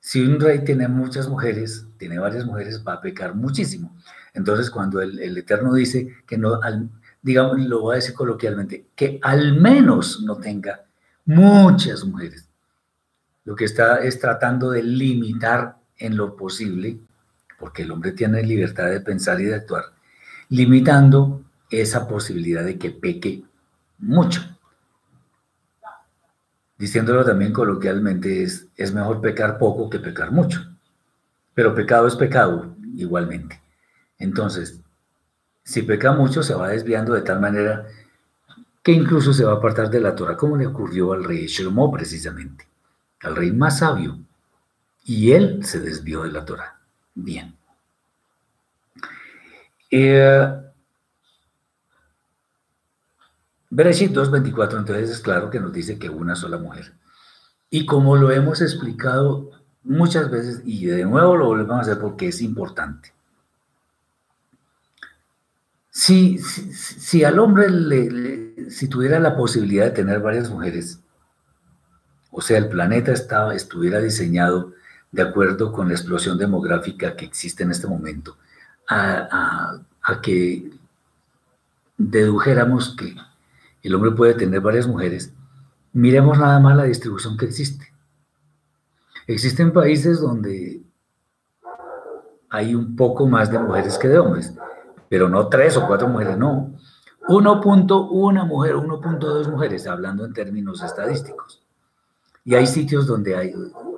Si 0.00 0.26
un 0.26 0.40
rey 0.40 0.64
tiene 0.64 0.88
muchas 0.88 1.28
mujeres, 1.28 1.86
tiene 1.98 2.18
varias 2.18 2.44
mujeres, 2.44 2.82
va 2.84 2.94
a 2.94 3.00
pecar 3.00 3.36
muchísimo. 3.36 3.94
Entonces, 4.34 4.70
cuando 4.70 5.00
el, 5.00 5.38
Eterno 5.38 5.72
dice 5.72 6.16
que 6.26 6.36
no, 6.36 6.58
digamos, 7.22 7.60
lo 7.60 7.82
voy 7.82 7.92
a 7.92 7.96
decir 8.00 8.16
coloquialmente, 8.16 8.86
que 8.96 9.20
al 9.22 9.60
menos 9.60 10.20
no 10.22 10.38
tenga 10.38 10.80
muchas 11.24 12.04
mujeres, 12.04 12.48
lo 13.44 13.54
que 13.54 13.64
está 13.64 13.98
es 13.98 14.18
tratando 14.18 14.70
de 14.70 14.82
limitar 14.82 15.76
en 15.96 16.16
lo 16.16 16.36
posible, 16.36 16.98
porque 17.58 17.82
el 17.82 17.90
hombre 17.90 18.12
tiene 18.12 18.42
libertad 18.42 18.90
de 18.90 19.00
pensar 19.00 19.40
y 19.40 19.44
de 19.44 19.56
actuar, 19.56 19.84
limitando 20.48 21.42
esa 21.70 22.06
posibilidad 22.06 22.64
de 22.64 22.78
que 22.78 22.90
peque 22.90 23.44
mucho 23.98 24.42
diciéndolo 26.82 27.24
también 27.24 27.52
coloquialmente, 27.52 28.42
es, 28.42 28.66
es 28.74 28.92
mejor 28.92 29.20
pecar 29.20 29.56
poco 29.56 29.88
que 29.88 30.00
pecar 30.00 30.32
mucho. 30.32 30.68
Pero 31.54 31.76
pecado 31.76 32.08
es 32.08 32.16
pecado 32.16 32.74
igualmente. 32.96 33.62
Entonces, 34.18 34.80
si 35.62 35.82
peca 35.82 36.10
mucho, 36.10 36.42
se 36.42 36.54
va 36.54 36.70
desviando 36.70 37.14
de 37.14 37.22
tal 37.22 37.38
manera 37.38 37.86
que 38.82 38.92
incluso 38.92 39.32
se 39.32 39.44
va 39.44 39.52
a 39.52 39.56
apartar 39.56 39.88
de 39.90 40.00
la 40.00 40.14
Torah, 40.14 40.36
como 40.36 40.56
le 40.56 40.66
ocurrió 40.66 41.12
al 41.12 41.24
rey 41.24 41.46
Shlomo 41.46 41.90
precisamente, 41.92 42.66
al 43.20 43.36
rey 43.36 43.52
más 43.52 43.78
sabio. 43.78 44.18
Y 45.04 45.32
él 45.32 45.64
se 45.64 45.80
desvió 45.80 46.22
de 46.22 46.32
la 46.32 46.44
Torah. 46.44 46.80
Bien. 47.14 47.56
Eh, 49.90 50.62
Bereshit 53.70 54.12
2.24 54.12 54.78
entonces 54.78 55.10
es 55.10 55.20
claro 55.20 55.48
que 55.48 55.60
nos 55.60 55.72
dice 55.72 55.98
que 55.98 56.10
una 56.10 56.34
sola 56.34 56.58
mujer. 56.58 56.92
Y 57.70 57.86
como 57.86 58.16
lo 58.16 58.30
hemos 58.30 58.60
explicado 58.60 59.50
muchas 59.82 60.30
veces, 60.30 60.62
y 60.64 60.86
de 60.86 61.04
nuevo 61.04 61.36
lo 61.36 61.46
volvemos 61.46 61.76
a 61.76 61.80
hacer 61.80 61.98
porque 61.98 62.28
es 62.28 62.42
importante. 62.42 63.14
Si, 65.94 67.22
al 67.22 67.38
hombre 67.38 68.70
si 68.70 68.88
tuviera 68.88 69.20
la 69.20 69.36
posibilidad 69.36 69.84
de 69.84 69.90
tener 69.90 70.20
varias 70.20 70.48
mujeres, 70.48 70.98
o 72.30 72.40
sea, 72.40 72.56
el 72.56 72.70
planeta 72.70 73.12
estaba, 73.12 73.54
estuviera 73.54 74.00
diseñado 74.00 74.72
de 75.10 75.20
acuerdo 75.20 75.70
con 75.70 75.88
la 75.88 75.94
explosión 75.94 76.38
demográfica 76.38 77.14
que 77.14 77.26
existe 77.26 77.62
en 77.62 77.72
este 77.72 77.86
momento, 77.86 78.38
a 78.88 79.82
que 80.22 80.70
dedujéramos 81.98 82.96
que 82.96 83.14
el 83.82 83.94
hombre 83.94 84.12
puede 84.12 84.32
tener 84.32 84.62
varias 84.62 84.86
mujeres, 84.86 85.30
miremos 85.92 86.38
nada 86.38 86.58
más 86.58 86.74
la 86.74 86.84
distribución 86.84 87.36
que 87.36 87.44
existe. 87.44 87.92
Existen 89.26 89.74
países 89.74 90.22
donde 90.22 90.80
hay 92.48 92.74
un 92.74 92.96
poco 92.96 93.26
más 93.26 93.52
de 93.52 93.58
mujeres 93.58 93.98
que 93.98 94.08
de 94.08 94.18
hombres, 94.18 94.54
pero 95.12 95.28
no 95.28 95.48
tres 95.48 95.76
o 95.76 95.86
cuatro 95.86 96.08
mujeres, 96.08 96.38
no. 96.38 96.72
1.1 97.28 98.46
mujer, 98.46 98.76
1.2 98.76 99.50
mujeres, 99.50 99.86
hablando 99.86 100.24
en 100.24 100.32
términos 100.32 100.82
estadísticos. 100.82 101.62
Y 102.46 102.54
hay 102.54 102.66
sitios 102.66 103.06
donde 103.06 103.36
hay 103.36 103.52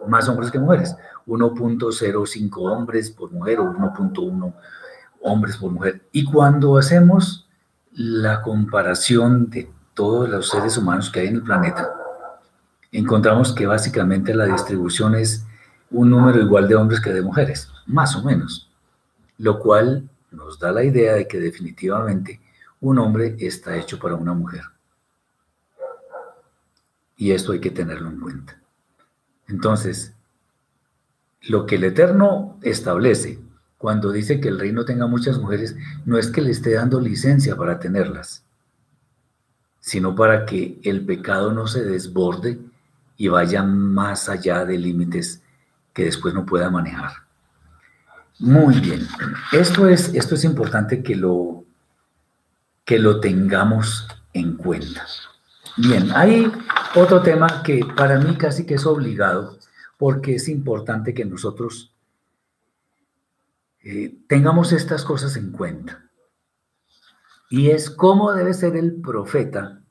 más 0.09 0.29
hombres 0.29 0.51
que 0.51 0.59
mujeres, 0.59 0.97
1.05 1.29 2.57
hombres 2.57 3.13
por 3.13 3.31
mujer 3.31 3.61
o 3.61 3.73
1.1 3.73 4.55
hombres 5.23 5.57
por 5.57 5.71
mujer. 5.71 6.03
Y 6.11 6.25
cuando 6.25 6.77
hacemos 6.79 7.49
la 7.93 8.43
comparación 8.43 9.49
de 9.51 9.71
todos 9.95 10.29
los 10.29 10.49
seres 10.49 10.77
humanos 10.77 11.11
que 11.13 11.21
hay 11.21 11.29
en 11.29 11.37
el 11.37 11.43
planeta, 11.45 11.95
encontramos 12.91 13.53
que 13.53 13.69
básicamente 13.69 14.35
la 14.35 14.47
distribución 14.47 15.15
es 15.15 15.47
un 15.93 16.11
número 16.11 16.41
igual 16.41 16.67
de 16.67 16.75
hombres 16.75 17.01
que 17.01 17.13
de 17.13 17.23
mujeres, 17.23 17.71
más 17.87 18.17
o 18.17 18.25
menos, 18.25 18.69
lo 19.39 19.61
cual 19.61 20.09
nos 20.35 20.59
da 20.59 20.73
la 20.73 20.85
idea 20.85 21.15
de 21.15 21.27
que 21.27 21.41
definitivamente 21.41 22.41
un 22.81 22.99
hombre 22.99 23.37
está 23.39 23.77
hecho 23.77 23.99
para 23.99 24.15
una 24.15 24.35
mujer. 24.35 24.63
Y 27.17 27.31
esto 27.31 27.53
hay 27.53 27.61
que 27.61 27.71
tenerlo 27.71 28.09
en 28.09 28.21
cuenta. 28.21 28.61
Entonces, 29.49 30.15
lo 31.43 31.67
que 31.67 31.77
el 31.77 31.85
Eterno 31.85 32.59
establece 32.63 33.39
cuando 33.79 34.13
dice 34.13 34.41
que 34.41 34.49
el 34.49 34.59
rey 34.59 34.73
no 34.73 34.85
tenga 34.85 35.07
muchas 35.07 35.39
mujeres, 35.39 35.77
no 36.07 36.17
es 36.17 36.29
que 36.29 36.41
le 36.41 36.51
esté 36.51 36.73
dando 36.73 37.01
licencia 37.01 37.55
para 37.55 37.79
tenerlas, 37.79 38.45
sino 39.79 40.15
para 40.15 40.47
que 40.47 40.81
el 40.83 41.05
pecado 41.05 41.53
no 41.53 41.67
se 41.67 41.85
desborde 41.85 42.59
y 43.19 43.29
vaya 43.29 43.63
más 43.63 44.29
allá 44.31 44.65
de 44.65 44.79
límites 44.79 45.43
que 45.93 46.05
después 46.05 46.33
no 46.33 46.47
pueda 46.47 46.71
manejar. 46.71 47.24
Muy 48.39 48.81
bien, 48.81 49.07
esto 49.53 49.89
es, 49.89 50.13
esto 50.15 50.35
es 50.35 50.45
importante 50.45 51.03
que 51.03 51.15
lo, 51.15 51.65
que 52.85 52.99
lo 52.99 53.21
tengamos 53.21 54.09
en 54.33 54.57
cuenta. 54.57 55.07
Bien, 55.77 56.11
hay 56.15 56.51
otro 56.95 57.23
tema 57.23 57.63
que 57.63 57.85
para 57.97 58.19
mí 58.19 58.37
casi 58.37 58.67
que 58.67 58.75
es 58.75 58.87
obligado, 58.87 59.59
porque 59.99 60.35
es 60.37 60.49
importante 60.49 61.15
que 61.15 61.25
nosotros 61.25 61.93
eh, 63.83 64.17
tengamos 64.29 64.73
estas 64.73 65.05
cosas 65.05 65.37
en 65.37 65.53
cuenta. 65.53 66.05
Y 67.51 67.71
es 67.71 67.91
cómo 67.91 68.33
debe 68.33 68.55
ser 68.55 68.77
el 68.77 69.01
profeta 69.01 69.83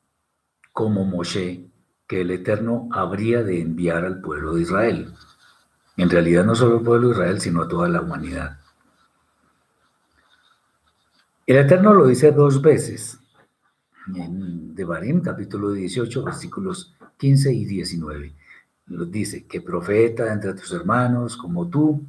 como 0.72 1.06
Moshe 1.06 1.70
que 2.08 2.22
el 2.22 2.32
Eterno 2.32 2.90
habría 2.92 3.44
de 3.44 3.62
enviar 3.62 4.04
al 4.04 4.20
pueblo 4.20 4.56
de 4.56 4.62
Israel. 4.62 5.14
En 5.98 6.10
realidad 6.10 6.44
no 6.44 6.56
solo 6.56 6.78
al 6.78 6.84
pueblo 6.84 7.10
de 7.10 7.14
Israel, 7.14 7.42
sino 7.42 7.62
a 7.62 7.68
toda 7.68 7.88
la 7.88 8.02
humanidad. 8.02 8.58
El 11.46 11.58
Eterno 11.58 11.94
lo 11.94 12.08
dice 12.08 12.32
dos 12.32 12.62
veces 12.62 13.20
en 14.16 14.76
Devarim, 14.76 15.22
capítulo 15.22 15.72
18, 15.72 16.24
versículos 16.24 16.94
15 17.18 17.54
y 17.54 17.66
19. 17.66 18.34
Lo 18.88 19.06
dice, 19.06 19.46
que 19.46 19.62
profeta 19.62 20.32
entre 20.32 20.54
tus 20.54 20.72
hermanos 20.74 21.38
como 21.38 21.68
tú. 21.68 22.04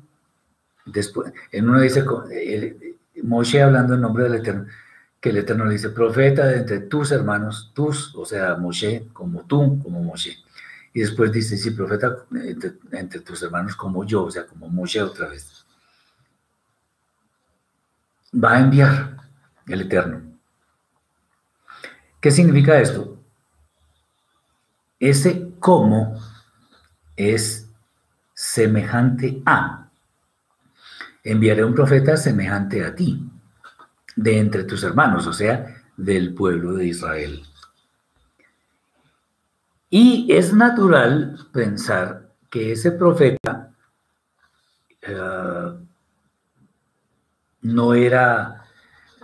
Después, 0.86 1.32
en 1.52 1.68
uno 1.68 1.80
dice, 1.80 2.04
Moshe 3.22 3.62
hablando 3.62 3.94
en 3.94 4.00
nombre 4.00 4.24
del 4.24 4.36
Eterno, 4.36 4.66
que 5.20 5.30
el 5.30 5.38
Eterno 5.38 5.64
le 5.64 5.74
dice, 5.74 5.90
profeta 5.90 6.52
entre 6.54 6.80
tus 6.80 7.12
hermanos, 7.12 7.70
tus, 7.74 8.14
o 8.16 8.24
sea, 8.24 8.56
Moshe, 8.56 9.06
como 9.12 9.44
tú, 9.44 9.80
como 9.82 10.02
Moshe. 10.02 10.43
Y 10.96 11.00
después 11.00 11.32
dice, 11.32 11.58
sí, 11.58 11.72
profeta 11.72 12.24
entre, 12.92 13.20
tus 13.20 13.42
hermanos 13.42 13.74
como 13.74 14.04
yo, 14.04 14.24
o 14.24 14.30
sea, 14.30 14.46
como 14.46 14.68
Moshe 14.68 15.02
otra 15.02 15.28
vez. 15.28 15.66
Va 18.32 18.52
a 18.52 18.60
enviar 18.60 19.16
el 19.66 19.80
Eterno. 19.80 20.22
¿Qué 22.20 22.30
significa 22.30 22.78
esto? 22.78 23.18
Ese 25.00 25.50
cómo 25.58 26.16
es 27.16 27.68
semejante 28.32 29.42
a. 29.44 29.90
Enviaré 31.24 31.64
un 31.64 31.74
profeta 31.74 32.16
semejante 32.16 32.84
a 32.84 32.94
ti 32.94 33.28
de 34.14 34.38
entre 34.38 34.62
tus 34.62 34.84
hermanos, 34.84 35.26
o 35.26 35.32
sea, 35.32 35.82
del 35.96 36.34
pueblo 36.34 36.74
de 36.74 36.86
Israel. 36.86 37.44
Y 39.96 40.26
es 40.28 40.52
natural 40.52 41.38
pensar 41.52 42.34
que 42.50 42.72
ese 42.72 42.90
profeta 42.90 43.70
eh, 45.00 45.72
no 47.62 47.94
era, 47.94 48.64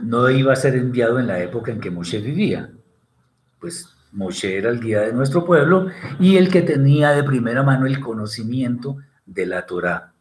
no 0.01 0.31
iba 0.31 0.53
a 0.53 0.57
ser 0.57 0.77
enviado 0.77 1.19
en 1.19 1.27
la 1.27 1.41
época 1.41 1.73
en 1.73 1.81
que 1.81 1.91
Moshe 1.91 2.21
vivía. 2.21 2.71
Pues 3.59 3.89
Moshe 4.13 4.59
era 4.59 4.71
el 4.71 4.79
guía 4.79 5.01
de 5.01 5.13
nuestro 5.13 5.45
pueblo 5.45 5.89
y 6.21 6.37
el 6.37 6.49
que 6.49 6.63
tenía 6.63 7.11
de 7.11 7.25
primera 7.25 7.65
mano 7.65 7.87
el 7.87 7.99
conocimiento 7.99 8.99
de 9.27 9.47
la 9.47 9.67
Torah. 9.67 10.13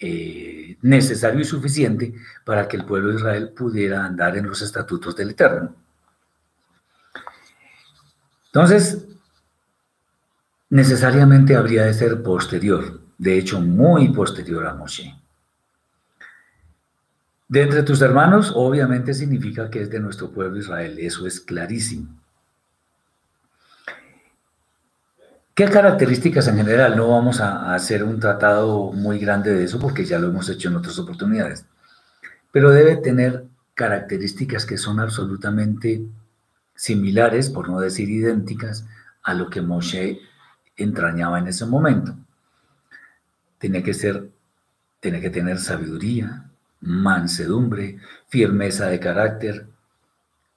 Eh, 0.00 0.78
necesario 0.80 1.40
y 1.40 1.44
suficiente 1.44 2.14
para 2.46 2.66
que 2.66 2.78
el 2.78 2.86
pueblo 2.86 3.10
de 3.10 3.16
Israel 3.16 3.52
pudiera 3.54 4.06
andar 4.06 4.38
en 4.38 4.46
los 4.46 4.62
estatutos 4.62 5.14
del 5.14 5.32
Eterno. 5.32 5.76
Entonces, 8.46 9.06
necesariamente 10.76 11.56
habría 11.56 11.84
de 11.84 11.94
ser 11.94 12.22
posterior, 12.22 13.00
de 13.16 13.38
hecho 13.38 13.60
muy 13.60 14.10
posterior 14.10 14.66
a 14.66 14.74
Moshe. 14.74 15.14
De 17.48 17.62
entre 17.62 17.82
tus 17.82 18.02
hermanos, 18.02 18.52
obviamente 18.54 19.14
significa 19.14 19.70
que 19.70 19.80
es 19.80 19.90
de 19.90 20.00
nuestro 20.00 20.30
pueblo 20.30 20.58
Israel, 20.58 20.98
eso 20.98 21.26
es 21.26 21.40
clarísimo. 21.40 22.08
¿Qué 25.54 25.64
características 25.64 26.48
en 26.48 26.56
general? 26.56 26.94
No 26.96 27.08
vamos 27.08 27.40
a 27.40 27.74
hacer 27.74 28.04
un 28.04 28.20
tratado 28.20 28.92
muy 28.92 29.18
grande 29.18 29.54
de 29.54 29.64
eso 29.64 29.78
porque 29.78 30.04
ya 30.04 30.18
lo 30.18 30.28
hemos 30.28 30.50
hecho 30.50 30.68
en 30.68 30.76
otras 30.76 30.98
oportunidades, 30.98 31.64
pero 32.52 32.70
debe 32.70 32.96
tener 32.96 33.46
características 33.72 34.66
que 34.66 34.76
son 34.76 35.00
absolutamente 35.00 36.04
similares, 36.74 37.48
por 37.48 37.70
no 37.70 37.80
decir 37.80 38.10
idénticas, 38.10 38.84
a 39.22 39.32
lo 39.32 39.48
que 39.48 39.62
Moshe 39.62 40.20
entrañaba 40.76 41.38
en 41.38 41.48
ese 41.48 41.66
momento. 41.66 42.14
Tiene 43.58 43.82
que 43.82 43.94
ser, 43.94 44.28
tiene 45.00 45.20
que 45.20 45.30
tener 45.30 45.58
sabiduría, 45.58 46.44
mansedumbre, 46.80 47.98
firmeza 48.28 48.86
de 48.86 49.00
carácter, 49.00 49.66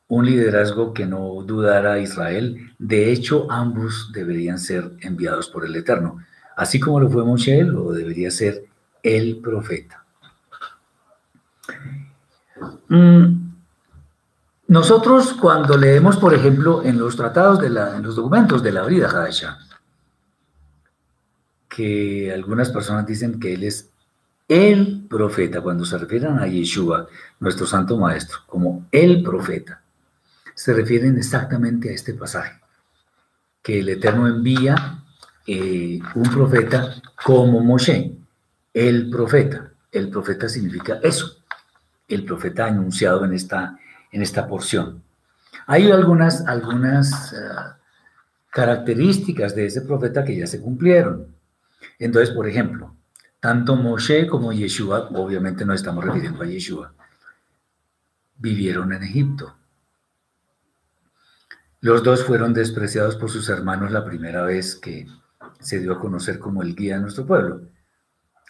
un 0.07 0.25
liderazgo 0.25 0.93
que 0.93 1.05
no 1.05 1.43
dudara 1.43 1.99
Israel. 1.99 2.73
De 2.77 3.11
hecho, 3.11 3.49
ambos 3.49 4.11
deberían 4.13 4.59
ser 4.59 4.91
enviados 5.01 5.49
por 5.49 5.65
el 5.65 5.75
Eterno. 5.75 6.19
Así 6.57 6.79
como 6.79 6.99
lo 6.99 7.09
fue 7.09 7.23
Moshe, 7.23 7.63
lo 7.63 7.91
debería 7.91 8.31
ser 8.31 8.65
el 9.03 9.37
profeta. 9.37 10.03
Mm, 12.89 13.49
nosotros 14.67 15.33
cuando 15.33 15.77
leemos, 15.77 16.17
por 16.17 16.33
ejemplo, 16.33 16.83
en 16.83 16.97
los 16.97 17.15
tratados, 17.15 17.59
de 17.59 17.69
la, 17.69 17.95
en 17.95 18.03
los 18.03 18.15
documentos 18.15 18.61
de 18.61 18.71
la 18.71 18.85
vida 18.85 19.09
Hadasha, 19.09 19.59
que 21.69 22.33
algunas 22.33 22.69
personas 22.69 23.05
dicen 23.05 23.39
que 23.39 23.53
él 23.53 23.63
es 23.63 23.89
el 24.47 25.05
profeta, 25.07 25.61
cuando 25.61 25.85
se 25.85 25.97
refieren 25.97 26.39
a 26.39 26.47
Yeshua, 26.47 27.07
nuestro 27.39 27.67
santo 27.67 27.97
maestro, 27.97 28.39
como 28.47 28.87
el 28.91 29.21
profeta 29.21 29.81
se 30.59 30.73
refieren 30.73 31.17
exactamente 31.17 31.89
a 31.89 31.93
este 31.93 32.13
pasaje, 32.13 32.59
que 33.61 33.79
el 33.79 33.87
Eterno 33.87 34.27
envía 34.27 35.03
eh, 35.47 35.99
un 36.15 36.23
profeta 36.23 36.95
como 37.23 37.61
Moshe, 37.61 38.13
el 38.73 39.09
profeta. 39.09 39.71
El 39.91 40.09
profeta 40.09 40.49
significa 40.49 40.99
eso, 41.01 41.37
el 42.07 42.25
profeta 42.25 42.65
anunciado 42.65 43.23
en 43.23 43.33
esta, 43.33 43.79
en 44.11 44.21
esta 44.21 44.47
porción. 44.47 45.01
Hay 45.65 45.89
algunas, 45.91 46.45
algunas 46.45 47.33
ah, 47.33 47.77
características 48.51 49.55
de 49.55 49.67
ese 49.67 49.81
profeta 49.81 50.25
que 50.25 50.35
ya 50.35 50.45
se 50.45 50.59
cumplieron. 50.61 51.27
Entonces, 51.99 52.33
por 52.33 52.47
ejemplo, 52.47 52.95
tanto 53.39 53.75
Moshe 53.75 54.25
como 54.27 54.53
Yeshua, 54.53 55.09
obviamente 55.13 55.65
no 55.65 55.73
estamos 55.73 56.03
refiriendo 56.03 56.41
a 56.41 56.47
Yeshua, 56.47 56.93
vivieron 58.37 58.93
en 58.93 59.03
Egipto. 59.03 59.55
Los 61.81 62.03
dos 62.03 62.23
fueron 62.23 62.53
despreciados 62.53 63.15
por 63.15 63.29
sus 63.29 63.47
hermanos 63.49 63.91
la 63.91 64.03
primera 64.03 64.43
vez 64.43 64.75
que 64.75 65.07
se 65.59 65.79
dio 65.79 65.93
a 65.93 65.99
conocer 65.99 66.39
como 66.39 66.61
el 66.61 66.75
guía 66.75 66.95
de 66.95 67.01
nuestro 67.01 67.25
pueblo. 67.25 67.61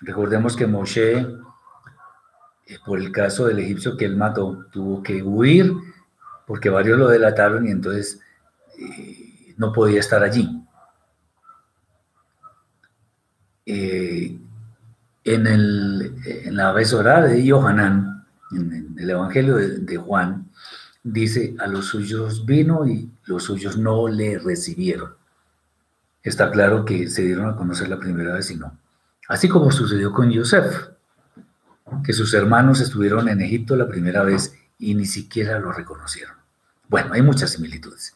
Recordemos 0.02 0.56
que 0.56 0.68
Moshe, 0.68 1.18
eh, 1.18 2.78
por 2.86 3.00
el 3.00 3.12
caso 3.12 3.46
del 3.46 3.60
egipcio 3.60 3.98
que 3.98 4.06
él 4.06 4.16
mató, 4.16 4.66
tuvo 4.72 5.04
que 5.04 5.22
huir 5.22 5.74
porque 6.48 6.70
varios 6.70 6.98
lo 6.98 7.08
delataron 7.08 7.68
y 7.68 7.72
entonces 7.72 8.22
eh, 8.80 9.54
no 9.58 9.72
podía 9.72 10.00
estar 10.00 10.24
allí. 10.24 10.59
Eh, 13.72 14.36
en, 15.26 15.46
el, 15.46 16.16
en 16.26 16.56
la 16.56 16.72
besora 16.72 17.22
de 17.22 17.46
Yohanan, 17.46 18.26
en 18.52 18.96
el 18.98 19.10
Evangelio 19.12 19.58
de 19.58 19.98
Juan, 19.98 20.50
dice, 21.04 21.56
a 21.60 21.68
los 21.68 21.86
suyos 21.86 22.48
vino 22.48 22.88
y 22.88 23.12
los 23.26 23.44
suyos 23.44 23.78
no 23.78 24.08
le 24.08 24.40
recibieron. 24.40 25.14
Está 26.24 26.50
claro 26.50 26.84
que 26.84 27.10
se 27.10 27.22
dieron 27.22 27.48
a 27.48 27.56
conocer 27.56 27.90
la 27.90 28.00
primera 28.00 28.34
vez 28.34 28.50
y 28.50 28.56
no. 28.56 28.76
Así 29.28 29.48
como 29.48 29.72
sucedió 29.72 30.14
con 30.14 30.32
Yosef, 30.32 30.90
que 32.04 32.14
sus 32.14 32.34
hermanos 32.34 32.82
estuvieron 32.82 33.30
en 33.30 33.40
Egipto 33.42 33.76
la 33.76 33.88
primera 33.88 34.24
vez 34.24 34.56
y 34.80 34.96
ni 34.96 35.06
siquiera 35.06 35.60
lo 35.60 35.72
reconocieron. 35.72 36.36
Bueno, 36.88 37.14
hay 37.14 37.22
muchas 37.22 37.52
similitudes. 37.52 38.16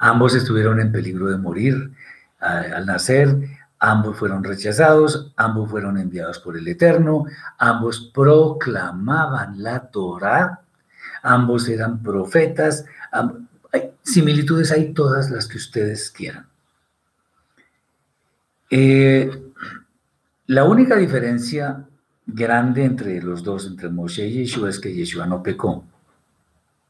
Ambos 0.00 0.34
estuvieron 0.34 0.80
en 0.80 0.90
peligro 0.90 1.28
de 1.28 1.38
morir 1.38 1.92
al 2.40 2.84
nacer, 2.84 3.61
ambos 3.84 4.16
fueron 4.16 4.42
rechazados, 4.42 5.32
ambos 5.36 5.70
fueron 5.70 5.98
enviados 5.98 6.38
por 6.38 6.56
el 6.56 6.66
Eterno, 6.66 7.24
ambos 7.58 8.10
proclamaban 8.14 9.62
la 9.62 9.90
Torah 9.90 10.62
ambos 11.22 11.68
eran 11.68 12.02
profetas, 12.02 12.84
hay 13.72 13.90
similitudes 14.02 14.72
hay 14.72 14.92
todas 14.92 15.30
las 15.30 15.46
que 15.46 15.56
ustedes 15.56 16.10
quieran. 16.10 16.46
Eh, 18.68 19.30
la 20.46 20.64
única 20.64 20.96
diferencia 20.96 21.86
grande 22.26 22.84
entre 22.84 23.22
los 23.22 23.42
dos, 23.42 23.66
entre 23.66 23.88
Moshe 23.88 24.26
y 24.26 24.44
Yeshua, 24.44 24.70
es 24.70 24.78
que 24.78 24.92
Yeshua 24.92 25.26
no 25.26 25.42
pecó. 25.42 25.84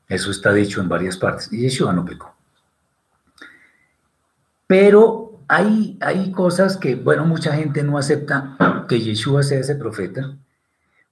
Eso 0.09 0.31
está 0.31 0.53
dicho 0.53 0.81
en 0.81 0.89
varias 0.89 1.17
partes. 1.17 1.51
Yeshua 1.51 1.93
no 1.93 2.05
pecó. 2.05 2.35
Pero 4.67 5.22
hay, 5.55 6.33
cosas 6.33 6.79
que, 6.79 6.95
bueno, 6.95 7.27
mucha 7.27 7.55
gente 7.55 7.83
no 7.83 7.99
acepta 7.99 8.57
que 8.89 9.01
Yeshua 9.01 9.43
sea 9.43 9.61
ese 9.61 9.75
profeta 9.77 10.39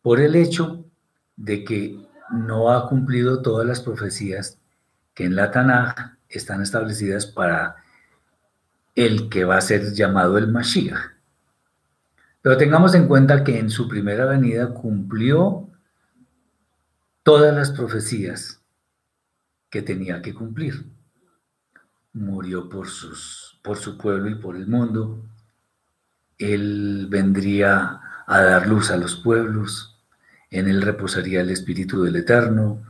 por 0.01 0.19
el 0.19 0.35
hecho 0.35 0.87
de 1.37 1.63
que 1.63 2.09
no 2.31 2.73
ha 2.73 2.89
cumplido 2.89 3.43
todas 3.43 3.67
las 3.67 3.81
profecías 3.81 4.59
que 5.13 5.25
en 5.25 5.37
la 5.37 5.51
Tanaj 5.51 6.17
están 6.31 6.63
establecidas 6.63 7.27
para 7.27 7.77
el 8.95 9.29
que 9.29 9.45
va 9.45 9.59
a 9.59 9.61
ser 9.61 9.93
llamado 9.93 10.39
el 10.39 10.49
Mashiach. 10.49 10.99
Pero 12.41 12.57
tengamos 12.57 12.95
en 12.95 13.09
cuenta 13.09 13.45
que 13.45 13.59
en 13.59 13.69
su 13.69 13.89
primera 13.89 14.25
venida 14.25 14.73
cumplió 14.73 15.69
todas 17.23 17.55
las 17.55 17.71
profecías 17.73 18.63
que 19.69 19.83
tenía 19.83 20.23
que 20.23 20.33
cumplir. 20.33 20.87
Murió 22.15 22.71
por, 22.71 22.89
sus, 22.89 23.40
por 23.63 23.77
su 23.77 23.97
pueblo 23.99 24.31
y 24.31 24.35
por 24.35 24.57
el 24.57 24.67
mundo. 24.67 25.19
Él 26.39 27.07
vendría 27.11 28.01
a 28.27 28.41
dar 28.41 28.67
luz 28.67 28.91
a 28.91 28.97
los 28.97 29.17
pueblos. 29.17 29.99
En 30.51 30.69
él 30.69 30.83
reposaría 30.83 31.41
el 31.41 31.51
Espíritu 31.51 32.03
del 32.03 32.17
Eterno. 32.17 32.83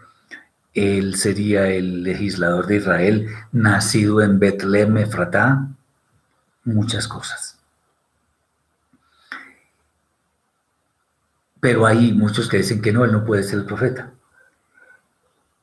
Él 0.73 1.17
sería 1.17 1.69
el 1.69 2.03
legislador 2.05 2.67
de 2.67 2.77
Israel, 2.77 3.29
nacido 3.53 4.21
en 4.21 4.39
Betlem, 4.39 4.97
Efratá. 4.99 5.67
Muchas 6.65 7.09
cosas. 7.09 7.59
Pero 11.59 11.87
hay 11.87 12.13
muchos 12.13 12.49
que 12.49 12.59
dicen 12.59 12.81
que 12.81 12.93
no, 12.93 13.05
él 13.05 13.13
no 13.13 13.25
puede 13.25 13.43
ser 13.43 13.59
el 13.59 13.65
profeta. 13.65 14.13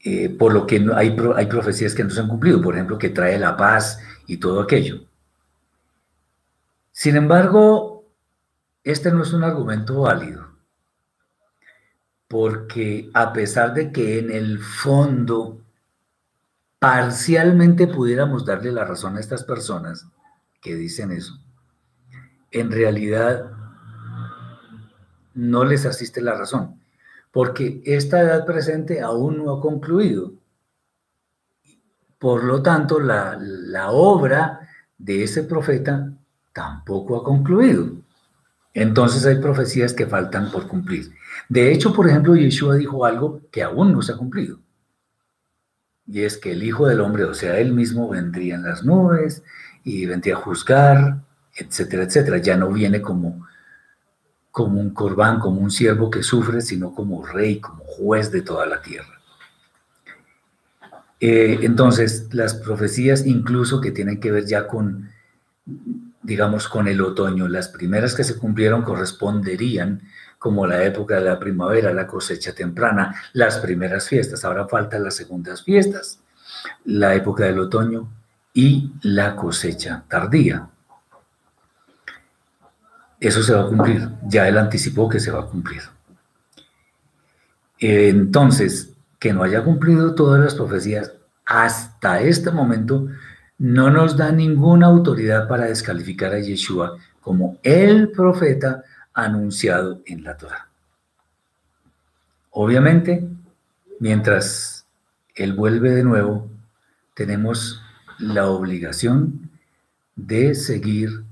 Eh, 0.03 0.30
por 0.30 0.53
lo 0.53 0.68
que 0.68 0.86
hay, 0.95 1.16
hay 1.36 1.45
profecías 1.47 1.95
que 1.95 2.03
no 2.03 2.10
se 2.10 2.20
han 2.20 2.28
cumplido, 2.28 2.62
por 2.62 2.76
ejemplo, 2.76 2.97
que 2.97 3.10
trae 3.10 3.39
la 3.39 3.58
paz 3.58 3.99
y 4.28 4.38
todo 4.38 4.61
aquello. 4.61 5.07
Sin 6.91 7.15
embargo, 7.15 8.05
este 8.84 9.11
no 9.11 9.23
es 9.23 9.34
un 9.34 9.43
argumento 9.43 10.01
válido, 10.01 10.47
porque 12.28 13.09
a 13.13 13.34
pesar 13.34 13.73
de 13.73 13.91
que 13.91 14.19
en 14.19 14.32
el 14.32 14.59
fondo 14.59 15.61
parcialmente 16.80 17.88
pudiéramos 17.88 18.45
darle 18.45 18.71
la 18.71 18.86
razón 18.86 19.17
a 19.17 19.19
estas 19.19 19.43
personas 19.43 20.07
que 20.61 20.75
dicen 20.75 21.11
eso, 21.11 21.39
en 22.51 22.71
realidad 22.71 23.51
no 25.34 25.63
les 25.63 25.86
asiste 25.86 26.21
la 26.21 26.36
razón, 26.36 26.82
porque 27.32 27.82
esta 27.86 28.21
edad 28.21 28.45
presente 28.45 29.01
aún 29.01 29.38
no 29.38 29.51
ha 29.51 29.61
concluido. 29.61 30.34
Por 32.20 32.43
lo 32.43 32.61
tanto, 32.61 32.99
la, 32.99 33.38
obra 33.91 34.68
de 34.97 35.24
ese 35.24 35.43
profeta 35.43 36.11
tampoco 36.53 37.18
ha 37.18 37.24
concluido. 37.24 37.91
Entonces 38.74 39.26
hay 39.26 39.39
profecías 39.39 39.93
que 39.93 40.05
faltan 40.05 40.51
por 40.51 40.68
cumplir. 40.68 41.11
De 41.49 41.72
hecho, 41.72 41.93
por 41.93 42.07
ejemplo, 42.07 42.36
Yeshua 42.36 42.76
dijo 42.76 43.05
algo 43.05 43.41
que 43.51 43.63
aún 43.63 43.91
no 43.91 44.01
se 44.01 44.13
ha 44.13 44.18
cumplido. 44.18 44.59
Y 46.05 46.22
es 46.22 46.38
que 46.38 46.53
el 46.53 46.63
Hijo 46.63 46.88
del 46.88 47.01
Hombre, 47.01 47.26
o 47.26 47.34
sea, 47.34 47.59
él 47.59 47.74
mismo 47.74 48.09
vendría 48.09 48.55
en 48.55 48.63
las 48.63 48.84
nubes 48.84 49.43
y 49.84 50.05
vendría 50.05 50.36
a 50.36 50.39
juzgar, 50.39 51.22
etcétera, 51.55 52.03
etcétera. 52.03 52.38
Ya 52.38 52.55
no 52.55 52.72
viene 52.72 53.01
como 53.01 53.47
como 54.57 54.82
un 54.82 54.89
corbán, 54.89 55.39
como 55.39 55.61
un 55.61 55.70
siervo 55.70 56.09
que 56.09 56.24
sufre, 56.24 56.61
sino 56.61 56.91
como 56.91 57.24
rey, 57.24 57.59
como 57.59 57.84
juez 57.84 58.32
de 58.32 58.41
toda 58.41 58.65
la 58.65 58.82
tierra. 58.82 59.16
Eh, 61.20 61.59
entonces, 61.63 62.28
las 62.32 62.53
profecías 62.53 63.26
incluso 63.26 63.82
que 63.82 63.91
tienen 63.91 64.20
que 64.20 64.32
ver 64.32 64.45
ya 64.45 64.68
con, 64.68 65.09
digamos, 66.22 66.68
con 66.68 66.88
el 66.88 67.01
otoño, 67.01 67.47
las 67.47 67.70
primeras 67.70 68.13
que 68.13 68.24
se 68.24 68.38
cumplieron 68.38 68.84
corresponderían 68.84 70.01
como 70.38 70.68
la 70.68 70.84
época 70.84 71.15
de 71.15 71.26
la 71.26 71.39
primavera, 71.39 71.93
la 71.93 72.05
cosecha 72.05 72.53
temprana, 72.53 73.15
las 73.34 73.57
primeras 73.57 74.07
fiestas. 74.07 74.45
Ahora 74.45 74.68
faltan 74.68 75.03
las 75.03 75.15
segundas 75.15 75.63
fiestas, 75.63 76.20
la 76.86 77.15
época 77.15 77.45
del 77.45 77.59
otoño 77.59 78.07
y 78.53 78.91
la 79.01 79.36
cosecha 79.36 80.03
tardía 80.07 80.70
eso 83.20 83.41
se 83.41 83.53
va 83.53 83.61
a 83.61 83.68
cumplir. 83.68 84.09
Ya 84.24 84.47
él 84.47 84.57
anticipó 84.57 85.09
que 85.09 85.20
se 85.20 85.32
va 85.32 85.41
a 85.41 85.45
cumplir. 85.45 85.82
Entonces, 87.80 88.93
que 89.20 89.34
no 89.34 89.43
haya 89.43 89.63
cumplido 89.63 90.15
todas 90.15 90.39
las 90.39 90.55
profecías 90.55 91.13
hasta 91.45 92.22
este 92.22 92.51
momento 92.51 93.07
no 93.57 93.89
nos 93.89 94.18
da 94.18 94.32
ninguna 94.32 94.88
autoridad 94.88 95.47
para 95.47 95.65
descalificar 95.65 96.34
a 96.34 96.39
Yeshua 96.39 96.97
como 97.22 97.57
el 97.63 98.11
profeta 98.11 98.84
anunciado 99.13 100.01
en 100.05 100.24
la 100.24 100.38
Torah. 100.38 100.68
Obviamente, 102.51 103.28
mientras 103.99 104.86
él 105.36 105.53
vuelve 105.53 105.91
de 105.91 106.03
nuevo, 106.03 106.49
tenemos 107.15 107.82
la 108.20 108.47
obligación 108.47 109.49
de 110.15 110.53
seguir 110.55 111.24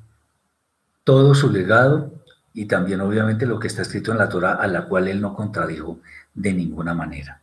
todo 1.04 1.36
su 1.36 1.52
legado 1.52 2.12
y 2.54 2.66
también 2.66 3.02
obviamente 3.02 3.46
lo 3.46 3.60
que 3.60 3.68
está 3.68 3.82
escrito 3.82 4.12
en 4.12 4.18
la 4.18 4.30
Torah, 4.30 4.54
a 4.54 4.68
la 4.68 4.86
cual 4.86 5.08
él 5.08 5.22
no 5.22 5.36
contradijo 5.36 6.00
de 6.34 6.54
ninguna 6.54 6.94
manera. 6.94 7.42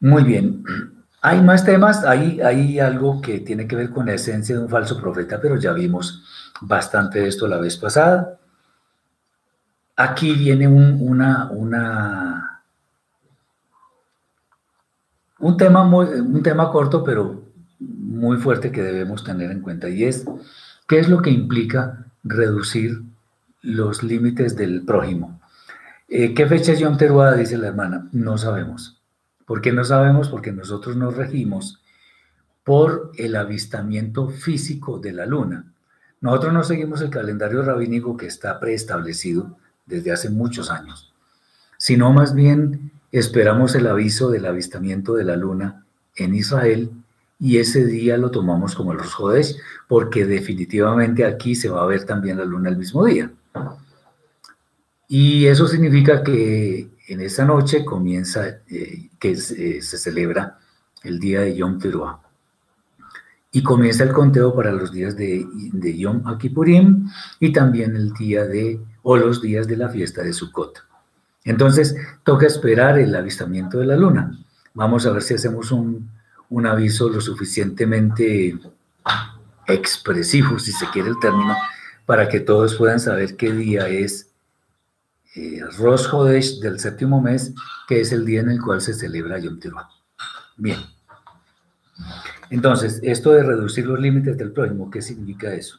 Muy 0.00 0.24
bien, 0.24 0.64
hay 1.20 1.42
más 1.42 1.64
temas, 1.64 2.04
hay, 2.04 2.80
algo 2.80 3.20
que 3.20 3.40
tiene 3.40 3.68
que 3.68 3.76
ver 3.76 3.90
con 3.90 4.06
la 4.06 4.14
esencia 4.14 4.56
de 4.56 4.62
un 4.62 4.68
falso 4.68 5.00
profeta, 5.00 5.40
pero 5.40 5.56
ya 5.56 5.72
vimos 5.72 6.24
bastante 6.62 7.26
esto 7.26 7.46
la 7.46 7.58
vez 7.58 7.76
pasada. 7.76 8.38
Aquí 9.96 10.32
viene 10.32 10.66
un, 10.66 10.98
tema 15.58 15.82
un 15.84 16.42
tema 16.42 16.70
corto, 16.70 17.04
pero 17.04 17.44
muy 17.78 18.38
fuerte 18.38 18.72
que 18.72 18.82
debemos 18.82 19.22
tener 19.22 19.50
en 19.50 19.60
cuenta, 19.60 19.88
y 19.88 20.04
es 20.04 20.24
¿Qué 20.90 20.98
es 20.98 21.08
lo 21.08 21.22
que 21.22 21.30
implica 21.30 22.04
reducir 22.24 23.00
los 23.62 24.02
límites 24.02 24.56
del 24.56 24.84
prójimo? 24.84 25.40
Eh, 26.08 26.34
¿Qué 26.34 26.48
fecha 26.48 26.72
es 26.72 26.80
Yom 26.80 26.96
Teruah? 26.96 27.36
Dice 27.36 27.56
la 27.56 27.68
hermana. 27.68 28.08
No 28.10 28.36
sabemos. 28.36 28.99
¿Por 29.50 29.60
qué 29.60 29.72
no 29.72 29.84
sabemos? 29.84 30.28
Porque 30.28 30.52
nosotros 30.52 30.94
nos 30.94 31.16
regimos 31.16 31.82
por 32.62 33.10
el 33.16 33.34
avistamiento 33.34 34.28
físico 34.28 35.00
de 35.00 35.10
la 35.10 35.26
luna. 35.26 35.72
Nosotros 36.20 36.52
no 36.52 36.62
seguimos 36.62 37.00
el 37.00 37.10
calendario 37.10 37.60
rabínico 37.62 38.16
que 38.16 38.26
está 38.26 38.60
preestablecido 38.60 39.58
desde 39.86 40.12
hace 40.12 40.30
muchos 40.30 40.70
años, 40.70 41.12
sino 41.78 42.12
más 42.12 42.32
bien 42.32 42.92
esperamos 43.10 43.74
el 43.74 43.88
aviso 43.88 44.30
del 44.30 44.46
avistamiento 44.46 45.14
de 45.14 45.24
la 45.24 45.34
luna 45.34 45.84
en 46.14 46.36
Israel 46.36 46.92
y 47.40 47.58
ese 47.58 47.84
día 47.84 48.18
lo 48.18 48.30
tomamos 48.30 48.76
como 48.76 48.92
el 48.92 49.00
Rosh 49.00 49.56
porque 49.88 50.26
definitivamente 50.26 51.24
aquí 51.24 51.56
se 51.56 51.70
va 51.70 51.82
a 51.82 51.86
ver 51.86 52.04
también 52.04 52.38
la 52.38 52.44
luna 52.44 52.68
el 52.68 52.76
mismo 52.76 53.04
día. 53.04 53.32
Y 55.08 55.46
eso 55.46 55.66
significa 55.66 56.22
que 56.22 56.88
en 57.10 57.20
esa 57.20 57.44
noche 57.44 57.84
comienza, 57.84 58.60
eh, 58.68 59.08
que 59.18 59.36
se, 59.36 59.82
celebra 59.82 60.58
el 61.02 61.18
día 61.18 61.40
de 61.40 61.56
Yom 61.56 61.78
Teruah. 61.78 62.20
Y 63.52 63.64
comienza 63.64 64.04
el 64.04 64.12
conteo 64.12 64.54
para 64.54 64.70
los 64.70 64.92
días 64.92 65.16
de, 65.16 65.44
de 65.72 65.98
Yom 65.98 66.22
Kippurim 66.38 67.10
y 67.40 67.52
también 67.52 67.96
el 67.96 68.12
día 68.12 68.46
de, 68.46 68.80
o 69.02 69.16
los 69.16 69.42
días 69.42 69.66
de 69.66 69.76
la 69.76 69.88
fiesta 69.88 70.22
de 70.22 70.32
Sukkot. 70.32 70.84
Entonces, 71.44 71.96
toca 72.22 72.46
esperar 72.46 72.96
el 72.98 73.12
avistamiento 73.14 73.78
de 73.78 73.86
la 73.86 73.96
luna. 73.96 74.38
Vamos 74.74 75.04
a 75.04 75.10
ver 75.10 75.22
si 75.22 75.34
hacemos 75.34 75.72
un, 75.72 76.08
un 76.48 76.66
aviso 76.66 77.08
lo 77.08 77.20
suficientemente 77.20 78.56
expresivo, 79.66 80.60
si 80.60 80.70
se 80.70 80.86
quiere 80.90 81.08
el 81.08 81.18
término, 81.18 81.56
para 82.06 82.28
que 82.28 82.38
todos 82.38 82.76
puedan 82.76 83.00
saber 83.00 83.36
qué 83.36 83.52
día 83.52 83.88
es 83.88 84.29
eh, 85.34 85.60
Hodesh 85.78 86.60
del 86.60 86.80
séptimo 86.80 87.20
mes, 87.20 87.54
que 87.86 88.00
es 88.00 88.12
el 88.12 88.24
día 88.24 88.40
en 88.40 88.50
el 88.50 88.60
cual 88.60 88.80
se 88.80 88.94
celebra 88.94 89.38
Yom 89.38 89.58
Teruah. 89.58 89.88
Bien. 90.56 90.78
Entonces, 92.50 93.00
esto 93.02 93.30
de 93.32 93.42
reducir 93.42 93.86
los 93.86 94.00
límites 94.00 94.36
del 94.36 94.52
prójimo, 94.52 94.90
¿qué 94.90 95.00
significa 95.02 95.52
eso? 95.52 95.78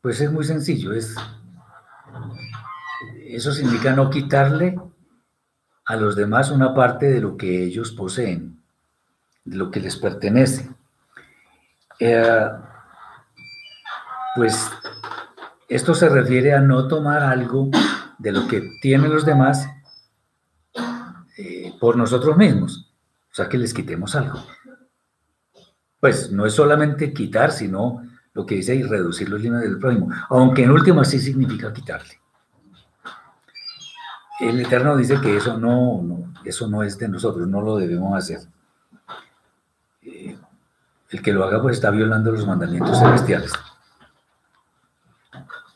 Pues 0.00 0.20
es 0.20 0.32
muy 0.32 0.44
sencillo, 0.44 0.92
es 0.92 1.14
eso 3.26 3.52
significa 3.52 3.92
no 3.94 4.10
quitarle 4.10 4.78
a 5.86 5.96
los 5.96 6.16
demás 6.16 6.50
una 6.50 6.74
parte 6.74 7.10
de 7.10 7.20
lo 7.20 7.36
que 7.36 7.64
ellos 7.64 7.92
poseen 7.92 8.62
de 9.44 9.56
lo 9.56 9.70
que 9.70 9.80
les 9.80 9.96
pertenece. 9.96 10.68
Eh, 11.98 12.50
pues 14.36 14.70
esto 15.74 15.94
se 15.94 16.08
refiere 16.08 16.52
a 16.52 16.60
no 16.60 16.86
tomar 16.86 17.22
algo 17.22 17.70
de 18.18 18.30
lo 18.30 18.46
que 18.46 18.72
tienen 18.82 19.12
los 19.12 19.24
demás 19.24 19.68
eh, 21.38 21.72
por 21.80 21.96
nosotros 21.96 22.36
mismos, 22.36 22.92
o 23.30 23.34
sea 23.34 23.48
que 23.48 23.56
les 23.56 23.72
quitemos 23.72 24.14
algo. 24.14 24.38
Pues 25.98 26.30
no 26.30 26.44
es 26.44 26.52
solamente 26.52 27.14
quitar, 27.14 27.52
sino 27.52 28.02
lo 28.34 28.44
que 28.44 28.56
dice 28.56 28.74
y 28.74 28.82
reducir 28.82 29.30
los 29.30 29.40
límites 29.40 29.70
del 29.70 29.78
prójimo, 29.78 30.10
aunque 30.28 30.64
en 30.64 30.72
última 30.72 31.04
sí 31.04 31.18
significa 31.18 31.72
quitarle. 31.72 32.20
el 34.40 34.60
Eterno 34.60 34.94
dice 34.96 35.20
que 35.20 35.36
eso 35.36 35.58
no, 35.58 36.34
eso 36.44 36.68
no 36.68 36.82
es 36.82 36.98
de 36.98 37.08
nosotros, 37.08 37.48
no 37.48 37.62
lo 37.62 37.76
debemos 37.76 38.14
hacer. 38.14 38.40
Eh, 40.02 40.36
el 41.10 41.22
que 41.22 41.32
lo 41.32 41.44
haga 41.44 41.62
pues 41.62 41.76
está 41.76 41.90
violando 41.90 42.30
los 42.30 42.46
mandamientos 42.46 42.98
celestiales. 42.98 43.52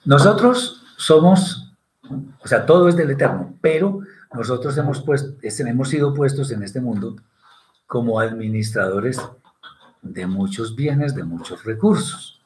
Nosotros 0.06 0.84
somos, 0.96 1.72
o 2.08 2.46
sea, 2.46 2.64
todo 2.64 2.88
es 2.88 2.96
del 2.96 3.10
Eterno, 3.10 3.54
pero 3.60 4.00
nosotros 4.32 4.78
hemos, 4.78 5.02
puesto, 5.02 5.36
hemos 5.42 5.88
sido 5.88 6.14
puestos 6.14 6.52
en 6.52 6.62
este 6.62 6.80
mundo 6.80 7.16
como 7.88 8.20
administradores 8.20 9.20
de 10.02 10.26
muchos 10.26 10.76
bienes, 10.76 11.14
de 11.16 11.24
muchos 11.24 11.64
recursos. 11.64 12.40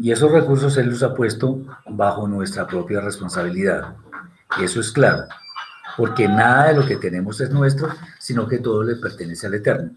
Y 0.00 0.10
esos 0.10 0.32
recursos 0.32 0.76
Él 0.76 0.90
los 0.90 1.04
ha 1.04 1.14
puesto 1.14 1.62
bajo 1.86 2.26
nuestra 2.26 2.66
propia 2.66 3.00
responsabilidad. 3.00 3.94
Eso 4.60 4.80
es 4.80 4.90
claro, 4.90 5.24
porque 5.96 6.26
nada 6.26 6.68
de 6.68 6.74
lo 6.74 6.86
que 6.86 6.96
tenemos 6.96 7.40
es 7.40 7.50
nuestro, 7.50 7.90
sino 8.18 8.48
que 8.48 8.58
todo 8.58 8.82
le 8.82 8.96
pertenece 8.96 9.46
al 9.46 9.54
Eterno. 9.54 9.92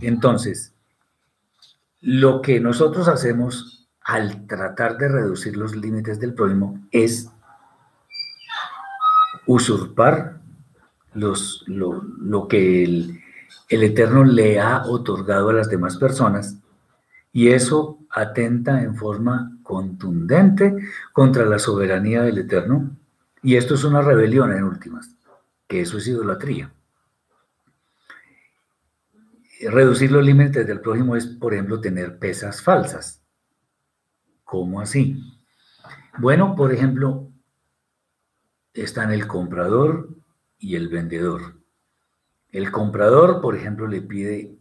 Entonces, 0.00 0.72
lo 2.00 2.40
que 2.40 2.58
nosotros 2.58 3.06
hacemos 3.08 3.77
al 4.08 4.46
tratar 4.46 4.96
de 4.96 5.06
reducir 5.06 5.54
los 5.58 5.76
límites 5.76 6.18
del 6.18 6.32
prójimo 6.32 6.80
es 6.90 7.28
usurpar 9.46 10.40
los, 11.12 11.62
lo, 11.66 12.48
que 12.48 12.84
el, 12.84 13.20
el 13.68 13.82
Eterno 13.82 14.24
le 14.24 14.60
ha 14.60 14.86
otorgado 14.86 15.50
a 15.50 15.52
las 15.52 15.68
demás 15.68 15.98
personas 15.98 16.56
y 17.34 17.48
eso 17.48 17.98
atenta 18.08 18.82
en 18.82 18.96
forma 18.96 19.58
contundente 19.62 20.74
contra 21.12 21.44
la 21.44 21.58
soberanía 21.58 22.22
del 22.22 22.38
Eterno 22.38 22.96
y 23.42 23.56
esto 23.56 23.74
es 23.74 23.84
una 23.84 24.00
rebelión 24.00 24.54
en 24.54 24.64
últimas, 24.64 25.10
que 25.66 25.82
eso 25.82 25.98
es 25.98 26.06
idolatría. 26.06 26.72
Reducir 29.68 30.10
los 30.10 30.24
límites 30.24 30.66
del 30.66 30.80
prójimo 30.80 31.14
es, 31.14 31.26
por 31.26 31.52
ejemplo, 31.52 31.78
tener 31.78 32.18
pesas 32.18 32.62
falsas. 32.62 33.17
¿Cómo 34.48 34.80
así? 34.80 35.22
Bueno, 36.16 36.56
por 36.56 36.72
ejemplo, 36.72 37.28
están 38.72 39.12
el 39.12 39.26
comprador 39.26 40.08
y 40.58 40.74
el 40.76 40.88
vendedor. 40.88 41.60
El 42.50 42.70
comprador, 42.70 43.42
por 43.42 43.54
ejemplo, 43.56 43.86
le 43.86 44.00
pide 44.00 44.56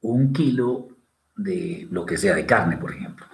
un 0.00 0.32
kilo 0.32 0.88
de 1.36 1.86
lo 1.92 2.04
que 2.04 2.18
sea, 2.18 2.34
de 2.34 2.46
carne, 2.46 2.78
por 2.78 2.92
ejemplo, 2.92 3.26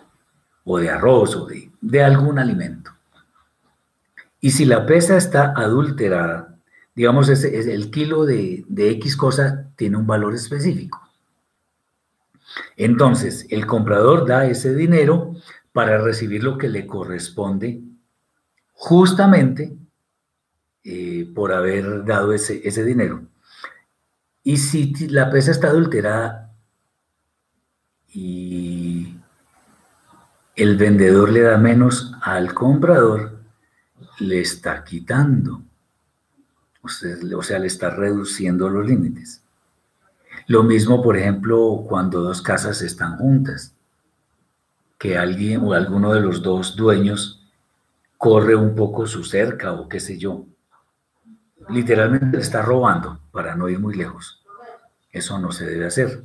o 0.65 0.77
de 0.77 0.91
arroz, 0.91 1.35
o 1.37 1.47
de, 1.47 1.71
de 1.81 2.05
algún 2.05 2.39
alimento. 2.39 2.91
Y 4.43 4.51
si 4.51 4.67
la 4.67 4.85
pesa 4.85 5.17
está 5.17 5.55
adulterada, 5.57 6.59
digamos, 6.95 7.31
ese, 7.31 7.73
el 7.73 7.91
kilo 7.91 8.27
de, 8.27 8.63
de 8.69 8.91
X 8.91 9.17
cosa 9.17 9.71
tiene 9.75 9.97
un 9.97 10.07
valor 10.07 10.35
específico. 10.35 11.06
Entonces, 12.77 13.47
el 13.51 13.67
comprador 13.67 14.27
da 14.27 14.47
ese 14.47 14.75
dinero 14.75 15.33
para 15.73 15.99
recibir 15.99 16.43
lo 16.43 16.59
que 16.59 16.69
le 16.69 16.87
corresponde 16.87 17.83
justamente 18.73 19.77
eh, 20.85 21.31
por 21.35 21.53
haber 21.53 22.05
dado 22.05 22.33
ese, 22.33 22.67
ese 22.67 22.85
dinero. 22.85 23.23
Y 24.43 24.59
si 24.59 24.95
la 25.09 25.31
pesa 25.31 25.51
está 25.51 25.69
adulterada 25.69 26.55
y 28.09 29.17
el 30.55 30.77
vendedor 30.77 31.31
le 31.31 31.41
da 31.41 31.59
menos 31.59 32.15
al 32.23 32.55
comprador, 32.55 33.41
le 34.21 34.41
está 34.41 34.85
quitando. 34.85 35.63
O 36.83 36.89
sea, 37.43 37.59
le 37.59 37.67
está 37.67 37.91
reduciendo 37.91 38.69
los 38.69 38.87
límites. 38.87 39.43
Lo 40.47 40.63
mismo, 40.63 41.03
por 41.03 41.17
ejemplo, 41.17 41.85
cuando 41.89 42.23
dos 42.23 42.41
casas 42.41 42.83
están 42.83 43.17
juntas, 43.17 43.75
que 44.99 45.19
alguien 45.19 45.63
o 45.63 45.73
alguno 45.73 46.13
de 46.13 46.21
los 46.21 46.43
dos 46.43 46.77
dueños 46.77 47.43
corre 48.17 48.55
un 48.55 48.75
poco 48.75 49.07
su 49.07 49.25
cerca 49.25 49.73
o 49.73 49.89
qué 49.89 50.01
sé 50.01 50.19
yo. 50.19 50.45
Literalmente 51.69 52.37
le 52.37 52.43
está 52.43 52.63
robando 52.63 53.21
para 53.33 53.55
no 53.55 53.69
ir 53.69 53.79
muy 53.79 53.95
lejos. 53.95 54.45
Eso 55.11 55.39
no 55.39 55.53
se 55.53 55.67
debe 55.67 55.87
hacer. 55.87 56.25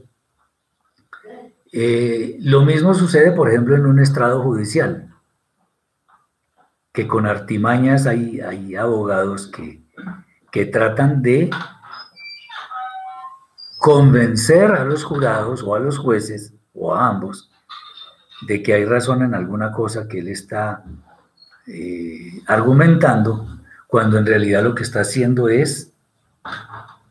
Eh, 1.74 2.38
lo 2.42 2.62
mismo 2.64 2.94
sucede, 2.94 3.32
por 3.32 3.50
ejemplo, 3.50 3.76
en 3.76 3.86
un 3.86 4.00
estrado 4.00 4.42
judicial 4.44 5.08
que 6.92 7.08
con 7.08 7.26
artimañas 7.26 8.06
hay, 8.06 8.42
hay 8.42 8.76
abogados 8.76 9.48
que, 9.48 9.82
que 10.52 10.66
tratan 10.66 11.22
de 11.22 11.50
convencer 13.82 14.72
a 14.72 14.86
los 14.86 15.04
jurados 15.04 15.64
o 15.64 15.74
a 15.74 15.80
los 15.80 15.98
jueces 15.98 16.54
o 16.76 16.94
a 16.94 17.08
ambos 17.08 17.50
de 18.44 18.62
que 18.62 18.76
hay 18.76 18.86
razón 18.86 19.24
en 19.24 19.34
alguna 19.34 19.72
cosa 19.72 20.08
que 20.08 20.20
él 20.20 20.28
está 20.28 20.84
eh, 21.66 22.44
argumentando, 22.46 23.60
cuando 23.88 24.20
en 24.20 24.28
realidad 24.28 24.64
lo 24.64 24.76
que 24.76 24.84
está 24.84 25.02
haciendo 25.02 25.50
es 25.50 25.92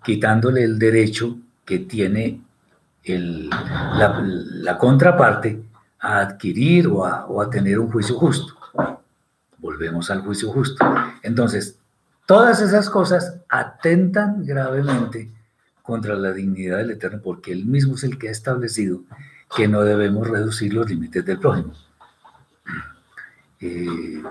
quitándole 0.04 0.62
el 0.62 0.78
derecho 0.78 1.38
que 1.64 1.80
tiene 1.80 2.40
el, 3.02 3.50
la, 3.50 4.78
contraparte 4.78 5.60
a 5.98 6.20
adquirir 6.20 6.86
o 6.86 7.04
a, 7.04 7.26
o 7.26 7.42
a 7.42 7.50
tener 7.50 7.80
un 7.80 7.90
juicio 7.90 8.16
justo 8.16 8.56
volvemos 9.60 10.10
al 10.10 10.22
juicio 10.22 10.50
justo. 10.50 10.84
Entonces, 11.22 11.78
todas 12.26 12.60
esas 12.60 12.88
cosas 12.88 13.36
atentan 13.48 14.44
gravemente 14.44 15.30
contra 15.90 16.14
la 16.14 16.32
dignidad 16.32 16.78
del 16.78 16.92
Eterno, 16.92 17.20
porque 17.22 17.52
Él 17.52 17.66
mismo 17.66 17.94
es 17.94 18.04
el 18.04 18.18
que 18.18 18.28
ha 18.28 18.30
establecido 18.30 19.02
que 19.54 19.68
no 19.68 19.82
debemos 19.82 20.28
reducir 20.28 20.72
los 20.72 20.88
límites 20.88 21.24
del 21.24 21.38
prójimo. 21.38 21.72
Eh, 23.60 24.22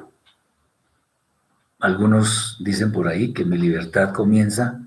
algunos 1.79 2.57
dicen 2.59 2.91
por 2.91 3.07
ahí 3.07 3.33
que 3.33 3.45
mi 3.45 3.57
libertad 3.57 4.13
comienza 4.13 4.79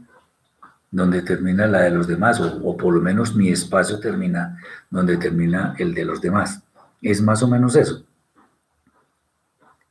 donde 0.90 1.22
termina 1.22 1.66
la 1.66 1.80
de 1.80 1.90
los 1.90 2.06
demás, 2.06 2.40
o, 2.40 2.60
o, 2.64 2.76
por 2.76 2.94
lo 2.94 3.00
menos 3.00 3.34
mi 3.34 3.50
espacio 3.50 3.98
termina 4.00 4.58
donde 4.90 5.16
termina 5.16 5.74
el 5.78 5.94
de 5.94 6.04
los 6.04 6.20
demás. 6.20 6.62
Es 7.00 7.22
más 7.22 7.42
o 7.42 7.48
menos 7.48 7.76
eso 7.76 8.04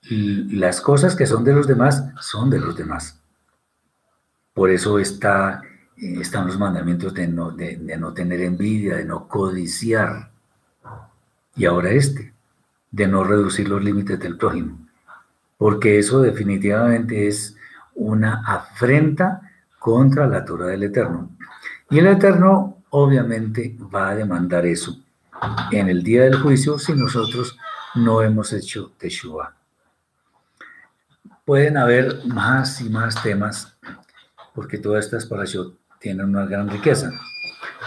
las 0.09 0.81
cosas 0.81 1.15
que 1.15 1.27
son 1.27 1.43
de 1.43 1.53
los 1.53 1.67
demás 1.67 2.03
son 2.19 2.49
de 2.49 2.59
los 2.59 2.75
demás. 2.75 3.19
Por 4.53 4.69
eso 4.69 4.99
está, 4.99 5.61
están 6.01 6.47
los 6.47 6.57
mandamientos 6.57 7.13
de 7.13 7.27
no, 7.27 7.51
de, 7.51 7.77
no 7.97 8.13
tener 8.13 8.41
envidia, 8.41 8.97
de 8.97 9.05
no 9.05 9.27
codiciar. 9.27 10.31
Y 11.55 11.65
ahora 11.65 11.91
este, 11.91 12.33
de 12.89 13.07
no 13.07 13.23
reducir 13.23 13.69
los 13.69 13.83
límites 13.83 14.19
del 14.19 14.37
prójimo. 14.37 14.77
Porque 15.57 15.99
eso 15.99 16.21
definitivamente 16.21 17.27
es 17.27 17.55
una 17.95 18.43
afrenta 18.45 19.41
contra 19.79 20.27
la 20.27 20.43
Torah 20.43 20.67
del 20.67 20.83
Eterno. 20.83 21.29
Y 21.89 21.99
el 21.99 22.07
Eterno 22.07 22.77
obviamente 22.89 23.77
va 23.93 24.09
a 24.09 24.15
demandar 24.15 24.65
eso 24.65 24.97
en 25.71 25.89
el 25.89 26.03
día 26.03 26.23
del 26.23 26.35
juicio 26.35 26.77
si 26.77 26.93
nosotros 26.93 27.57
no 27.95 28.21
hemos 28.21 28.53
hecho 28.53 28.91
Teshuvah 28.97 29.55
pueden 31.45 31.77
haber 31.77 32.25
más 32.25 32.79
y 32.81 32.89
más 32.89 33.21
temas, 33.21 33.75
porque 34.53 34.77
todas 34.77 35.05
estas 35.05 35.25
parashot 35.25 35.75
tienen 36.01 36.25
una 36.25 36.45
gran 36.45 36.67
riqueza. 36.67 37.13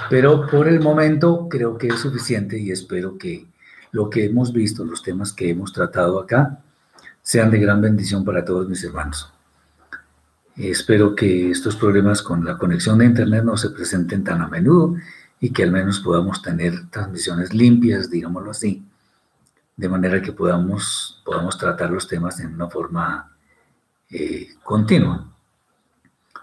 Pero 0.08 0.46
por 0.46 0.68
el 0.68 0.80
momento 0.80 1.48
creo 1.50 1.76
que 1.76 1.88
es 1.88 1.98
suficiente 2.00 2.58
y 2.58 2.70
espero 2.70 3.18
que 3.18 3.46
lo 3.90 4.08
que 4.08 4.24
hemos 4.24 4.52
visto, 4.52 4.84
los 4.84 5.02
temas 5.02 5.32
que 5.32 5.50
hemos 5.50 5.72
tratado 5.72 6.20
acá, 6.20 6.60
sean 7.20 7.50
de 7.50 7.58
gran 7.58 7.80
bendición 7.80 8.24
para 8.24 8.44
todos 8.44 8.68
mis 8.68 8.82
hermanos. 8.84 9.32
Espero 10.56 11.14
que 11.16 11.50
estos 11.50 11.74
problemas 11.74 12.22
con 12.22 12.44
la 12.44 12.56
conexión 12.56 12.98
de 12.98 13.06
Internet 13.06 13.44
no 13.44 13.56
se 13.56 13.70
presenten 13.70 14.22
tan 14.22 14.40
a 14.40 14.48
menudo 14.48 14.94
y 15.40 15.50
que 15.50 15.64
al 15.64 15.72
menos 15.72 16.00
podamos 16.00 16.42
tener 16.42 16.88
transmisiones 16.90 17.52
limpias, 17.52 18.10
digámoslo 18.10 18.52
así, 18.52 18.84
de 19.76 19.88
manera 19.88 20.22
que 20.22 20.32
podamos, 20.32 21.20
podamos 21.24 21.58
tratar 21.58 21.90
los 21.90 22.06
temas 22.06 22.38
en 22.38 22.54
una 22.54 22.68
forma 22.68 23.32
eh, 24.10 24.48
continua. 24.62 25.33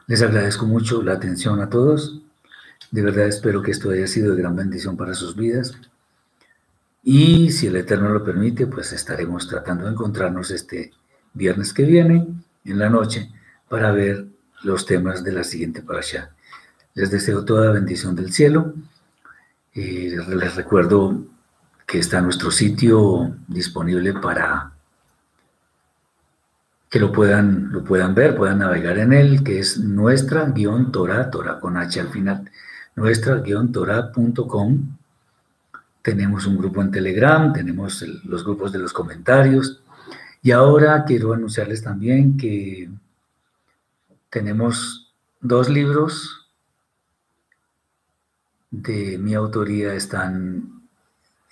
Les 0.07 0.21
agradezco 0.21 0.65
mucho 0.65 1.01
la 1.01 1.13
atención 1.13 1.61
a 1.61 1.69
todos. 1.69 2.21
De 2.91 3.01
verdad 3.01 3.27
espero 3.27 3.61
que 3.61 3.71
esto 3.71 3.91
haya 3.91 4.07
sido 4.07 4.35
de 4.35 4.41
gran 4.41 4.55
bendición 4.55 4.97
para 4.97 5.13
sus 5.13 5.35
vidas. 5.35 5.73
Y 7.03 7.51
si 7.51 7.67
el 7.67 7.75
Eterno 7.77 8.09
lo 8.09 8.23
permite, 8.23 8.67
pues 8.67 8.93
estaremos 8.93 9.47
tratando 9.47 9.85
de 9.85 9.91
encontrarnos 9.91 10.51
este 10.51 10.91
viernes 11.33 11.73
que 11.73 11.83
viene, 11.83 12.27
en 12.65 12.79
la 12.79 12.89
noche, 12.89 13.31
para 13.69 13.91
ver 13.91 14.27
los 14.63 14.85
temas 14.85 15.23
de 15.23 15.31
la 15.31 15.43
siguiente 15.43 15.81
parasha. 15.81 16.31
Les 16.93 17.09
deseo 17.09 17.45
toda 17.45 17.71
bendición 17.71 18.15
del 18.15 18.31
cielo. 18.31 18.73
Eh, 19.73 20.17
les 20.27 20.55
recuerdo 20.55 21.25
que 21.87 21.99
está 21.99 22.21
nuestro 22.21 22.51
sitio 22.51 23.35
disponible 23.47 24.13
para 24.13 24.70
que 26.91 26.99
lo 26.99 27.13
puedan, 27.13 27.71
lo 27.71 27.85
puedan 27.85 28.13
ver, 28.13 28.35
puedan 28.35 28.59
navegar 28.59 28.97
en 28.97 29.13
él, 29.13 29.45
que 29.45 29.59
es 29.59 29.79
nuestra-tora, 29.79 31.31
Torah 31.31 31.59
con 31.61 31.77
H 31.77 32.01
al 32.01 32.09
final, 32.09 32.51
nuestra-torah.com. 32.97 34.97
Tenemos 36.01 36.45
un 36.45 36.57
grupo 36.57 36.81
en 36.81 36.91
Telegram, 36.91 37.53
tenemos 37.53 38.01
los 38.25 38.43
grupos 38.43 38.73
de 38.73 38.79
los 38.79 38.91
comentarios. 38.91 39.81
Y 40.43 40.51
ahora 40.51 41.05
quiero 41.05 41.31
anunciarles 41.31 41.81
también 41.81 42.35
que 42.35 42.89
tenemos 44.29 45.13
dos 45.39 45.69
libros 45.69 46.49
de 48.69 49.17
mi 49.17 49.33
autoría, 49.33 49.93
están 49.93 50.81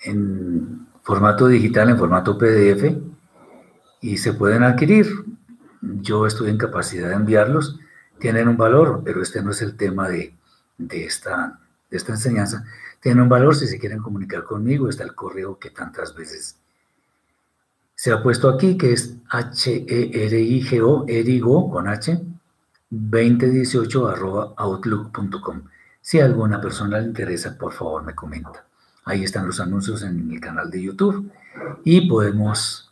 en 0.04 0.86
formato 1.02 1.48
digital, 1.48 1.92
en 1.92 1.98
formato 1.98 2.38
PDF, 2.38 3.09
y 4.02 4.18
se 4.18 4.34
pueden 4.34 4.64
adquirir. 4.64 5.08
Yo 5.82 6.26
estoy 6.26 6.50
en 6.50 6.58
capacidad 6.58 7.10
de 7.10 7.16
enviarlos, 7.16 7.80
tienen 8.20 8.48
un 8.48 8.58
valor, 8.58 9.02
pero 9.04 9.22
este 9.22 9.42
no 9.42 9.52
es 9.52 9.62
el 9.62 9.78
tema 9.78 10.10
de, 10.10 10.34
esta, 10.90 11.60
de 11.90 11.98
esta 11.98 12.14
enseñanza. 12.14 12.66
Tienen 13.00 13.24
un 13.24 13.30
valor 13.30 13.56
si 13.56 13.68
se 13.68 13.80
quieren 13.80 14.00
comunicar 14.00 14.44
conmigo, 14.44 14.90
está 14.90 15.04
el 15.04 15.16
correo 15.16 15.58
que 15.58 15.70
tantas 15.70 16.14
veces 16.16 16.60
se 18.00 18.14
ha 18.14 18.24
puesto 18.24 18.48
aquí, 18.48 18.78
que 18.78 18.94
es 18.94 19.18
H-E-R-I-G-O, 19.30 21.04
erigo, 21.10 21.70
con 21.70 21.90
H, 21.90 22.18
2018 22.90 24.08
arroba 24.08 24.54
outlook.com. 24.56 25.64
Si 26.00 26.22
a 26.22 26.24
alguna 26.24 26.62
persona 26.62 26.98
le 26.98 27.08
interesa, 27.08 27.58
por 27.58 27.74
favor 27.74 28.04
me 28.04 28.16
comenta. 28.16 28.66
Ahí 29.04 29.26
están 29.26 29.48
los 29.48 29.60
anuncios 29.60 30.02
en 30.04 30.32
el 30.32 30.40
canal 30.40 30.72
de 30.72 30.82
YouTube 30.82 31.30
y 31.84 32.08
podemos 32.08 32.89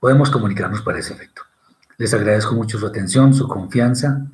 podemos 0.00 0.30
comunicarnos 0.30 0.82
para 0.82 0.98
ese 0.98 1.14
efecto. 1.14 1.42
Les 1.96 2.14
agradezco 2.14 2.54
mucho 2.54 2.78
su 2.78 2.86
atención, 2.86 3.34
su 3.34 3.48
confianza, 3.48 4.26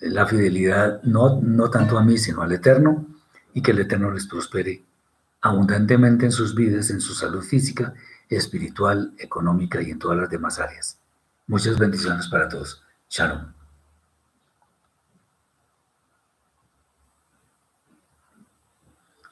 la 0.00 0.26
fidelidad, 0.26 1.02
no, 1.02 1.40
no 1.40 1.70
tanto 1.70 1.98
a 1.98 2.02
mí, 2.02 2.18
sino 2.18 2.42
al 2.42 2.52
Eterno, 2.52 3.06
y 3.54 3.62
que 3.62 3.70
el 3.70 3.80
Eterno 3.80 4.10
les 4.10 4.26
prospere 4.26 4.84
abundantemente 5.40 6.26
en 6.26 6.32
sus 6.32 6.54
vidas, 6.54 6.90
en 6.90 7.00
su 7.00 7.14
salud 7.14 7.42
física, 7.42 7.94
espiritual, 8.28 9.14
económica 9.18 9.80
y 9.80 9.90
en 9.90 9.98
todas 9.98 10.18
las 10.18 10.30
demás 10.30 10.58
áreas. 10.58 10.98
Muchas 11.46 11.78
bendiciones 11.78 12.28
para 12.28 12.48
todos. 12.48 12.82
Shalom. 13.08 13.57